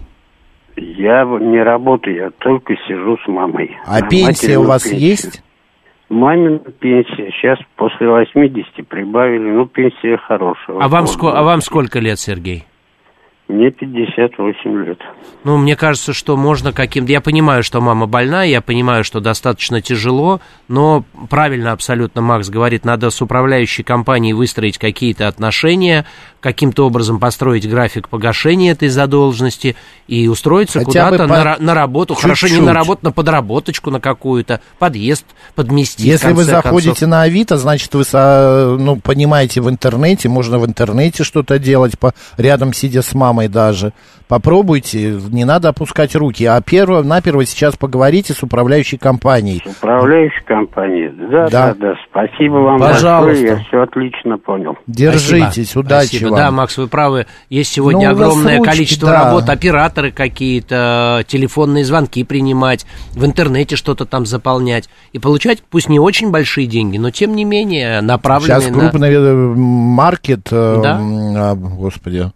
Я 0.76 1.24
не 1.26 1.62
работаю, 1.62 2.16
я 2.16 2.30
только 2.40 2.74
сижу 2.88 3.18
с 3.24 3.28
мамой. 3.28 3.78
А 3.86 4.00
На 4.00 4.08
пенсия 4.08 4.58
у 4.58 4.64
вас 4.64 4.84
пенсию. 4.84 5.02
есть? 5.02 5.44
Мамина 6.14 6.60
пенсия. 6.80 7.32
Сейчас 7.32 7.60
после 7.76 8.08
80 8.08 8.88
прибавили. 8.88 9.50
Ну, 9.52 9.66
пенсия 9.66 10.18
хорошая. 10.18 10.78
А 10.80 10.88
вам, 10.88 11.06
ско- 11.06 11.32
а 11.34 11.44
вам 11.44 11.62
сколько 11.62 12.00
лет, 12.00 12.20
Сергей? 12.20 12.64
Мне 13.50 13.72
58 13.72 14.86
лет. 14.86 15.00
Ну, 15.44 15.58
мне 15.58 15.76
кажется, 15.76 16.14
что 16.14 16.38
можно 16.38 16.72
каким-то... 16.72 17.12
Я 17.12 17.20
понимаю, 17.20 17.62
что 17.62 17.82
мама 17.82 18.08
больна, 18.08 18.44
я 18.44 18.62
понимаю, 18.62 19.04
что 19.04 19.20
достаточно 19.20 19.82
тяжело, 19.82 20.40
но 20.70 21.04
правильно 21.30 21.74
абсолютно 21.74 22.22
Макс 22.22 22.50
говорит, 22.50 22.86
надо 22.86 23.10
с 23.10 23.22
управляющей 23.22 23.84
компанией 23.84 24.34
выстроить 24.34 24.78
какие-то 24.78 25.28
отношения, 25.28 26.06
каким-то 26.40 26.88
образом 26.88 27.20
построить 27.20 27.70
график 27.70 28.08
погашения 28.08 28.72
этой 28.72 28.88
задолженности 28.88 29.76
и 30.08 30.30
устроиться 30.30 30.80
Хотя 30.80 31.10
куда-то 31.10 31.28
по- 31.28 31.44
на, 31.44 31.58
на 31.60 31.74
работу. 31.74 32.16
Хорошо, 32.16 32.48
не 32.48 32.52
чуть-чуть. 32.52 32.66
на 32.66 32.74
работу, 32.74 33.00
на 33.04 33.12
подработочку 33.12 33.92
на 33.92 34.00
какую-то, 34.00 34.62
подъезд 34.80 35.26
подместить. 35.54 36.06
Если 36.06 36.32
вы 36.32 36.46
заходите 36.46 36.92
концов. 36.92 37.10
на 37.10 37.24
Авито, 37.24 37.58
значит, 37.58 37.94
вы 37.94 38.06
со- 38.06 38.78
ну, 38.80 38.96
понимаете 38.96 39.60
в 39.60 39.70
интернете, 39.70 40.30
можно 40.30 40.60
в 40.60 40.66
интернете 40.66 41.26
что-то 41.26 41.60
делать, 41.60 42.00
по, 42.00 42.14
рядом 42.38 42.72
сидя 42.72 43.02
с 43.02 43.14
мамой 43.14 43.33
даже. 43.48 43.94
Попробуйте, 44.28 45.20
не 45.30 45.44
надо 45.46 45.70
опускать 45.70 46.16
руки. 46.16 46.44
А 46.46 46.60
перво, 46.62 47.04
наперво 47.04 47.46
сейчас 47.46 47.76
поговорите 47.76 48.34
с 48.34 48.42
управляющей 48.42 48.98
компанией. 48.98 49.62
Управляющая 49.66 50.44
компания. 50.46 51.14
Да, 51.30 51.48
Да. 51.50 51.74
да, 51.74 51.76
да. 51.80 51.94
Спасибо 52.10 52.54
вам 52.56 52.80
Пожалуйста. 52.80 53.28
большое. 53.42 53.48
Я 53.60 53.64
все 53.66 53.82
отлично 53.82 54.38
понял. 54.38 54.78
Держитесь, 54.88 55.70
Спасибо. 55.72 55.80
удачи 55.82 56.08
Спасибо. 56.08 56.30
вам. 56.30 56.38
Да, 56.40 56.52
Макс, 56.52 56.78
вы 56.78 56.88
правы. 56.88 57.26
Есть 57.50 57.74
сегодня 57.74 58.08
Ну, 58.10 58.16
огромное 58.16 58.58
рассрочки, 58.58 58.72
количество 58.72 59.10
да. 59.10 59.24
работ, 59.26 59.50
операторы 59.50 60.12
какие-то, 60.12 61.24
телефонные 61.28 61.86
звонки 61.86 62.24
принимать, 62.24 62.86
в 63.14 63.26
интернете 63.26 63.76
что-то 63.76 64.06
там 64.06 64.26
заполнять 64.26 64.90
и 65.12 65.20
получать, 65.20 65.62
пусть 65.70 65.90
не 65.90 66.00
очень 66.00 66.32
большие 66.32 66.66
деньги, 66.68 66.98
но 66.98 67.12
тем 67.12 67.36
не 67.36 67.44
менее 67.46 68.02
направленные 68.02 68.62
Сейчас 68.62 68.72
на... 68.76 68.80
крупный 68.90 69.14
э, 69.14 69.34
маркет, 69.56 70.48
э, 70.52 70.80
Да. 70.82 71.00
а, 71.00 71.56
господи, 71.56 72.32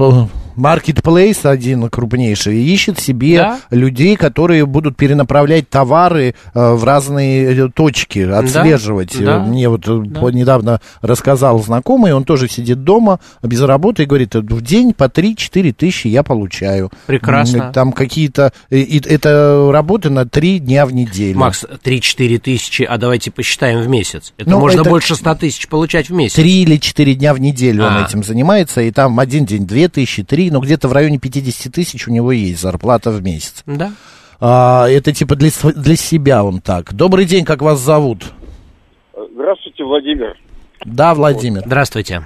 по- 0.00 0.28
Marketplace 0.60 1.48
один 1.48 1.88
крупнейший 1.88 2.62
ищет 2.62 2.98
себе 2.98 3.36
Да. 3.38 3.60
людей, 3.70 4.16
которые 4.16 4.66
будут 4.66 4.96
перенаправлять 4.96 5.68
товары 5.68 6.34
э, 6.54 6.72
в 6.74 6.84
разные 6.84 7.54
э, 7.66 7.68
точки, 7.74 8.20
отслеживать. 8.20 9.16
Да. 9.18 9.38
Мне 9.40 9.68
вот 9.68 9.86
э, 9.88 10.02
по- 10.20 10.28
недавно 10.30 10.80
рассказал 11.02 11.62
знакомый, 11.62 12.12
он 12.12 12.24
тоже 12.24 12.48
сидит 12.48 12.84
дома 12.84 13.20
без 13.42 13.60
работы 13.62 14.02
и 14.02 14.06
говорит, 14.06 14.34
«Э, 14.34 14.40
в 14.40 14.60
день 14.62 14.92
по 14.92 15.04
3-4 15.04 15.72
тысячи 15.72 16.08
я 16.08 16.22
получаю. 16.22 16.90
Прекрасно. 17.06 17.72
Там 17.72 17.92
какие-то... 17.92 18.52
Это 18.70 19.70
работа 19.72 20.10
на 20.10 20.26
3 20.26 20.58
дня 20.60 20.86
в 20.86 20.92
неделю. 20.92 21.38
Макс, 21.38 21.64
3-4 21.84 22.38
тысячи, 22.38 22.82
а 22.82 22.98
давайте 22.98 23.30
посчитаем 23.30 23.80
в 23.80 23.88
месяц. 23.88 24.32
Это 24.38 24.50
Ну, 24.50 24.60
можно 24.60 24.80
это- 24.82 24.90
больше 24.90 25.14
100 25.14 25.34
тысяч 25.36 25.68
получать 25.68 26.10
в 26.10 26.12
месяц. 26.12 26.34
Три 26.34 26.62
или 26.62 26.76
четыре 26.76 27.14
дня 27.14 27.34
в 27.34 27.40
неделю 27.40 27.84
он 27.84 27.92
А. 27.96 28.06
этим 28.06 28.22
занимается, 28.22 28.80
и 28.82 28.90
там 28.90 29.18
один 29.18 29.44
день 29.44 29.66
две 29.66 29.88
тысячи, 29.88 30.22
но 30.50 30.60
где-то 30.60 30.88
в 30.88 30.92
районе 30.92 31.18
50 31.18 31.72
тысяч 31.72 32.06
у 32.08 32.12
него 32.12 32.32
есть 32.32 32.60
зарплата 32.60 33.10
в 33.10 33.22
месяц. 33.22 33.62
Да. 33.66 33.92
А, 34.40 34.88
это 34.88 35.12
типа 35.12 35.36
для, 35.36 35.50
для 35.74 35.96
себя 35.96 36.44
он 36.44 36.60
так. 36.60 36.94
Добрый 36.94 37.24
день, 37.24 37.44
как 37.44 37.62
вас 37.62 37.78
зовут? 37.78 38.24
Здравствуйте, 39.32 39.84
Владимир. 39.84 40.36
Да, 40.84 41.14
Владимир. 41.14 41.62
Здравствуйте. 41.66 42.22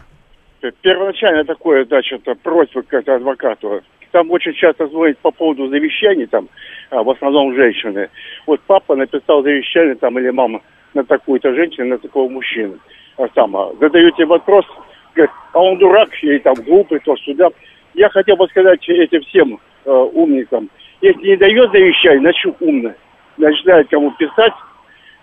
Первоначально 0.80 1.44
такое, 1.44 1.84
да, 1.84 2.02
что-то 2.02 2.34
просьба 2.36 2.82
к 2.82 2.94
адвокату. 2.94 3.82
Там 4.12 4.30
очень 4.30 4.54
часто 4.54 4.86
звонят 4.86 5.18
по 5.18 5.30
поводу 5.30 5.68
завещаний, 5.68 6.26
там, 6.26 6.48
а, 6.90 7.02
в 7.02 7.10
основном 7.10 7.54
женщины. 7.54 8.08
Вот 8.46 8.60
папа 8.66 8.94
написал 8.94 9.42
завещание, 9.42 9.96
там, 9.96 10.18
или 10.18 10.30
мама 10.30 10.60
на 10.94 11.04
такую-то 11.04 11.52
женщину, 11.54 11.88
на 11.88 11.98
такого 11.98 12.28
мужчину. 12.30 12.78
А 13.18 13.26
сама. 13.34 13.70
Задаете 13.80 14.24
вопрос, 14.24 14.64
говорит, 15.14 15.34
а 15.52 15.60
он 15.60 15.78
дурак, 15.78 16.10
или 16.22 16.38
там 16.38 16.54
глупый, 16.54 17.00
то 17.00 17.16
сюда. 17.16 17.48
Я 17.94 18.08
хотел 18.08 18.36
бы 18.36 18.46
сказать 18.48 18.86
этим 18.88 19.22
всем 19.22 19.60
э, 19.84 19.90
умникам, 19.90 20.68
если 21.00 21.28
не 21.28 21.36
дает 21.36 21.70
завещание, 21.70 22.20
значит 22.20 22.56
умно. 22.60 22.92
Начинает 23.36 23.88
кому 23.88 24.10
писать, 24.12 24.52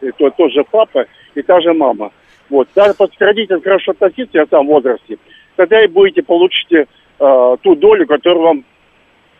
и 0.01 0.11
то 0.11 0.29
тоже 0.31 0.63
папа 0.69 1.05
и 1.35 1.41
та 1.41 1.59
же 1.61 1.73
мама. 1.73 2.11
Вот, 2.49 2.67
даже 2.75 2.93
под 2.93 3.11
родителям 3.19 3.61
хорошо 3.61 3.91
относиться 3.91 4.45
в 4.45 4.49
там 4.49 4.67
возрасте, 4.67 5.17
тогда 5.55 5.83
и 5.83 5.87
будете 5.87 6.21
получите 6.21 6.87
э, 7.19 7.57
ту 7.61 7.75
долю, 7.75 8.05
которую 8.05 8.43
вам 8.43 8.65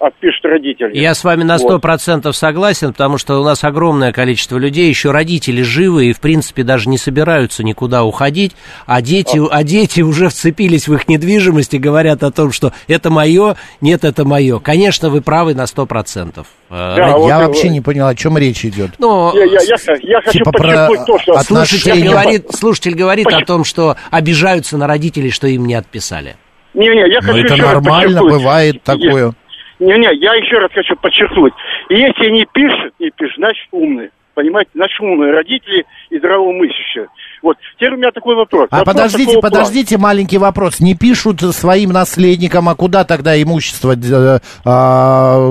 отпишут 0.02 0.44
родители. 0.46 0.98
Я 0.98 1.14
с 1.14 1.24
вами 1.24 1.44
на 1.44 1.58
Вот. 1.58 1.84
100% 1.84 2.32
согласен, 2.34 2.92
потому 2.92 3.18
что 3.18 3.40
у 3.40 3.44
нас 3.44 3.64
огромное 3.64 4.12
количество 4.12 4.58
людей, 4.58 4.90
еще 4.90 5.12
родители 5.12 5.62
живы 5.62 6.08
и, 6.08 6.14
в 6.14 6.20
принципе, 6.20 6.64
даже 6.64 6.90
не 6.90 6.98
собираются 6.98 7.64
никуда 7.64 8.04
уходить, 8.04 8.54
а 8.88 9.02
дети, 9.02 9.40
а 9.52 9.64
дети 9.64 10.02
уже 10.02 10.30
вцепились 10.30 10.88
в 10.88 10.94
их 10.96 11.08
недвижимость 11.08 11.74
и 11.74 11.78
говорят 11.78 12.24
о 12.24 12.32
том, 12.32 12.52
что 12.52 12.74
это 12.88 13.10
мое, 13.12 13.56
нет, 13.80 14.04
это 14.04 14.26
мое. 14.26 14.60
Конечно, 14.60 15.10
вы 15.10 15.22
правы 15.22 15.54
на 15.54 15.66
100%. 15.66 16.46
Э, 16.70 16.94
я 16.98 17.06
ради- 17.14 17.46
вообще 17.46 17.70
не 17.70 17.82
понял, 17.82 18.08
о 18.08 18.16
чем 18.16 18.38
речь 18.38 18.66
идет. 18.66 18.92
Но 18.98 19.32
Я, 19.36 19.44
я, 19.46 19.60
я, 19.62 19.76
я 20.02 20.22
хочу 20.22 20.40
Типа 20.40 20.52
про 20.52 20.88
подчеркнуть 20.88 21.06
то, 21.06 21.20
что... 21.20 21.40
слушатель 21.44 21.92
отношения. 21.92 22.10
говорит, 22.10 22.46
слушатель 22.56 22.96
говорит 22.96 23.28
о 23.28 23.46
том, 23.46 23.64
что 23.64 23.98
обижаются 24.10 24.78
на 24.78 24.88
родителей, 24.88 25.30
что 25.30 25.48
им 25.48 25.66
не 25.66 25.76
отписали. 25.76 26.36
Не-не, 26.74 27.02
я 27.12 27.20
Ну, 27.22 27.28
хочу 27.34 27.44
это 27.46 27.54
еще 27.54 27.64
раз 27.64 27.74
нормально, 27.74 28.08
подчеркнуть. 28.22 28.32
бывает 28.32 28.84
такое. 28.84 29.34
Не-не, 29.82 30.14
я 30.14 30.36
еще 30.36 30.60
раз 30.60 30.72
хочу 30.72 30.96
подчеркнуть. 30.96 31.54
Если 31.90 32.30
не 32.30 32.46
пишет, 32.46 32.94
не 33.00 33.10
пишет, 33.10 33.36
значит 33.38 33.68
умный. 33.72 34.12
Понимаете, 34.36 34.70
значит 34.76 35.00
умные 35.02 35.34
родители 35.34 35.86
и 36.12 36.20
здравомыслящие. 36.20 37.08
Вот, 37.42 37.58
теперь 37.76 37.96
у 37.96 37.98
меня 37.98 38.12
такой 38.12 38.36
вопрос. 38.36 38.68
А 38.70 38.78
Вопрос 38.78 38.96
подождите, 38.96 39.26
такого 39.26 39.42
плана. 39.42 39.56
подождите, 39.56 39.98
маленький 39.98 40.38
вопрос. 40.38 40.80
Не 40.80 40.96
пишут 40.96 41.42
своим 41.42 41.90
наследникам, 41.90 42.70
а 42.70 42.76
куда 42.76 43.04
тогда 43.06 43.42
имущество, 43.42 43.94
э, 43.94 44.40
а, 44.64 45.50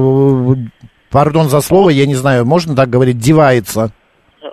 пардон 1.11 1.49
за 1.49 1.61
слово, 1.61 1.91
я 1.91 2.07
не 2.07 2.15
знаю, 2.15 2.47
можно 2.47 2.77
так 2.77 2.89
говорить, 2.89 3.19
девается? 3.19 3.91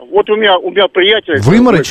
Вот 0.09 0.27
у 0.31 0.35
меня, 0.35 0.57
у 0.57 0.71
меня 0.71 0.87
приятель... 0.87 1.39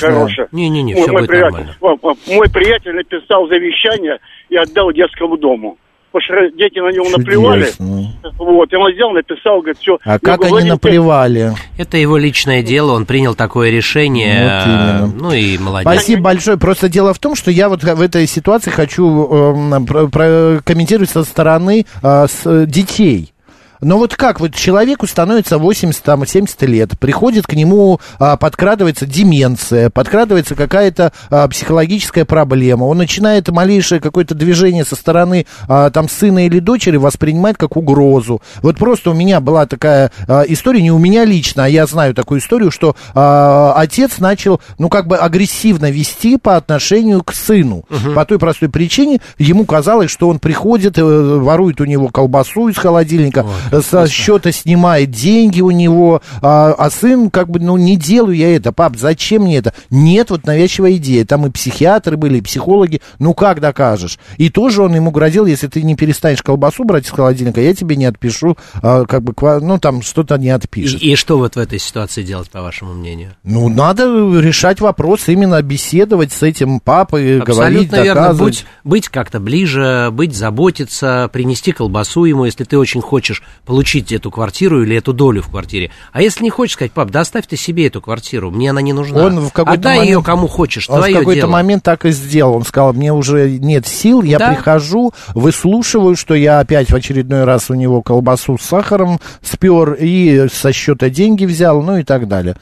Хороший. 0.09 0.47
Не-не-не, 0.51 0.95
все 0.95 1.13
мой 1.13 1.21
будет 1.21 1.29
приятель, 1.29 1.69
нормально. 1.81 2.17
Мой 2.27 2.51
приятель 2.51 2.97
написал 2.97 3.47
завещание 3.47 4.19
и 4.49 4.57
отдал 4.57 4.93
детскому 4.93 5.37
дому. 5.37 5.79
Потому 6.17 6.49
что 6.49 6.57
дети 6.57 6.79
на 6.79 6.93
него 6.93 7.09
наплевали. 7.11 7.65
Чудесно. 7.65 8.13
Вот, 8.39 8.73
и 8.73 8.77
он 8.77 8.93
взял, 8.93 9.11
написал, 9.11 9.59
говорит, 9.61 9.79
все. 9.79 9.99
А 10.05 10.19
как 10.19 10.45
они 10.45 10.63
наплевали? 10.69 11.53
Это 11.77 11.97
его 11.99 12.17
личное 12.17 12.63
дело, 12.63 12.93
он 12.93 13.05
принял 13.07 13.35
такое 13.35 13.71
решение, 13.71 14.35
Вот 14.45 14.67
именно. 14.67 15.13
ну 15.15 15.33
и 15.33 15.59
молодец. 15.59 15.93
Спасибо 15.93 16.23
большое. 16.23 16.57
Просто 16.57 16.89
дело 16.89 17.13
в 17.13 17.19
том, 17.19 17.35
что 17.35 17.51
я 17.51 17.69
вот 17.69 17.83
в 17.85 18.01
этой 18.01 18.27
ситуации 18.27 18.71
хочу 18.71 19.07
эм, 19.07 19.85
про- 19.87 20.07
прокомментировать 20.09 21.11
со 21.11 21.25
стороны 21.25 21.85
э, 22.03 22.27
с- 22.29 22.67
детей. 22.67 23.33
Но 23.81 23.99
вот 23.99 24.15
как, 24.15 24.41
вот 24.41 24.55
человеку 24.55 25.07
становится 25.07 25.59
80, 25.59 26.03
там, 26.03 26.27
70 26.27 26.63
лет, 26.63 26.99
приходит 26.99 27.47
к 27.47 27.53
нему, 27.55 28.01
а, 28.19 28.37
подкрадывается 28.37 29.07
деменция, 29.07 29.91
подкрадывается 29.91 30.55
какая-то 30.55 31.13
а, 31.31 31.49
психологическая 31.49 32.25
проблема, 32.25 32.85
он 32.85 32.99
начинает 32.99 33.49
малейшее 33.49 34.01
какое-то 34.01 34.35
движение 34.35 34.85
со 34.85 34.97
стороны 34.97 35.47
а, 35.69 35.91
там 35.91 36.09
сына 36.09 36.47
или 36.47 36.59
дочери 36.59 36.97
воспринимать 36.97 37.57
как 37.57 37.77
угрозу. 37.77 38.41
Вот 38.63 38.79
просто 38.79 39.11
у 39.11 39.15
меня 39.15 39.41
была 39.41 39.67
такая 39.67 40.11
а, 40.29 40.43
история, 40.49 40.83
не 40.83 40.91
у 40.91 40.99
меня 40.99 41.25
лично, 41.25 41.65
а 41.65 41.69
я 41.69 41.87
знаю 41.87 42.15
такую 42.15 42.41
историю, 42.41 42.71
что 42.71 42.97
а, 43.15 43.75
отец 43.77 44.19
начал, 44.19 44.61
ну, 44.79 44.89
как 44.89 45.07
бы 45.07 45.17
агрессивно 45.17 45.91
вести 45.91 46.37
по 46.37 46.57
отношению 46.57 47.23
к 47.23 47.33
сыну. 47.35 47.85
По 48.15 48.25
той 48.25 48.39
простой 48.39 48.69
причине, 48.69 49.21
ему 49.39 49.65
казалось, 49.65 50.11
что 50.11 50.29
он 50.29 50.39
приходит, 50.39 50.99
э, 50.99 51.03
ворует 51.03 51.81
у 51.81 51.85
него 51.85 52.09
колбасу 52.09 52.69
из 52.69 52.77
холодильника, 52.77 53.47
со 53.83 54.09
счета 54.09 54.53
снимает 54.53 55.11
деньги 55.11 55.61
у 55.61 55.71
него, 55.71 56.23
а, 56.43 56.73
а 56.73 56.91
сын 56.91 57.31
как 57.31 57.51
бы, 57.51 57.61
ну, 57.61 57.77
не 57.77 57.97
делаю 57.97 58.37
я 58.37 58.55
это, 58.55 58.73
пап, 58.73 58.97
зачем 58.97 59.43
мне 59.43 59.59
это? 59.59 59.75
Нет, 59.91 60.31
вот 60.31 60.47
навязчивая 60.47 60.93
идея. 60.95 61.25
Там 61.25 61.47
и 61.47 61.51
психиатры 61.51 62.17
были, 62.17 62.39
и 62.39 62.43
психологи. 62.43 63.01
Ну, 63.19 63.35
как 63.35 63.61
докажешь? 63.61 64.19
И 64.37 64.51
тоже 64.51 64.83
он 64.83 64.95
ему 64.95 65.11
грозил, 65.11 65.47
если 65.47 65.67
ты 65.69 65.83
не 65.83 65.97
перестанешь 65.97 66.43
колбасу 66.43 66.85
брать 66.85 67.07
из 67.07 67.11
холодильника, 67.11 67.61
я 67.61 67.75
тебе 67.75 67.97
не 67.97 68.07
отпишу, 68.07 68.57
а, 68.83 69.05
как 69.05 69.23
бы, 69.23 69.35
ну, 69.61 69.79
там 69.79 70.03
что-то 70.03 70.37
не 70.37 70.51
отпишет. 70.51 71.03
И, 71.03 71.13
и 71.13 71.17
что 71.17 71.39
вот 71.39 71.57
в 71.57 71.59
этой 71.59 71.79
ситуации 71.79 72.23
делать, 72.23 72.51
по 72.51 72.63
вашему 72.63 72.95
мнению? 72.95 73.35
Ну, 73.45 73.69
надо 73.69 74.05
решать 74.41 74.81
вопрос, 74.81 75.29
именно 75.29 75.61
беседовать 75.63 76.33
с 76.33 76.43
этим 76.43 76.81
папой, 76.81 77.41
говорить, 77.41 77.89
Абсолютно 77.91 77.97
верно. 77.97 78.23
доказывать. 78.23 78.67
Будь, 78.85 78.93
быть 78.93 79.09
как-то 79.09 79.41
ближе, 79.41 80.11
быть, 80.13 80.35
заботиться, 80.35 81.29
принести 81.33 81.73
колбасу 81.73 82.25
ему, 82.25 82.45
если 82.45 82.65
ты 82.65 82.79
очень 82.79 83.01
хочешь 83.01 83.43
получить 83.67 84.13
эту 84.13 84.31
квартиру 84.31 84.83
или 84.83 84.97
эту 84.97 85.13
долю 85.13 85.43
в 85.43 85.49
квартире. 85.51 85.91
А 86.13 86.23
если 86.23 86.45
не 86.45 86.51
хочешь 86.51 86.75
сказать, 86.75 86.93
пап, 86.93 87.11
да 87.11 87.21
оставь 87.21 87.47
ты 87.47 87.57
себе 87.57 87.89
эту 87.89 88.01
квартиру, 88.01 88.51
мне 88.51 88.71
она 88.71 88.81
не 88.81 88.93
нужна. 88.93 89.25
Он 89.27 89.41
в 89.41 89.53
какой-то 89.53 89.73
Отдай 89.73 89.99
момент- 89.99 90.17
ее 90.17 90.23
кому 90.23 90.47
хочешь, 90.47 90.89
Он 90.89 91.01
в 91.03 91.13
какой-то 91.13 91.41
дело. 91.43 91.51
момент 91.51 91.83
так 91.83 92.07
и 92.07 92.13
сделал. 92.13 92.55
Он 92.55 92.65
сказал, 92.65 92.93
мне 92.93 93.13
уже 93.13 93.51
нет 93.59 93.87
сил, 93.87 94.23
я 94.23 94.39
Да. 94.39 94.53
прихожу, 94.55 95.13
выслушиваю, 95.35 96.17
что 96.17 96.35
я 96.35 96.61
опять 96.61 96.91
в 96.91 96.95
очередной 96.95 97.45
раз 97.45 97.69
у 97.71 97.75
него 97.75 98.03
колбасу 98.03 98.57
с 98.57 98.63
сахаром 98.63 99.19
спер 99.43 99.95
и 99.95 100.47
со 100.53 100.73
счета 100.73 101.11
деньги 101.11 101.45
взял, 101.45 101.83
ну 101.83 101.99
и 101.99 102.05
так 102.05 102.29
далее. 102.29 102.57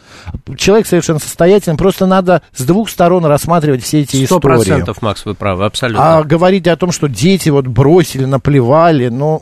Человек 0.57 0.86
совершенно 0.86 1.18
состоятельный, 1.18 1.76
просто 1.76 2.07
надо 2.07 2.42
с 2.55 2.62
двух 2.64 2.88
сторон 2.88 3.24
рассматривать 3.26 3.82
все 3.82 4.00
эти 4.00 4.24
Сто 4.24 4.36
истории. 4.38 4.40
процентов, 4.57 5.02
Макс, 5.02 5.24
вы 5.26 5.34
правы, 5.34 5.66
абсолютно. 5.66 6.18
А 6.18 6.22
говорить 6.24 6.66
о 6.66 6.76
том, 6.76 6.92
что 6.92 7.09
дети 7.09 7.50
вот 7.50 7.66
бросили, 7.66 8.24
наплевали, 8.24 9.09
ну... 9.09 9.40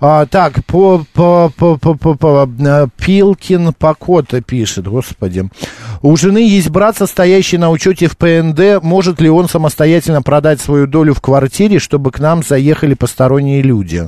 А, 0.00 0.26
так, 0.26 0.64
по, 0.66 1.04
по, 1.14 1.50
по, 1.56 1.76
по, 1.76 1.94
по, 1.94 2.14
по, 2.14 2.48
э, 2.58 2.86
Пилкин 2.98 3.72
Покота 3.72 4.40
пишет, 4.40 4.86
господи. 4.86 5.48
У 6.02 6.16
жены 6.16 6.46
есть 6.46 6.68
брат, 6.70 6.96
состоящий 6.96 7.58
на 7.58 7.70
учете 7.70 8.08
в 8.08 8.16
ПНД. 8.16 8.82
Может 8.82 9.20
ли 9.20 9.30
он 9.30 9.48
самостоятельно 9.48 10.22
продать 10.22 10.60
свою 10.60 10.86
долю 10.86 11.14
в 11.14 11.20
квартире, 11.20 11.78
чтобы 11.78 12.10
к 12.10 12.18
нам 12.18 12.42
заехали 12.42 12.94
посторонние 12.94 13.62
люди? 13.62 14.06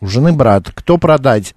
У 0.00 0.06
жены 0.06 0.32
брат. 0.32 0.70
Кто 0.74 0.98
продать? 0.98 1.54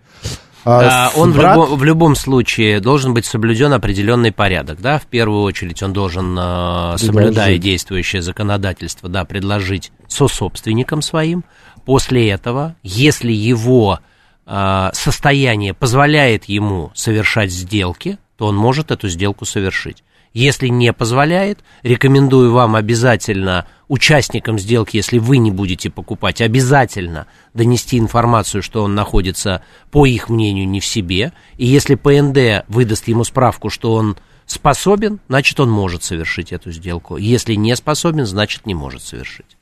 А, 0.65 1.09
с- 1.09 1.17
он 1.17 1.33
в, 1.33 1.37
брат? 1.37 1.55
любом, 1.55 1.77
в 1.77 1.83
любом 1.83 2.15
случае 2.15 2.79
должен 2.79 3.13
быть 3.13 3.25
соблюден 3.25 3.73
определенный 3.73 4.31
порядок, 4.31 4.79
да, 4.79 4.97
в 4.97 5.05
первую 5.07 5.41
очередь 5.41 5.83
он 5.83 5.91
должен, 5.91 6.37
э, 6.39 6.95
соблюдая 6.97 7.57
действующее 7.57 8.21
законодательство, 8.21 9.09
да, 9.09 9.25
предложить 9.25 9.91
сособственникам 10.07 11.01
своим. 11.01 11.43
После 11.85 12.29
этого, 12.29 12.75
если 12.81 13.31
его 13.31 13.99
э, 14.45 14.89
состояние 14.93 15.73
позволяет 15.73 16.45
ему 16.45 16.91
совершать 16.95 17.51
сделки, 17.51 18.17
то 18.37 18.47
он 18.47 18.55
может 18.55 18.91
эту 18.91 19.09
сделку 19.09 19.45
совершить. 19.45 20.03
Если 20.33 20.67
не 20.67 20.93
позволяет, 20.93 21.59
рекомендую 21.83 22.51
вам 22.51 22.75
обязательно 22.75 23.67
участникам 23.87 24.57
сделки, 24.57 24.97
если 24.97 25.19
вы 25.19 25.37
не 25.37 25.51
будете 25.51 25.91
покупать, 25.91 26.41
обязательно 26.41 27.27
донести 27.53 27.99
информацию, 27.99 28.63
что 28.63 28.83
он 28.83 28.95
находится, 28.95 29.63
по 29.91 30.07
их 30.07 30.29
мнению, 30.29 30.67
не 30.67 30.79
в 30.79 30.85
себе. 30.85 31.33
И 31.57 31.67
если 31.67 31.93
ПНД 31.93 32.65
выдаст 32.67 33.07
ему 33.07 33.23
справку, 33.23 33.69
что 33.69 33.93
он 33.93 34.17
способен, 34.47 35.19
значит, 35.27 35.59
он 35.59 35.69
может 35.69 36.03
совершить 36.03 36.51
эту 36.51 36.71
сделку. 36.71 37.17
Если 37.17 37.53
не 37.53 37.75
способен, 37.75 38.25
значит, 38.25 38.65
не 38.65 38.73
может 38.73 39.03
совершить. 39.03 39.57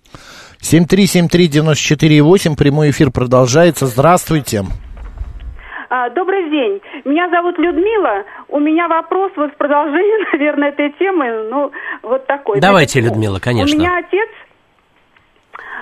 7373948, 0.61 2.55
прямой 2.55 2.91
эфир 2.91 3.11
продолжается. 3.11 3.87
Здравствуйте. 3.87 4.63
А, 5.89 6.09
Добрый 6.09 6.49
день. 6.49 6.79
Меня 7.03 7.29
зовут 7.29 7.57
Людмила. 7.57 8.23
У 8.47 8.59
меня 8.59 8.87
вопрос 8.87 9.31
вот 9.35 9.51
в 9.51 9.57
продолжении, 9.57 10.31
наверное, 10.33 10.69
этой 10.69 10.91
темы. 10.91 11.49
Ну, 11.49 11.71
вот 12.03 12.25
такой. 12.27 12.61
Давайте, 12.61 13.01
Людмила, 13.01 13.39
конечно. 13.39 13.75
У 13.75 13.79
меня 13.79 13.97
отец 13.97 14.29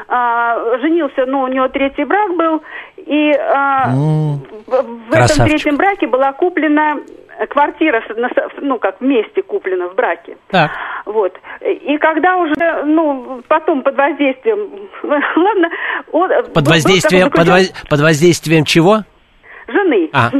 а, 0.07 0.77
женился, 0.79 1.25
ну, 1.27 1.41
у 1.41 1.47
него 1.47 1.67
третий 1.67 2.03
брак 2.03 2.35
был, 2.35 2.63
и 2.97 3.31
а, 3.31 3.89
в, 3.91 5.09
в 5.09 5.13
этом 5.13 5.45
третьем 5.45 5.77
браке 5.77 6.07
была 6.07 6.33
куплена 6.33 6.97
квартира, 7.47 8.03
ну, 8.61 8.79
как 8.79 8.99
вместе 8.99 9.41
куплена 9.41 9.89
в 9.89 9.95
браке. 9.95 10.37
Так. 10.49 10.71
Вот. 11.05 11.37
И 11.61 11.97
когда 11.97 12.37
уже, 12.37 12.83
ну, 12.85 13.41
потом 13.47 13.81
под 13.83 13.95
воздействием, 13.95 14.89
ладно, 15.03 15.69
он, 16.11 16.29
Под 16.53 16.67
воздействием, 16.67 17.29
под, 17.29 17.47
воз- 17.47 17.73
под 17.89 17.99
воздействием 18.01 18.65
чего? 18.65 18.99
жены. 19.67 20.09
А. 20.13 20.29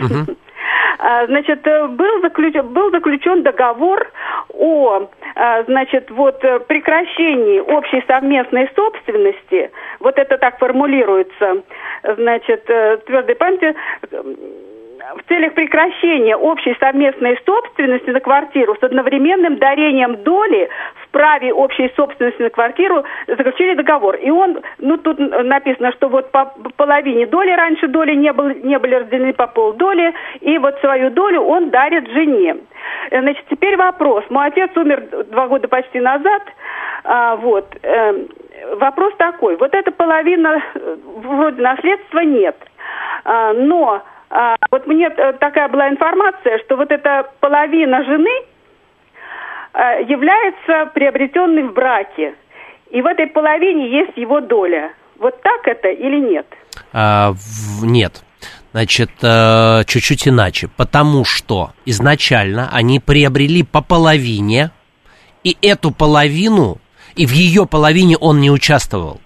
А, 1.02 1.26
Значит, 1.28 1.66
э, 1.66 1.88
был 1.88 2.22
заключен, 2.22 2.68
был 2.68 2.92
заключен 2.92 3.42
договор 3.42 4.12
о, 4.54 5.08
а, 5.36 5.64
значит, 5.64 6.12
вот 6.12 6.44
э, 6.44 6.60
прекращении 6.60 7.60
общей 7.60 8.04
совместной 8.06 8.70
собственности. 8.76 9.72
Вот 10.02 10.18
это 10.20 10.38
так 10.38 10.60
формулируется, 10.60 11.64
значит, 12.04 12.70
э, 12.70 12.98
твердой 13.06 13.36
памяти. 13.36 13.76
Э, 15.10 15.18
В 15.18 15.28
целях 15.28 15.54
прекращения 15.54 16.36
общей 16.36 16.76
совместной 16.80 17.40
собственности 17.46 18.10
на 18.10 18.20
квартиру 18.20 18.76
с 18.80 18.84
одновременным 18.84 19.58
дарением 19.58 20.24
доли 20.24 20.70
в 21.04 21.10
праве 21.10 21.54
общей 21.54 21.92
собственности 21.96 22.42
на 22.42 22.50
квартиру 22.50 23.04
заключили 23.28 23.76
договор. 23.76 24.16
И 24.16 24.30
он, 24.30 24.60
ну 24.80 24.98
тут 24.98 25.20
написано, 25.20 25.92
что 25.94 26.10
вот 26.10 26.32
по 26.32 26.54
половине 26.78 27.26
доли 27.26 27.52
раньше 27.52 27.88
доли 27.88 28.16
не, 28.16 28.32
был, 28.34 28.50
не 28.50 28.78
были 28.80 28.96
разделены 28.96 29.34
по 29.34 29.48
полдоли, 29.48 30.14
и 30.42 30.58
вот 30.58 30.80
свою 30.80 31.10
долю 31.10 31.42
он 31.42 31.70
дарит 31.70 32.10
жене. 32.10 32.58
Э, 33.12 33.22
Значит, 33.22 33.46
теперь 33.50 33.76
вопрос. 33.78 34.24
Мой 34.30 34.48
отец 34.48 34.72
умер 34.76 35.04
два 35.32 35.48
года 35.48 35.68
почти 35.68 36.00
назад, 36.00 36.44
а, 37.04 37.36
вот. 37.36 37.66
эм, 37.84 38.28
Вопрос 38.76 39.14
такой. 39.18 39.56
Вот 39.58 39.74
эта 39.74 39.92
половина, 39.92 40.62
э, 40.76 40.96
вроде 41.24 41.62
наследства 41.62 42.20
нет, 42.20 42.56
А, 43.24 43.54
но 43.54 44.02
а, 44.30 44.56
вот 44.72 44.88
мне 44.88 45.08
э, 45.08 45.34
такая 45.34 45.68
была 45.70 45.90
информация, 45.90 46.60
что 46.66 46.76
вот 46.76 46.92
эта 46.92 47.30
половина 47.40 48.04
жены 48.04 48.30
э, 49.74 50.04
является 50.08 50.92
приобретенной 50.94 51.64
в 51.64 51.74
браке. 51.74 52.36
И 52.92 53.02
в 53.02 53.06
этой 53.06 53.28
половине 53.28 53.90
есть 53.90 54.18
его 54.18 54.40
доля. 54.42 54.92
Вот 55.18 55.42
так 55.42 55.68
это 55.68 55.90
или 55.90 56.20
нет? 56.20 56.48
А, 56.94 57.32
в- 57.34 57.86
нет. 57.86 58.24
Значит, 58.72 59.10
э, 59.24 59.84
чуть-чуть 59.86 60.28
иначе. 60.28 60.70
Потому 60.78 61.26
что 61.26 61.72
изначально 61.86 62.70
они 62.72 63.00
приобрели 63.00 63.64
по 63.64 63.82
половине, 63.82 64.72
и 65.44 65.56
эту 65.62 65.92
половину, 65.92 66.78
и 67.16 67.26
в 67.26 67.32
ее 67.32 67.66
половине 67.66 68.18
он 68.18 68.40
не 68.40 68.52
участвовал. 68.52 69.20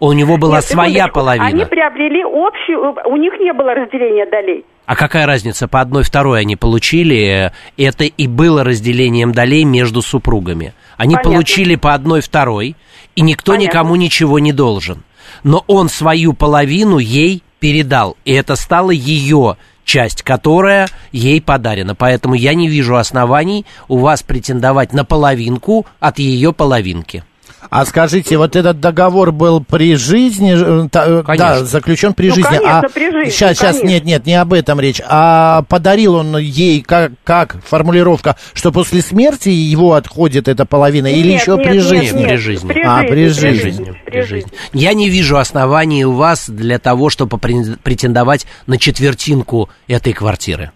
У 0.00 0.12
него 0.12 0.36
была 0.36 0.56
Нет, 0.56 0.64
своя 0.64 0.88
секундочку. 1.06 1.14
половина. 1.20 1.46
Они 1.46 1.64
приобрели 1.64 2.22
общую, 2.24 2.94
у 3.06 3.16
них 3.16 3.32
не 3.40 3.52
было 3.52 3.74
разделения 3.74 4.26
долей. 4.26 4.64
А 4.86 4.96
какая 4.96 5.26
разница, 5.26 5.66
по 5.66 5.80
одной 5.80 6.02
второй 6.02 6.40
они 6.40 6.56
получили, 6.56 7.52
это 7.76 8.04
и 8.04 8.26
было 8.26 8.64
разделением 8.64 9.32
долей 9.32 9.64
между 9.64 10.02
супругами. 10.02 10.74
Они 10.96 11.14
Понятно. 11.14 11.30
получили 11.30 11.76
по 11.76 11.94
одной 11.94 12.20
второй, 12.20 12.76
и 13.16 13.22
никто 13.22 13.52
Понятно. 13.52 13.68
никому 13.70 13.96
ничего 13.96 14.38
не 14.38 14.52
должен. 14.52 15.02
Но 15.42 15.64
он 15.66 15.88
свою 15.88 16.34
половину 16.34 16.98
ей 16.98 17.42
передал, 17.60 18.16
и 18.26 18.32
это 18.32 18.56
стала 18.56 18.90
ее 18.90 19.56
часть, 19.84 20.22
которая 20.22 20.88
ей 21.12 21.40
подарена. 21.40 21.94
Поэтому 21.94 22.34
я 22.34 22.54
не 22.54 22.68
вижу 22.68 22.96
оснований 22.96 23.64
у 23.88 23.98
вас 23.98 24.22
претендовать 24.22 24.92
на 24.92 25.04
половинку 25.04 25.86
от 25.98 26.18
ее 26.18 26.52
половинки. 26.52 27.24
А 27.70 27.84
скажите, 27.86 28.36
вот 28.36 28.56
этот 28.56 28.80
договор 28.80 29.32
был 29.32 29.62
при 29.62 29.96
жизни, 29.96 30.84
э, 30.84 30.88
та- 30.88 31.04
э, 31.06 31.36
да, 31.36 31.64
заключен 31.64 32.14
при 32.14 32.28
Ну, 32.28 32.34
жизни. 32.36 32.48
конечно, 32.48 32.78
а 32.80 32.88
при 32.88 33.10
жизни, 33.10 33.30
сейчас, 33.30 33.56
сейчас, 33.58 33.76
конечно. 33.76 33.86
нет, 33.88 34.04
нет, 34.04 34.26
не 34.26 34.34
об 34.34 34.52
этом 34.52 34.78
речь. 34.80 35.00
А 35.06 35.62
подарил 35.68 36.14
он 36.14 36.36
ей 36.36 36.82
как, 36.82 37.12
как 37.24 37.56
формулировка, 37.64 38.36
что 38.52 38.70
после 38.72 39.02
смерти 39.02 39.48
его 39.48 39.94
отходит 39.94 40.48
эта 40.48 40.64
половина 40.66 41.06
или 41.08 41.32
Нет, 41.32 41.42
еще 41.42 41.56
нет, 41.56 41.66
при 41.66 41.74
нет, 41.74 41.82
жизни? 41.84 42.18
нет. 42.18 42.28
При 42.28 42.36
жизни. 42.36 42.68
При 42.68 42.82
а, 42.82 42.98
жизни, 43.00 43.08
при 43.08 43.14
при 43.14 43.28
жизни. 43.28 43.60
жизни. 43.60 43.96
При 44.06 44.22
жизни. 44.22 44.52
Я 44.72 44.94
не 44.94 45.08
вижу 45.08 45.36
оснований 45.38 46.04
у 46.04 46.12
вас 46.12 46.48
для 46.48 46.78
того, 46.78 47.10
чтобы 47.10 47.36
пре- 47.38 47.76
претендовать 47.82 48.46
на 48.66 48.78
четвертинку 48.78 49.68
этой 49.88 50.12
квартиры. 50.12 50.70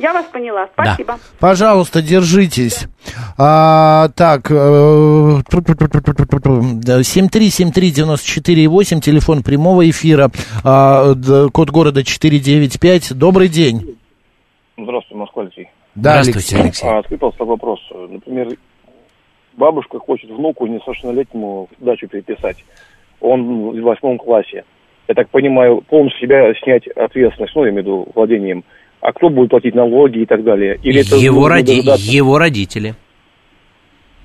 Я 0.00 0.12
вас 0.14 0.24
поняла. 0.26 0.66
Спасибо. 0.72 1.18
Пожалуйста, 1.38 2.00
держитесь. 2.00 2.86
А, 3.36 4.08
так, 4.16 4.50
э, 4.50 4.54
да, 5.44 7.02
7373948, 7.02 9.00
телефон 9.00 9.42
прямого 9.42 9.88
эфира, 9.90 10.30
а, 10.64 11.14
код 11.52 11.70
города 11.70 12.02
495. 12.02 13.12
Добрый 13.12 13.48
день. 13.48 13.98
Здравствуйте, 14.78 15.16
Москва, 15.16 15.42
Алексей. 15.42 15.68
Да, 15.94 16.22
Здравствуйте, 16.22 16.56
Алексей. 16.62 16.88
А, 16.88 17.00
скажите, 17.00 17.18
пожалуйста, 17.18 17.44
вопрос. 17.44 17.80
Например, 17.90 18.48
бабушка 19.52 19.98
хочет 19.98 20.30
внуку 20.30 20.66
несовершеннолетнему 20.66 21.68
дачу 21.78 22.08
переписать. 22.08 22.64
Он 23.20 23.72
в 23.72 23.80
восьмом 23.82 24.16
классе. 24.16 24.64
Я 25.08 25.14
так 25.14 25.28
понимаю, 25.28 25.82
полностью 25.82 26.22
себя 26.22 26.54
снять 26.62 26.86
ответственность, 26.86 27.54
ну, 27.54 27.64
я 27.64 27.70
имею 27.70 27.82
в 27.82 27.86
виду 27.86 28.08
владением. 28.14 28.64
А 29.00 29.12
кто 29.12 29.30
будет 29.30 29.50
платить 29.50 29.74
налоги 29.74 30.18
и 30.20 30.26
так 30.26 30.44
далее? 30.44 30.78
Или 30.82 31.00
это 31.00 31.16
его, 31.16 31.48
роди- 31.48 31.80
его 31.96 32.38
родители. 32.38 32.94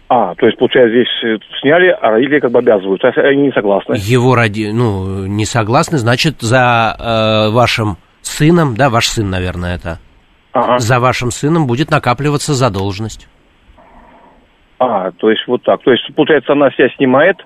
А, 0.07 0.36
то 0.36 0.45
есть, 0.45 0.57
получается, 0.59 0.91
здесь 0.93 1.23
э, 1.23 1.38
сняли, 1.61 1.88
а 1.89 2.11
родители 2.11 2.39
как 2.39 2.51
бы 2.51 2.59
обязывают. 2.59 3.01
То 3.01 3.07
есть 3.07 3.17
они 3.17 3.43
не 3.43 3.51
согласны. 3.51 3.95
Его 3.95 4.36
роди... 4.36 4.71
ну, 4.71 5.26
не 5.26 5.45
согласны, 5.45 5.97
значит, 5.97 6.41
за 6.41 6.95
э, 6.99 7.51
вашим 7.51 7.97
сыном, 8.21 8.76
да, 8.76 8.89
ваш 8.89 9.07
сын, 9.07 9.30
наверное, 9.30 9.76
это, 9.76 9.99
Ага. 10.51 10.78
за 10.80 10.99
вашим 10.99 11.32
сыном 11.32 11.65
будет 11.65 11.89
накапливаться 11.89 12.53
задолженность. 12.53 13.28
А, 14.78 15.11
то 15.11 15.30
есть 15.32 15.41
вот 15.47 15.63
так. 15.63 15.82
То 15.84 15.91
есть, 15.91 16.03
получается, 16.15 16.51
она 16.51 16.69
себя 16.71 16.89
снимает, 16.97 17.38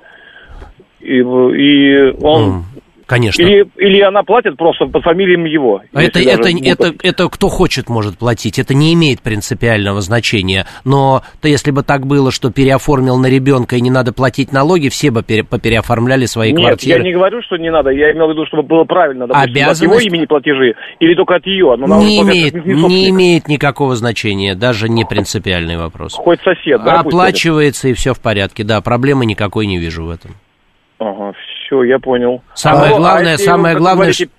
и, 0.99 1.19
и 1.19 2.11
он... 2.21 2.65
Конечно. 3.09 3.41
Или, 3.41 3.65
или 3.77 4.01
она 4.01 4.21
платит 4.21 4.55
просто 4.55 4.85
под 4.85 5.03
фамилием 5.03 5.43
его. 5.45 5.81
Это, 5.93 6.19
это, 6.19 6.43
даже 6.43 6.57
это, 6.59 6.93
это 7.01 7.27
кто 7.27 7.47
хочет, 7.47 7.89
может 7.89 8.19
платить. 8.19 8.59
Это 8.59 8.75
не 8.75 8.93
имеет 8.93 9.23
принципиального 9.23 9.99
значения. 10.01 10.67
Но 10.85 11.23
то 11.41 11.47
если 11.47 11.71
бы 11.71 11.81
так 11.81 12.05
было, 12.05 12.31
что 12.31 12.51
переоформил 12.51 13.17
на 13.17 13.25
ребенка 13.25 13.77
и 13.77 13.81
не 13.81 13.89
надо 13.89 14.13
платить 14.13 14.51
налоги, 14.51 14.89
все 14.89 15.09
бы 15.09 15.23
пере, 15.23 15.43
попереоформляли 15.43 16.25
свои 16.25 16.51
Нет, 16.51 16.59
квартиры. 16.61 16.99
я 16.99 17.03
не 17.03 17.11
говорю, 17.11 17.41
что 17.41 17.57
не 17.57 17.71
надо. 17.71 17.89
Я 17.89 18.11
имел 18.11 18.27
в 18.27 18.29
виду, 18.29 18.45
чтобы 18.45 18.61
было 18.61 18.83
правильно, 18.83 19.25
допустим, 19.25 19.53
Обязанность- 19.55 19.81
от 19.81 19.89
его 19.89 19.99
имени 20.01 20.25
платежи 20.27 20.75
или 20.99 21.15
только 21.15 21.37
от 21.37 21.47
ее. 21.47 21.75
Но 21.79 22.03
не 22.03 22.21
имеет, 22.21 22.63
не 22.63 23.09
имеет 23.09 23.47
никакого 23.47 23.95
значения, 23.95 24.53
даже 24.53 24.87
не 24.87 25.03
принципиальный 25.03 25.77
вопрос. 25.77 26.13
Хоть 26.13 26.41
сосед, 26.41 26.83
да? 26.85 26.99
Оплачивается 26.99 27.87
и 27.87 27.93
все 27.93 28.13
в 28.13 28.21
порядке, 28.21 28.63
да, 28.63 28.81
проблемы 28.81 29.25
никакой 29.25 29.65
не 29.65 29.79
вижу 29.79 30.05
в 30.05 30.11
этом. 30.11 30.29
это. 30.99 31.09
Ага, 31.09 31.33
все, 31.69 31.83
я 31.83 31.99
понял. 31.99 32.41
Самое 32.55 32.89
Ну, 32.89 32.95
а 32.95 32.99
главное, 32.99 33.31
если, 33.33 33.45
самое 33.45 33.75
вы 33.75 33.79
главное, 33.79 34.05
говорите, 34.05 34.29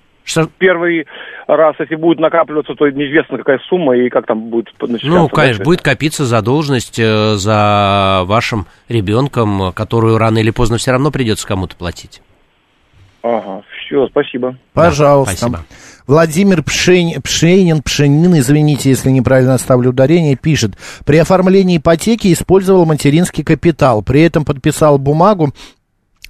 Первый 0.59 1.07
раз, 1.49 1.75
если 1.81 1.97
будет 1.97 2.21
накапливаться, 2.21 2.75
то 2.75 2.89
неизвестно, 2.89 3.39
какая 3.39 3.59
сумма 3.69 3.97
и 3.97 4.09
как 4.09 4.27
там 4.27 4.51
будет 4.51 4.69
начисляться. 4.81 5.09
Ну, 5.09 5.29
конечно, 5.29 5.59
дальше. 5.59 5.63
будет 5.65 5.83
копиться 5.83 6.25
задолженность 6.25 7.01
э, 7.01 7.35
за 7.35 8.23
вашим 8.27 8.67
ребенком, 8.89 9.73
которую 9.73 10.19
рано 10.19 10.39
или 10.39 10.51
поздно 10.51 10.77
все 10.77 10.93
равно 10.93 11.11
придется 11.11 11.49
кому-то 11.49 11.75
платить. 11.75 12.23
Ага, 13.23 13.63
все, 13.87 14.07
спасибо. 14.09 14.57
Пожалуйста. 14.73 15.37
спасибо. 15.37 15.65
Владимир 16.07 16.61
Пшень- 16.61 17.21
Пшенин, 17.23 17.83
Пшенин, 17.83 18.35
извините, 18.39 18.89
если 18.89 19.11
неправильно 19.11 19.59
ставлю 19.59 19.91
ударение, 19.91 20.37
пишет. 20.37 20.73
При 21.05 21.19
оформлении 21.19 21.79
ипотеки 21.79 22.33
использовал 22.33 22.85
материнский 22.85 23.45
капитал. 23.45 24.03
При 24.03 24.23
этом 24.23 24.45
подписал 24.45 24.99
бумагу 24.99 25.53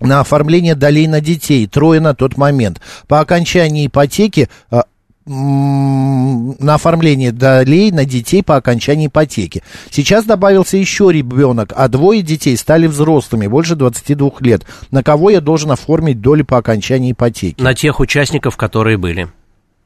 на 0.00 0.20
оформление 0.20 0.74
долей 0.74 1.06
на 1.06 1.20
детей, 1.20 1.66
трое 1.66 2.00
на 2.00 2.14
тот 2.14 2.36
момент. 2.36 2.80
По 3.06 3.20
окончании 3.20 3.86
ипотеки 3.86 4.48
а, 4.70 4.84
на 5.26 6.74
оформление 6.74 7.30
долей 7.30 7.92
на 7.92 8.04
детей 8.04 8.42
по 8.42 8.56
окончании 8.56 9.06
ипотеки. 9.06 9.62
Сейчас 9.90 10.24
добавился 10.24 10.76
еще 10.76 11.10
ребенок, 11.12 11.72
а 11.76 11.88
двое 11.88 12.22
детей 12.22 12.56
стали 12.56 12.86
взрослыми, 12.86 13.46
больше 13.46 13.76
22 13.76 14.32
лет. 14.40 14.64
На 14.90 15.02
кого 15.02 15.30
я 15.30 15.40
должен 15.40 15.70
оформить 15.70 16.20
доли 16.20 16.42
по 16.42 16.58
окончании 16.58 17.12
ипотеки? 17.12 17.62
На 17.62 17.74
тех 17.74 18.00
участников, 18.00 18.56
которые 18.56 18.96
были 18.96 19.28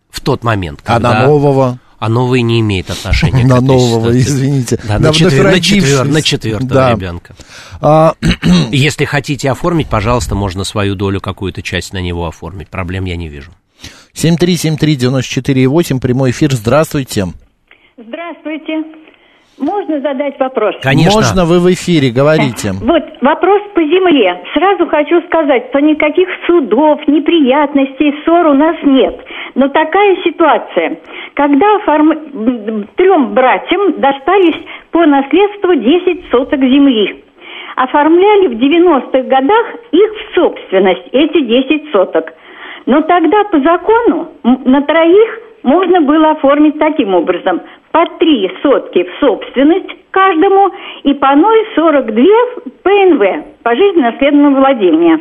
в 0.08 0.20
тот 0.20 0.44
момент. 0.44 0.80
А 0.84 0.94
когда- 0.94 1.14
на 1.14 1.26
нового? 1.26 1.78
А 2.04 2.08
новый 2.10 2.42
не 2.42 2.60
имеет 2.60 2.90
отношения 2.90 3.46
На 3.46 3.62
нового, 3.62 4.12
ситуации. 4.12 4.20
извините. 4.20 4.78
Да, 4.86 4.98
На 4.98 5.08
четвер- 5.10 5.44
на, 5.44 5.58
четвер- 5.60 6.04
на 6.04 6.20
четвертого 6.20 6.68
Да. 6.74 6.92
ребенка. 6.92 7.34
А, 7.80 8.12
Если 8.70 9.06
хотите 9.06 9.50
оформить, 9.50 9.88
пожалуйста, 9.88 10.34
можно 10.34 10.64
свою 10.64 10.96
долю, 10.96 11.22
какую-то 11.22 11.62
часть 11.62 11.94
на 11.94 12.02
него 12.02 12.26
оформить. 12.26 12.68
Проблем 12.68 13.06
я 13.06 13.16
не 13.16 13.28
вижу. 13.30 13.52
7373948, 14.14 15.98
прямой 16.00 16.30
эфир, 16.32 16.52
здравствуйте. 16.52 17.28
Здравствуйте. 17.96 18.82
Можно 19.58 20.00
задать 20.00 20.38
вопрос? 20.40 20.74
Можно, 21.14 21.44
вы 21.44 21.60
в 21.60 21.72
эфире, 21.72 22.10
говорите. 22.10 22.72
Вот 22.82 23.02
вопрос 23.20 23.62
по 23.74 23.80
земле. 23.82 24.42
Сразу 24.52 24.86
хочу 24.86 25.20
сказать, 25.22 25.66
что 25.70 25.80
никаких 25.80 26.28
судов, 26.46 27.00
неприятностей, 27.06 28.14
ссор 28.24 28.46
у 28.48 28.54
нас 28.54 28.76
нет. 28.82 29.20
Но 29.54 29.68
такая 29.68 30.16
ситуация, 30.24 30.98
когда 31.34 31.66
оформ- 31.76 32.86
трем 32.96 33.34
братьям 33.34 34.00
достались 34.00 34.56
по 34.90 35.06
наследству 35.06 35.74
10 35.74 36.24
соток 36.30 36.60
земли. 36.60 37.22
Оформляли 37.76 38.48
в 38.48 38.58
90-х 38.58 39.22
годах 39.22 39.66
их 39.92 40.10
в 40.12 40.34
собственность, 40.34 41.08
эти 41.12 41.40
10 41.40 41.90
соток. 41.92 42.32
Но 42.86 43.02
тогда 43.02 43.44
по 43.44 43.60
закону 43.60 44.28
на 44.42 44.82
троих 44.82 45.38
можно 45.62 46.00
было 46.02 46.32
оформить 46.32 46.78
таким 46.78 47.14
образом. 47.14 47.62
По 47.94 48.06
три 48.18 48.50
сотки 48.60 49.04
в 49.04 49.20
собственность 49.20 49.88
каждому 50.10 50.68
и 51.04 51.14
по 51.14 51.26
0,42 51.26 52.72
ПНВ, 52.82 53.44
пожизненно 53.62 54.10
наследного 54.10 54.56
владения. 54.56 55.20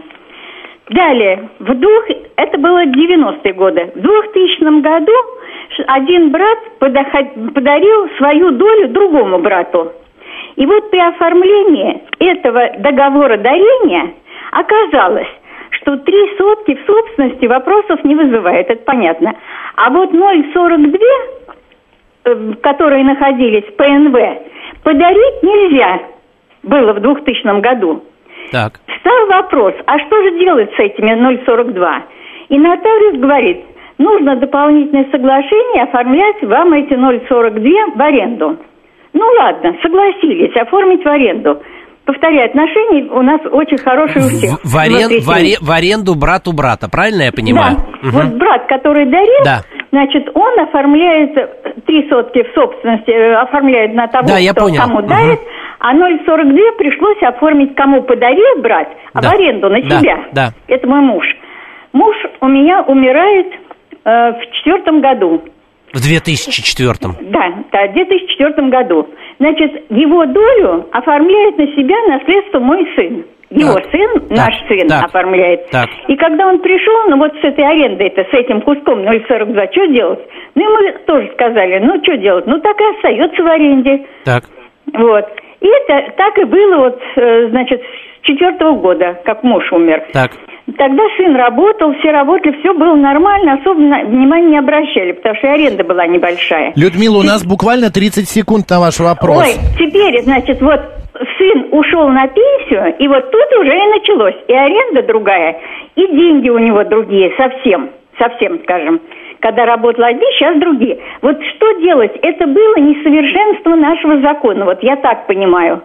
Далее, 0.90 1.50
в 1.60 1.72
двух, 1.76 2.06
это 2.36 2.58
было 2.58 2.84
90-е 2.86 3.54
годы. 3.54 3.92
В 3.94 4.02
2000 4.02 4.82
году 4.82 5.12
один 5.86 6.32
брат 6.32 6.58
подоход- 6.80 7.54
подарил 7.54 8.10
свою 8.18 8.50
долю 8.50 8.88
другому 8.88 9.38
брату. 9.38 9.92
И 10.56 10.66
вот 10.66 10.90
при 10.90 11.00
оформлении 11.00 12.02
этого 12.18 12.72
договора 12.80 13.38
дарения 13.38 14.14
оказалось, 14.52 15.30
что 15.70 15.98
три 15.98 16.38
сотки 16.40 16.74
в 16.74 16.88
собственности 16.88 17.46
вопросов 17.46 18.04
не 18.04 18.16
вызывает, 18.16 18.70
это 18.72 18.82
понятно. 18.84 19.36
А 19.76 19.90
вот 19.90 20.12
0,42, 20.12 21.00
э, 21.00 21.43
которые 22.62 23.04
находились 23.04 23.66
в 23.66 23.76
ПНВ, 23.76 24.16
подарить 24.84 25.44
нельзя 25.44 26.00
было 26.64 26.94
в 26.94 27.02
2000 27.02 27.62
году. 27.62 28.04
Так. 28.52 28.80
Стал 29.00 29.28
вопрос, 29.28 29.74
а 29.86 30.00
что 30.00 30.24
же 30.24 30.40
делать 30.40 30.72
с 30.76 30.80
этими 30.80 31.12
0,42? 31.12 32.02
И 32.50 32.58
нотариус 32.58 33.20
говорит, 33.20 33.66
нужно 33.98 34.36
дополнительное 34.36 35.08
соглашение 35.12 35.84
оформлять 35.84 36.42
вам 36.44 36.74
эти 36.74 36.94
0,42 36.94 37.96
в 37.96 38.02
аренду. 38.02 38.58
Ну 39.14 39.26
ладно, 39.40 39.76
согласились 39.82 40.56
оформить 40.56 41.04
в 41.04 41.08
аренду. 41.08 41.62
Повторяю, 42.06 42.48
отношения 42.50 43.10
у 43.12 43.22
нас 43.22 43.40
очень 43.50 43.78
хорошие 43.78 44.26
у 44.26 44.28
всех. 44.28 44.60
В, 44.64 44.76
арен- 44.78 45.22
в 45.22 45.30
аре- 45.32 45.58
в 45.62 45.72
аренду 45.72 46.16
брату 46.16 46.52
брата, 46.52 46.90
правильно 46.90 47.24
я 47.24 47.32
понимаю? 47.32 47.78
Да. 47.78 48.08
Мгм. 48.08 48.12
Вот 48.12 48.38
брат, 48.38 48.66
который 48.68 49.06
дарил, 49.06 49.44
Да. 49.46 49.62
значит, 49.92 50.30
он 50.34 50.60
оформляет 50.60 51.38
э, 51.38 51.48
три 51.88 52.10
сотки 52.10 52.44
в 52.44 52.54
собственности, 52.54 53.10
э, 53.10 53.36
оформляет 53.36 53.94
на 53.94 54.08
того, 54.08 54.28
Да, 54.28 54.38
я 54.38 54.52
кто 54.52 54.66
понял. 54.66 54.82
кому 54.82 55.00
Мгм. 55.00 55.08
дарит, 55.08 55.40
а 55.80 55.94
0,42 55.94 56.72
пришлось 56.78 57.22
оформить 57.24 57.74
кому 57.76 58.02
подарил 58.04 58.62
брать, 58.62 58.90
а 59.14 59.22
Да. 59.22 59.30
в 59.30 59.34
аренду 59.36 59.70
на 59.70 59.82
Да, 59.82 60.00
себя. 60.02 60.18
да. 60.34 60.50
Это 60.68 60.86
мой 60.88 61.00
муж. 61.00 61.26
Муж 61.94 62.16
у 62.42 62.48
меня 62.48 62.82
умирает 62.82 63.48
э, 64.06 64.32
в 64.34 64.42
четвертом 64.58 65.00
году. 65.00 65.42
В 65.94 66.02
2004 66.02 67.14
Да, 67.30 67.54
да, 67.72 67.88
в 67.88 67.94
2004 67.94 68.68
году. 68.70 69.08
Значит, 69.40 69.72
его 69.92 70.26
долю 70.26 70.88
оформляет 70.92 71.58
на 71.58 71.68
себя 71.68 71.96
наследство 72.08 72.60
мой 72.60 72.88
сын. 72.96 73.26
Его 73.52 73.76
Так. 73.76 73.86
сын, 73.92 74.28
наш 74.32 74.56
сын, 74.68 74.88
так. 74.88 75.06
оформляет. 75.06 75.70
Так. 75.70 75.88
И 76.08 76.16
когда 76.16 76.48
он 76.48 76.58
пришел, 76.60 77.10
ну 77.10 77.18
вот 77.18 77.34
с 77.40 77.44
этой 77.44 77.64
арендой, 77.64 78.08
это 78.08 78.24
с 78.24 78.34
этим 78.34 78.62
куском 78.62 79.02
0,42, 79.04 79.72
что 79.72 79.86
делать? 79.88 80.20
Ну 80.56 80.64
мы 80.74 80.94
тоже 81.06 81.30
сказали, 81.34 81.78
ну 81.78 82.02
что 82.02 82.18
делать? 82.18 82.48
Ну 82.48 82.60
так 82.60 82.76
и 82.82 82.98
остается 82.98 83.44
в 83.44 83.46
аренде. 83.48 84.06
Так. 84.26 84.46
Вот. 84.94 85.26
И 85.62 85.68
это 85.68 86.12
так 86.18 86.38
и 86.40 86.44
было 86.46 86.78
вот, 86.78 87.00
э, 87.16 87.50
значит, 87.50 87.82
четвертого 88.24 88.76
года, 88.76 89.20
как 89.24 89.44
муж 89.44 89.64
умер. 89.72 90.04
Так. 90.14 90.32
Тогда 90.78 91.04
сын 91.18 91.36
работал, 91.36 91.94
все 92.00 92.12
работали, 92.12 92.58
все 92.60 92.74
было 92.74 92.96
нормально, 92.96 93.54
особо 93.54 93.80
внимания 93.80 94.48
не 94.48 94.58
обращали, 94.58 95.12
потому 95.12 95.36
что 95.36 95.48
и 95.48 95.50
аренда 95.52 95.84
была 95.84 96.08
небольшая. 96.08 96.72
Людмила, 96.76 97.18
у 97.18 97.24
нас 97.24 97.46
буквально 97.46 97.92
30 97.92 98.28
секунд 98.28 98.70
на 98.70 98.80
ваш 98.80 99.00
вопрос. 99.00 99.44
Ой, 99.44 99.54
теперь, 99.78 100.22
значит, 100.24 100.62
вот 100.62 100.80
сын 101.38 101.68
ушел 101.72 102.08
на 102.08 102.28
пенсию, 102.28 102.96
и 102.98 103.08
вот 103.08 103.30
тут 103.30 103.60
уже 103.60 103.76
и 103.76 103.88
началось. 103.88 104.36
И 104.48 104.54
аренда 104.54 105.04
другая, 105.04 105.60
и 105.96 106.08
деньги 106.08 106.50
у 106.50 106.58
него 106.58 106.84
другие, 106.86 107.34
совсем, 107.38 107.90
совсем, 108.18 108.60
скажем. 108.64 109.02
Когда 109.42 109.66
работал 109.66 110.06
один, 110.06 110.24
сейчас 110.38 110.58
другие. 110.62 110.98
Вот 111.22 111.36
что 111.56 111.74
делать? 111.82 112.14
Это 112.22 112.48
было 112.48 112.78
несовершенство 112.78 113.76
нашего 113.76 114.22
закона, 114.22 114.64
вот 114.64 114.82
я 114.82 114.96
так 114.96 115.28
понимаю. 115.28 115.84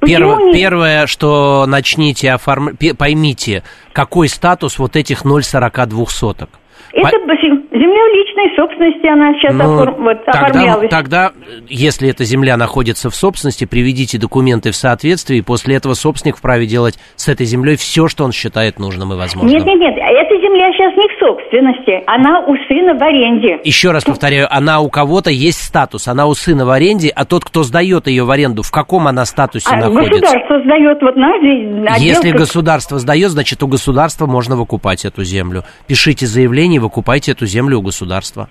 Перво- 0.00 0.36
не- 0.38 0.52
Первое, 0.52 1.06
что 1.06 1.64
начните 1.66 2.32
оформлять, 2.32 2.96
поймите, 2.96 3.62
какой 3.92 4.28
статус 4.28 4.78
вот 4.78 4.96
этих 4.96 5.24
0,42 5.24 6.06
соток. 6.10 6.50
Это 6.92 7.16
земля 7.72 8.04
личной 8.14 8.56
собственности, 8.56 9.06
она 9.06 9.32
сейчас 9.34 9.54
Ну, 9.54 9.82
оформ- 9.82 10.02
вот, 10.02 10.24
тогда, 10.24 10.40
оформлялась. 10.46 10.90
тогда, 10.90 11.32
если 11.68 12.08
эта 12.10 12.24
земля 12.24 12.56
находится 12.56 13.10
в 13.10 13.14
собственности, 13.14 13.64
приведите 13.64 14.18
документы 14.18 14.70
в 14.70 14.76
соответствие, 14.76 15.40
и 15.40 15.42
после 15.42 15.76
этого 15.76 15.94
собственник 15.94 16.36
вправе 16.36 16.66
делать 16.66 16.98
с 17.16 17.28
этой 17.28 17.46
землей 17.46 17.76
все, 17.76 18.08
что 18.08 18.24
он 18.24 18.32
считает 18.32 18.78
нужным 18.78 19.12
и 19.12 19.16
возможным. 19.16 19.52
Нет, 19.56 19.66
нет, 19.66 19.78
нет, 19.80 19.94
эта 19.96 20.34
земля 20.40 20.72
сейчас 20.72 20.96
не 20.96 21.08
в 21.08 21.18
собственности, 21.18 22.02
она 22.06 22.40
у 22.40 22.54
сына 22.68 22.94
в 22.94 23.02
аренде. 23.02 23.58
Еще 23.64 23.90
раз 23.90 24.04
повторяю, 24.04 24.46
она 24.50 24.80
у 24.80 24.88
кого-то 24.88 25.30
есть 25.30 25.62
статус, 25.62 26.08
она 26.08 26.26
у 26.26 26.34
сына 26.34 26.64
в 26.64 26.70
аренде, 26.70 27.08
а 27.14 27.24
тот, 27.24 27.44
кто 27.44 27.62
сдает 27.62 28.06
ее 28.06 28.24
в 28.24 28.30
аренду, 28.30 28.62
в 28.62 28.70
каком 28.70 29.06
она 29.08 29.24
статусе 29.24 29.68
А 29.70 29.76
находится? 29.76 30.20
государство 30.20 30.60
сдает 30.62 30.98
вот 31.02 31.16
на 31.16 31.34
отдел 31.34 31.94
Если 31.98 32.30
государство 32.32 32.98
сдает, 32.98 33.30
значит, 33.30 33.62
у 33.62 33.66
государства 33.68 34.26
можно 34.26 34.56
выкупать 34.56 35.04
эту 35.04 35.24
землю. 35.24 35.64
Пишите 35.86 36.26
заявление, 36.26 36.77
выкупайте 36.78 37.32
эту 37.32 37.46
землю 37.46 37.78
у 37.78 37.82
государства. 37.82 38.48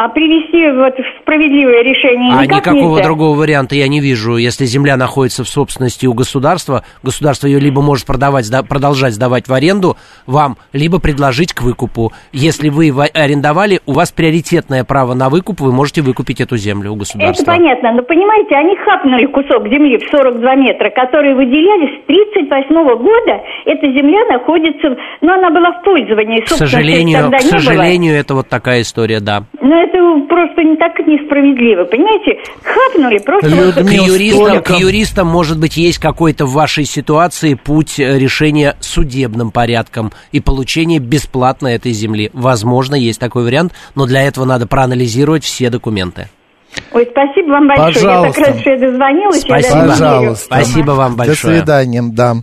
А 0.00 0.08
привести 0.10 0.70
вот 0.78 0.94
справедливое 1.22 1.82
решение 1.82 2.32
А 2.32 2.44
никак 2.44 2.58
никакого 2.66 2.90
нельзя. 2.92 3.02
другого 3.02 3.36
варианта 3.36 3.74
я 3.74 3.88
не 3.88 3.98
вижу. 3.98 4.36
Если 4.36 4.64
земля 4.64 4.96
находится 4.96 5.42
в 5.42 5.48
собственности 5.48 6.06
у 6.06 6.14
государства, 6.14 6.84
государство 7.02 7.48
ее 7.48 7.58
либо 7.58 7.82
может 7.82 8.06
продавать, 8.06 8.48
продолжать 8.68 9.14
сдавать 9.14 9.48
в 9.48 9.52
аренду 9.52 9.96
вам, 10.24 10.56
либо 10.72 11.00
предложить 11.00 11.52
к 11.52 11.62
выкупу. 11.62 12.12
Если 12.32 12.68
вы 12.68 12.90
арендовали, 13.12 13.80
у 13.86 13.92
вас 13.92 14.12
приоритетное 14.12 14.84
право 14.84 15.14
на 15.14 15.30
выкуп, 15.30 15.58
вы 15.60 15.72
можете 15.72 16.02
выкупить 16.02 16.40
эту 16.40 16.56
землю 16.56 16.90
у 16.92 16.94
Это 16.94 17.00
государства. 17.00 17.44
понятно, 17.46 17.92
но 17.94 18.02
понимаете, 18.02 18.54
они 18.54 18.76
хапнули 18.76 19.26
кусок 19.26 19.66
земли 19.66 19.98
в 19.98 20.08
42 20.16 20.54
метра, 20.54 20.90
которые 20.90 21.34
выделялись 21.34 22.00
с 22.04 22.06
38 22.06 22.96
года. 22.98 23.42
Эта 23.66 23.86
земля 23.90 24.24
находится, 24.32 24.90
в- 24.90 24.96
ну 25.22 25.32
она 25.32 25.50
была 25.50 25.72
в 25.72 25.82
пользовании, 25.82 26.40
К 26.42 26.48
сожалению, 26.50 27.32
к 27.32 27.40
сожалению, 27.40 28.14
это 28.14 28.36
вот 28.36 28.48
такая 28.48 28.82
история, 28.82 29.18
да. 29.18 29.42
Но 29.60 29.87
это 29.88 30.26
просто 30.28 30.62
не 30.62 30.76
так 30.76 30.98
несправедливо, 31.06 31.84
понимаете? 31.84 32.38
Хапнули 32.62 33.18
просто... 33.18 33.48
вот- 33.48 33.74
к, 33.74 33.90
юристам, 33.90 34.62
к 34.62 34.70
юристам, 34.78 35.26
может 35.26 35.58
быть, 35.58 35.76
есть 35.76 35.98
какой-то 35.98 36.46
в 36.46 36.52
вашей 36.52 36.84
ситуации 36.84 37.54
путь 37.54 37.98
э, 37.98 38.18
решения 38.18 38.76
судебным 38.80 39.50
порядком 39.50 40.12
и 40.32 40.40
получения 40.40 40.98
бесплатно 40.98 41.68
этой 41.68 41.92
земли. 41.92 42.30
Возможно, 42.32 42.94
есть 42.94 43.20
такой 43.20 43.44
вариант, 43.44 43.72
но 43.94 44.06
для 44.06 44.22
этого 44.22 44.44
надо 44.44 44.66
проанализировать 44.66 45.44
все 45.44 45.70
документы. 45.70 46.28
Ой, 46.92 47.08
спасибо 47.10 47.50
вам 47.50 47.68
большое. 47.68 47.94
Пожалуйста. 47.94 48.26
Я 48.26 48.32
так 48.32 48.46
рада, 48.46 48.60
что 48.60 48.70
я 48.70 48.78
дозвонилась. 48.78 49.44
я 49.44 49.58
Спасибо. 49.58 49.76
верю. 49.76 49.88
Пожалуйста. 49.90 50.44
Спасибо 50.44 50.90
вам 50.92 51.16
большое. 51.16 51.54
До 51.54 51.60
свидания, 51.60 52.02
да. 52.02 52.36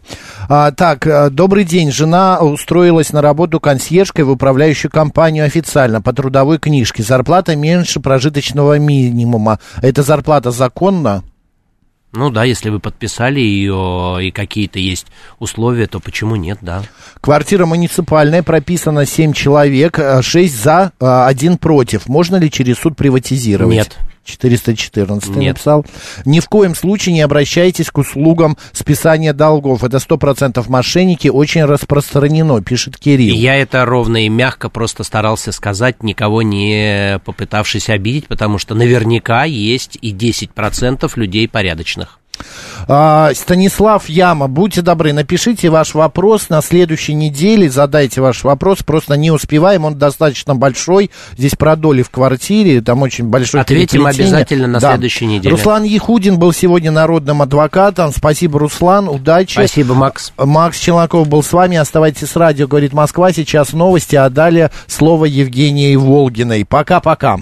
А, 0.48 0.72
так, 0.72 1.08
э, 1.08 1.30
добрый 1.30 1.64
день. 1.64 1.92
Жена 1.92 2.40
устроилась 2.40 3.12
на 3.12 3.22
работу 3.22 3.60
консьержкой 3.60 4.26
в 4.26 4.32
управляющую 4.32 4.92
компанию 4.92 5.46
официально 5.46 6.02
по 6.02 6.14
трудовой 6.14 6.60
книжке. 6.60 7.02
Зарплата 7.02 7.56
меньше 7.56 8.00
прожиточного 8.00 8.78
минимума. 8.78 9.60
Эта 9.82 10.04
зарплата 10.04 10.52
законна? 10.52 11.24
Ну 12.14 12.30
да, 12.30 12.46
если 12.46 12.70
вы 12.70 12.80
подписали 12.80 13.42
ее 13.42 14.20
и 14.22 14.32
какие-то 14.32 14.80
есть 14.80 15.08
условия, 15.40 15.88
то 15.88 16.00
почему 16.00 16.38
нет, 16.38 16.60
да. 16.62 16.84
Квартира 17.20 17.66
муниципальная, 17.66 18.42
прописано 18.42 19.06
7 19.06 19.34
человек, 19.34 20.00
6 20.22 20.64
за, 20.64 20.92
1 21.00 21.58
против. 21.58 22.08
Можно 22.08 22.38
ли 22.38 22.50
через 22.50 22.78
суд 22.78 22.96
приватизировать? 22.96 23.76
Нет. 23.76 23.98
414 24.26 25.36
Нет. 25.36 25.54
написал. 25.54 25.86
Ни 26.26 26.40
в 26.40 26.50
коем 26.50 26.76
случае 26.76 27.14
не 27.14 27.22
обращайтесь 27.22 27.90
к 27.92 27.98
услугам 27.98 28.58
списания 28.74 29.34
долгов. 29.34 29.84
Это 29.84 29.98
100% 29.98 30.66
мошенники, 30.68 31.28
очень 31.28 31.64
распространено, 31.64 32.62
пишет 32.62 32.98
Кирилл. 32.98 33.36
Я 33.36 33.56
это 33.56 33.86
ровно 33.86 34.26
и 34.26 34.30
мягко 34.30 34.70
просто 34.70 35.04
старался 35.04 35.52
сказать, 35.52 36.04
никого 36.04 36.42
не 36.42 37.20
попытавшись 37.24 37.90
обидеть, 37.90 38.28
потому 38.28 38.58
что 38.58 38.76
наверняка 38.76 39.46
есть 39.46 39.98
и 40.02 40.12
10% 40.14 41.12
людей 41.16 41.48
порядочных. 41.48 42.20
А, 42.88 43.32
Станислав 43.34 44.08
Яма, 44.10 44.48
будьте 44.48 44.82
добры, 44.82 45.12
напишите 45.14 45.70
ваш 45.70 45.94
вопрос 45.96 46.50
на 46.50 46.62
следующей 46.62 47.14
неделе, 47.14 47.70
задайте 47.70 48.22
ваш 48.22 48.44
вопрос, 48.44 48.80
просто 48.84 49.18
не 49.18 49.32
успеваем, 49.32 49.86
он 49.86 49.96
достаточно 49.98 50.56
большой, 50.56 51.10
здесь 51.38 51.54
про 51.56 51.76
доли 51.76 52.04
в 52.04 52.10
квартире, 52.10 52.82
там 52.82 53.02
очень 53.02 53.26
большой 53.26 53.62
Ответим 53.62 54.06
обязательно 54.06 54.68
на 54.68 54.80
Да. 54.80 54.92
следующей 54.92 55.26
неделе. 55.26 55.56
Руслан 55.56 55.84
Ехудин 55.84 56.38
был 56.38 56.54
сегодня 56.54 56.92
народным 56.92 57.42
адвокатом, 57.42 58.12
спасибо, 58.16 58.60
Руслан, 58.60 59.10
удачи. 59.10 59.54
Спасибо, 59.54 59.96
Макс. 59.96 60.32
Макс 60.38 60.78
Челноков 60.80 61.28
был 61.28 61.42
с 61.42 61.52
вами, 61.54 61.78
оставайтесь 61.78 62.30
с 62.30 62.36
радио, 62.36 62.68
говорит 62.68 62.94
Москва, 62.94 63.32
сейчас 63.34 63.74
новости, 63.74 64.16
а 64.16 64.30
далее 64.30 64.70
слово 64.88 65.26
Евгении 65.26 65.96
Волгиной. 65.96 66.66
Пока-пока. 66.66 67.40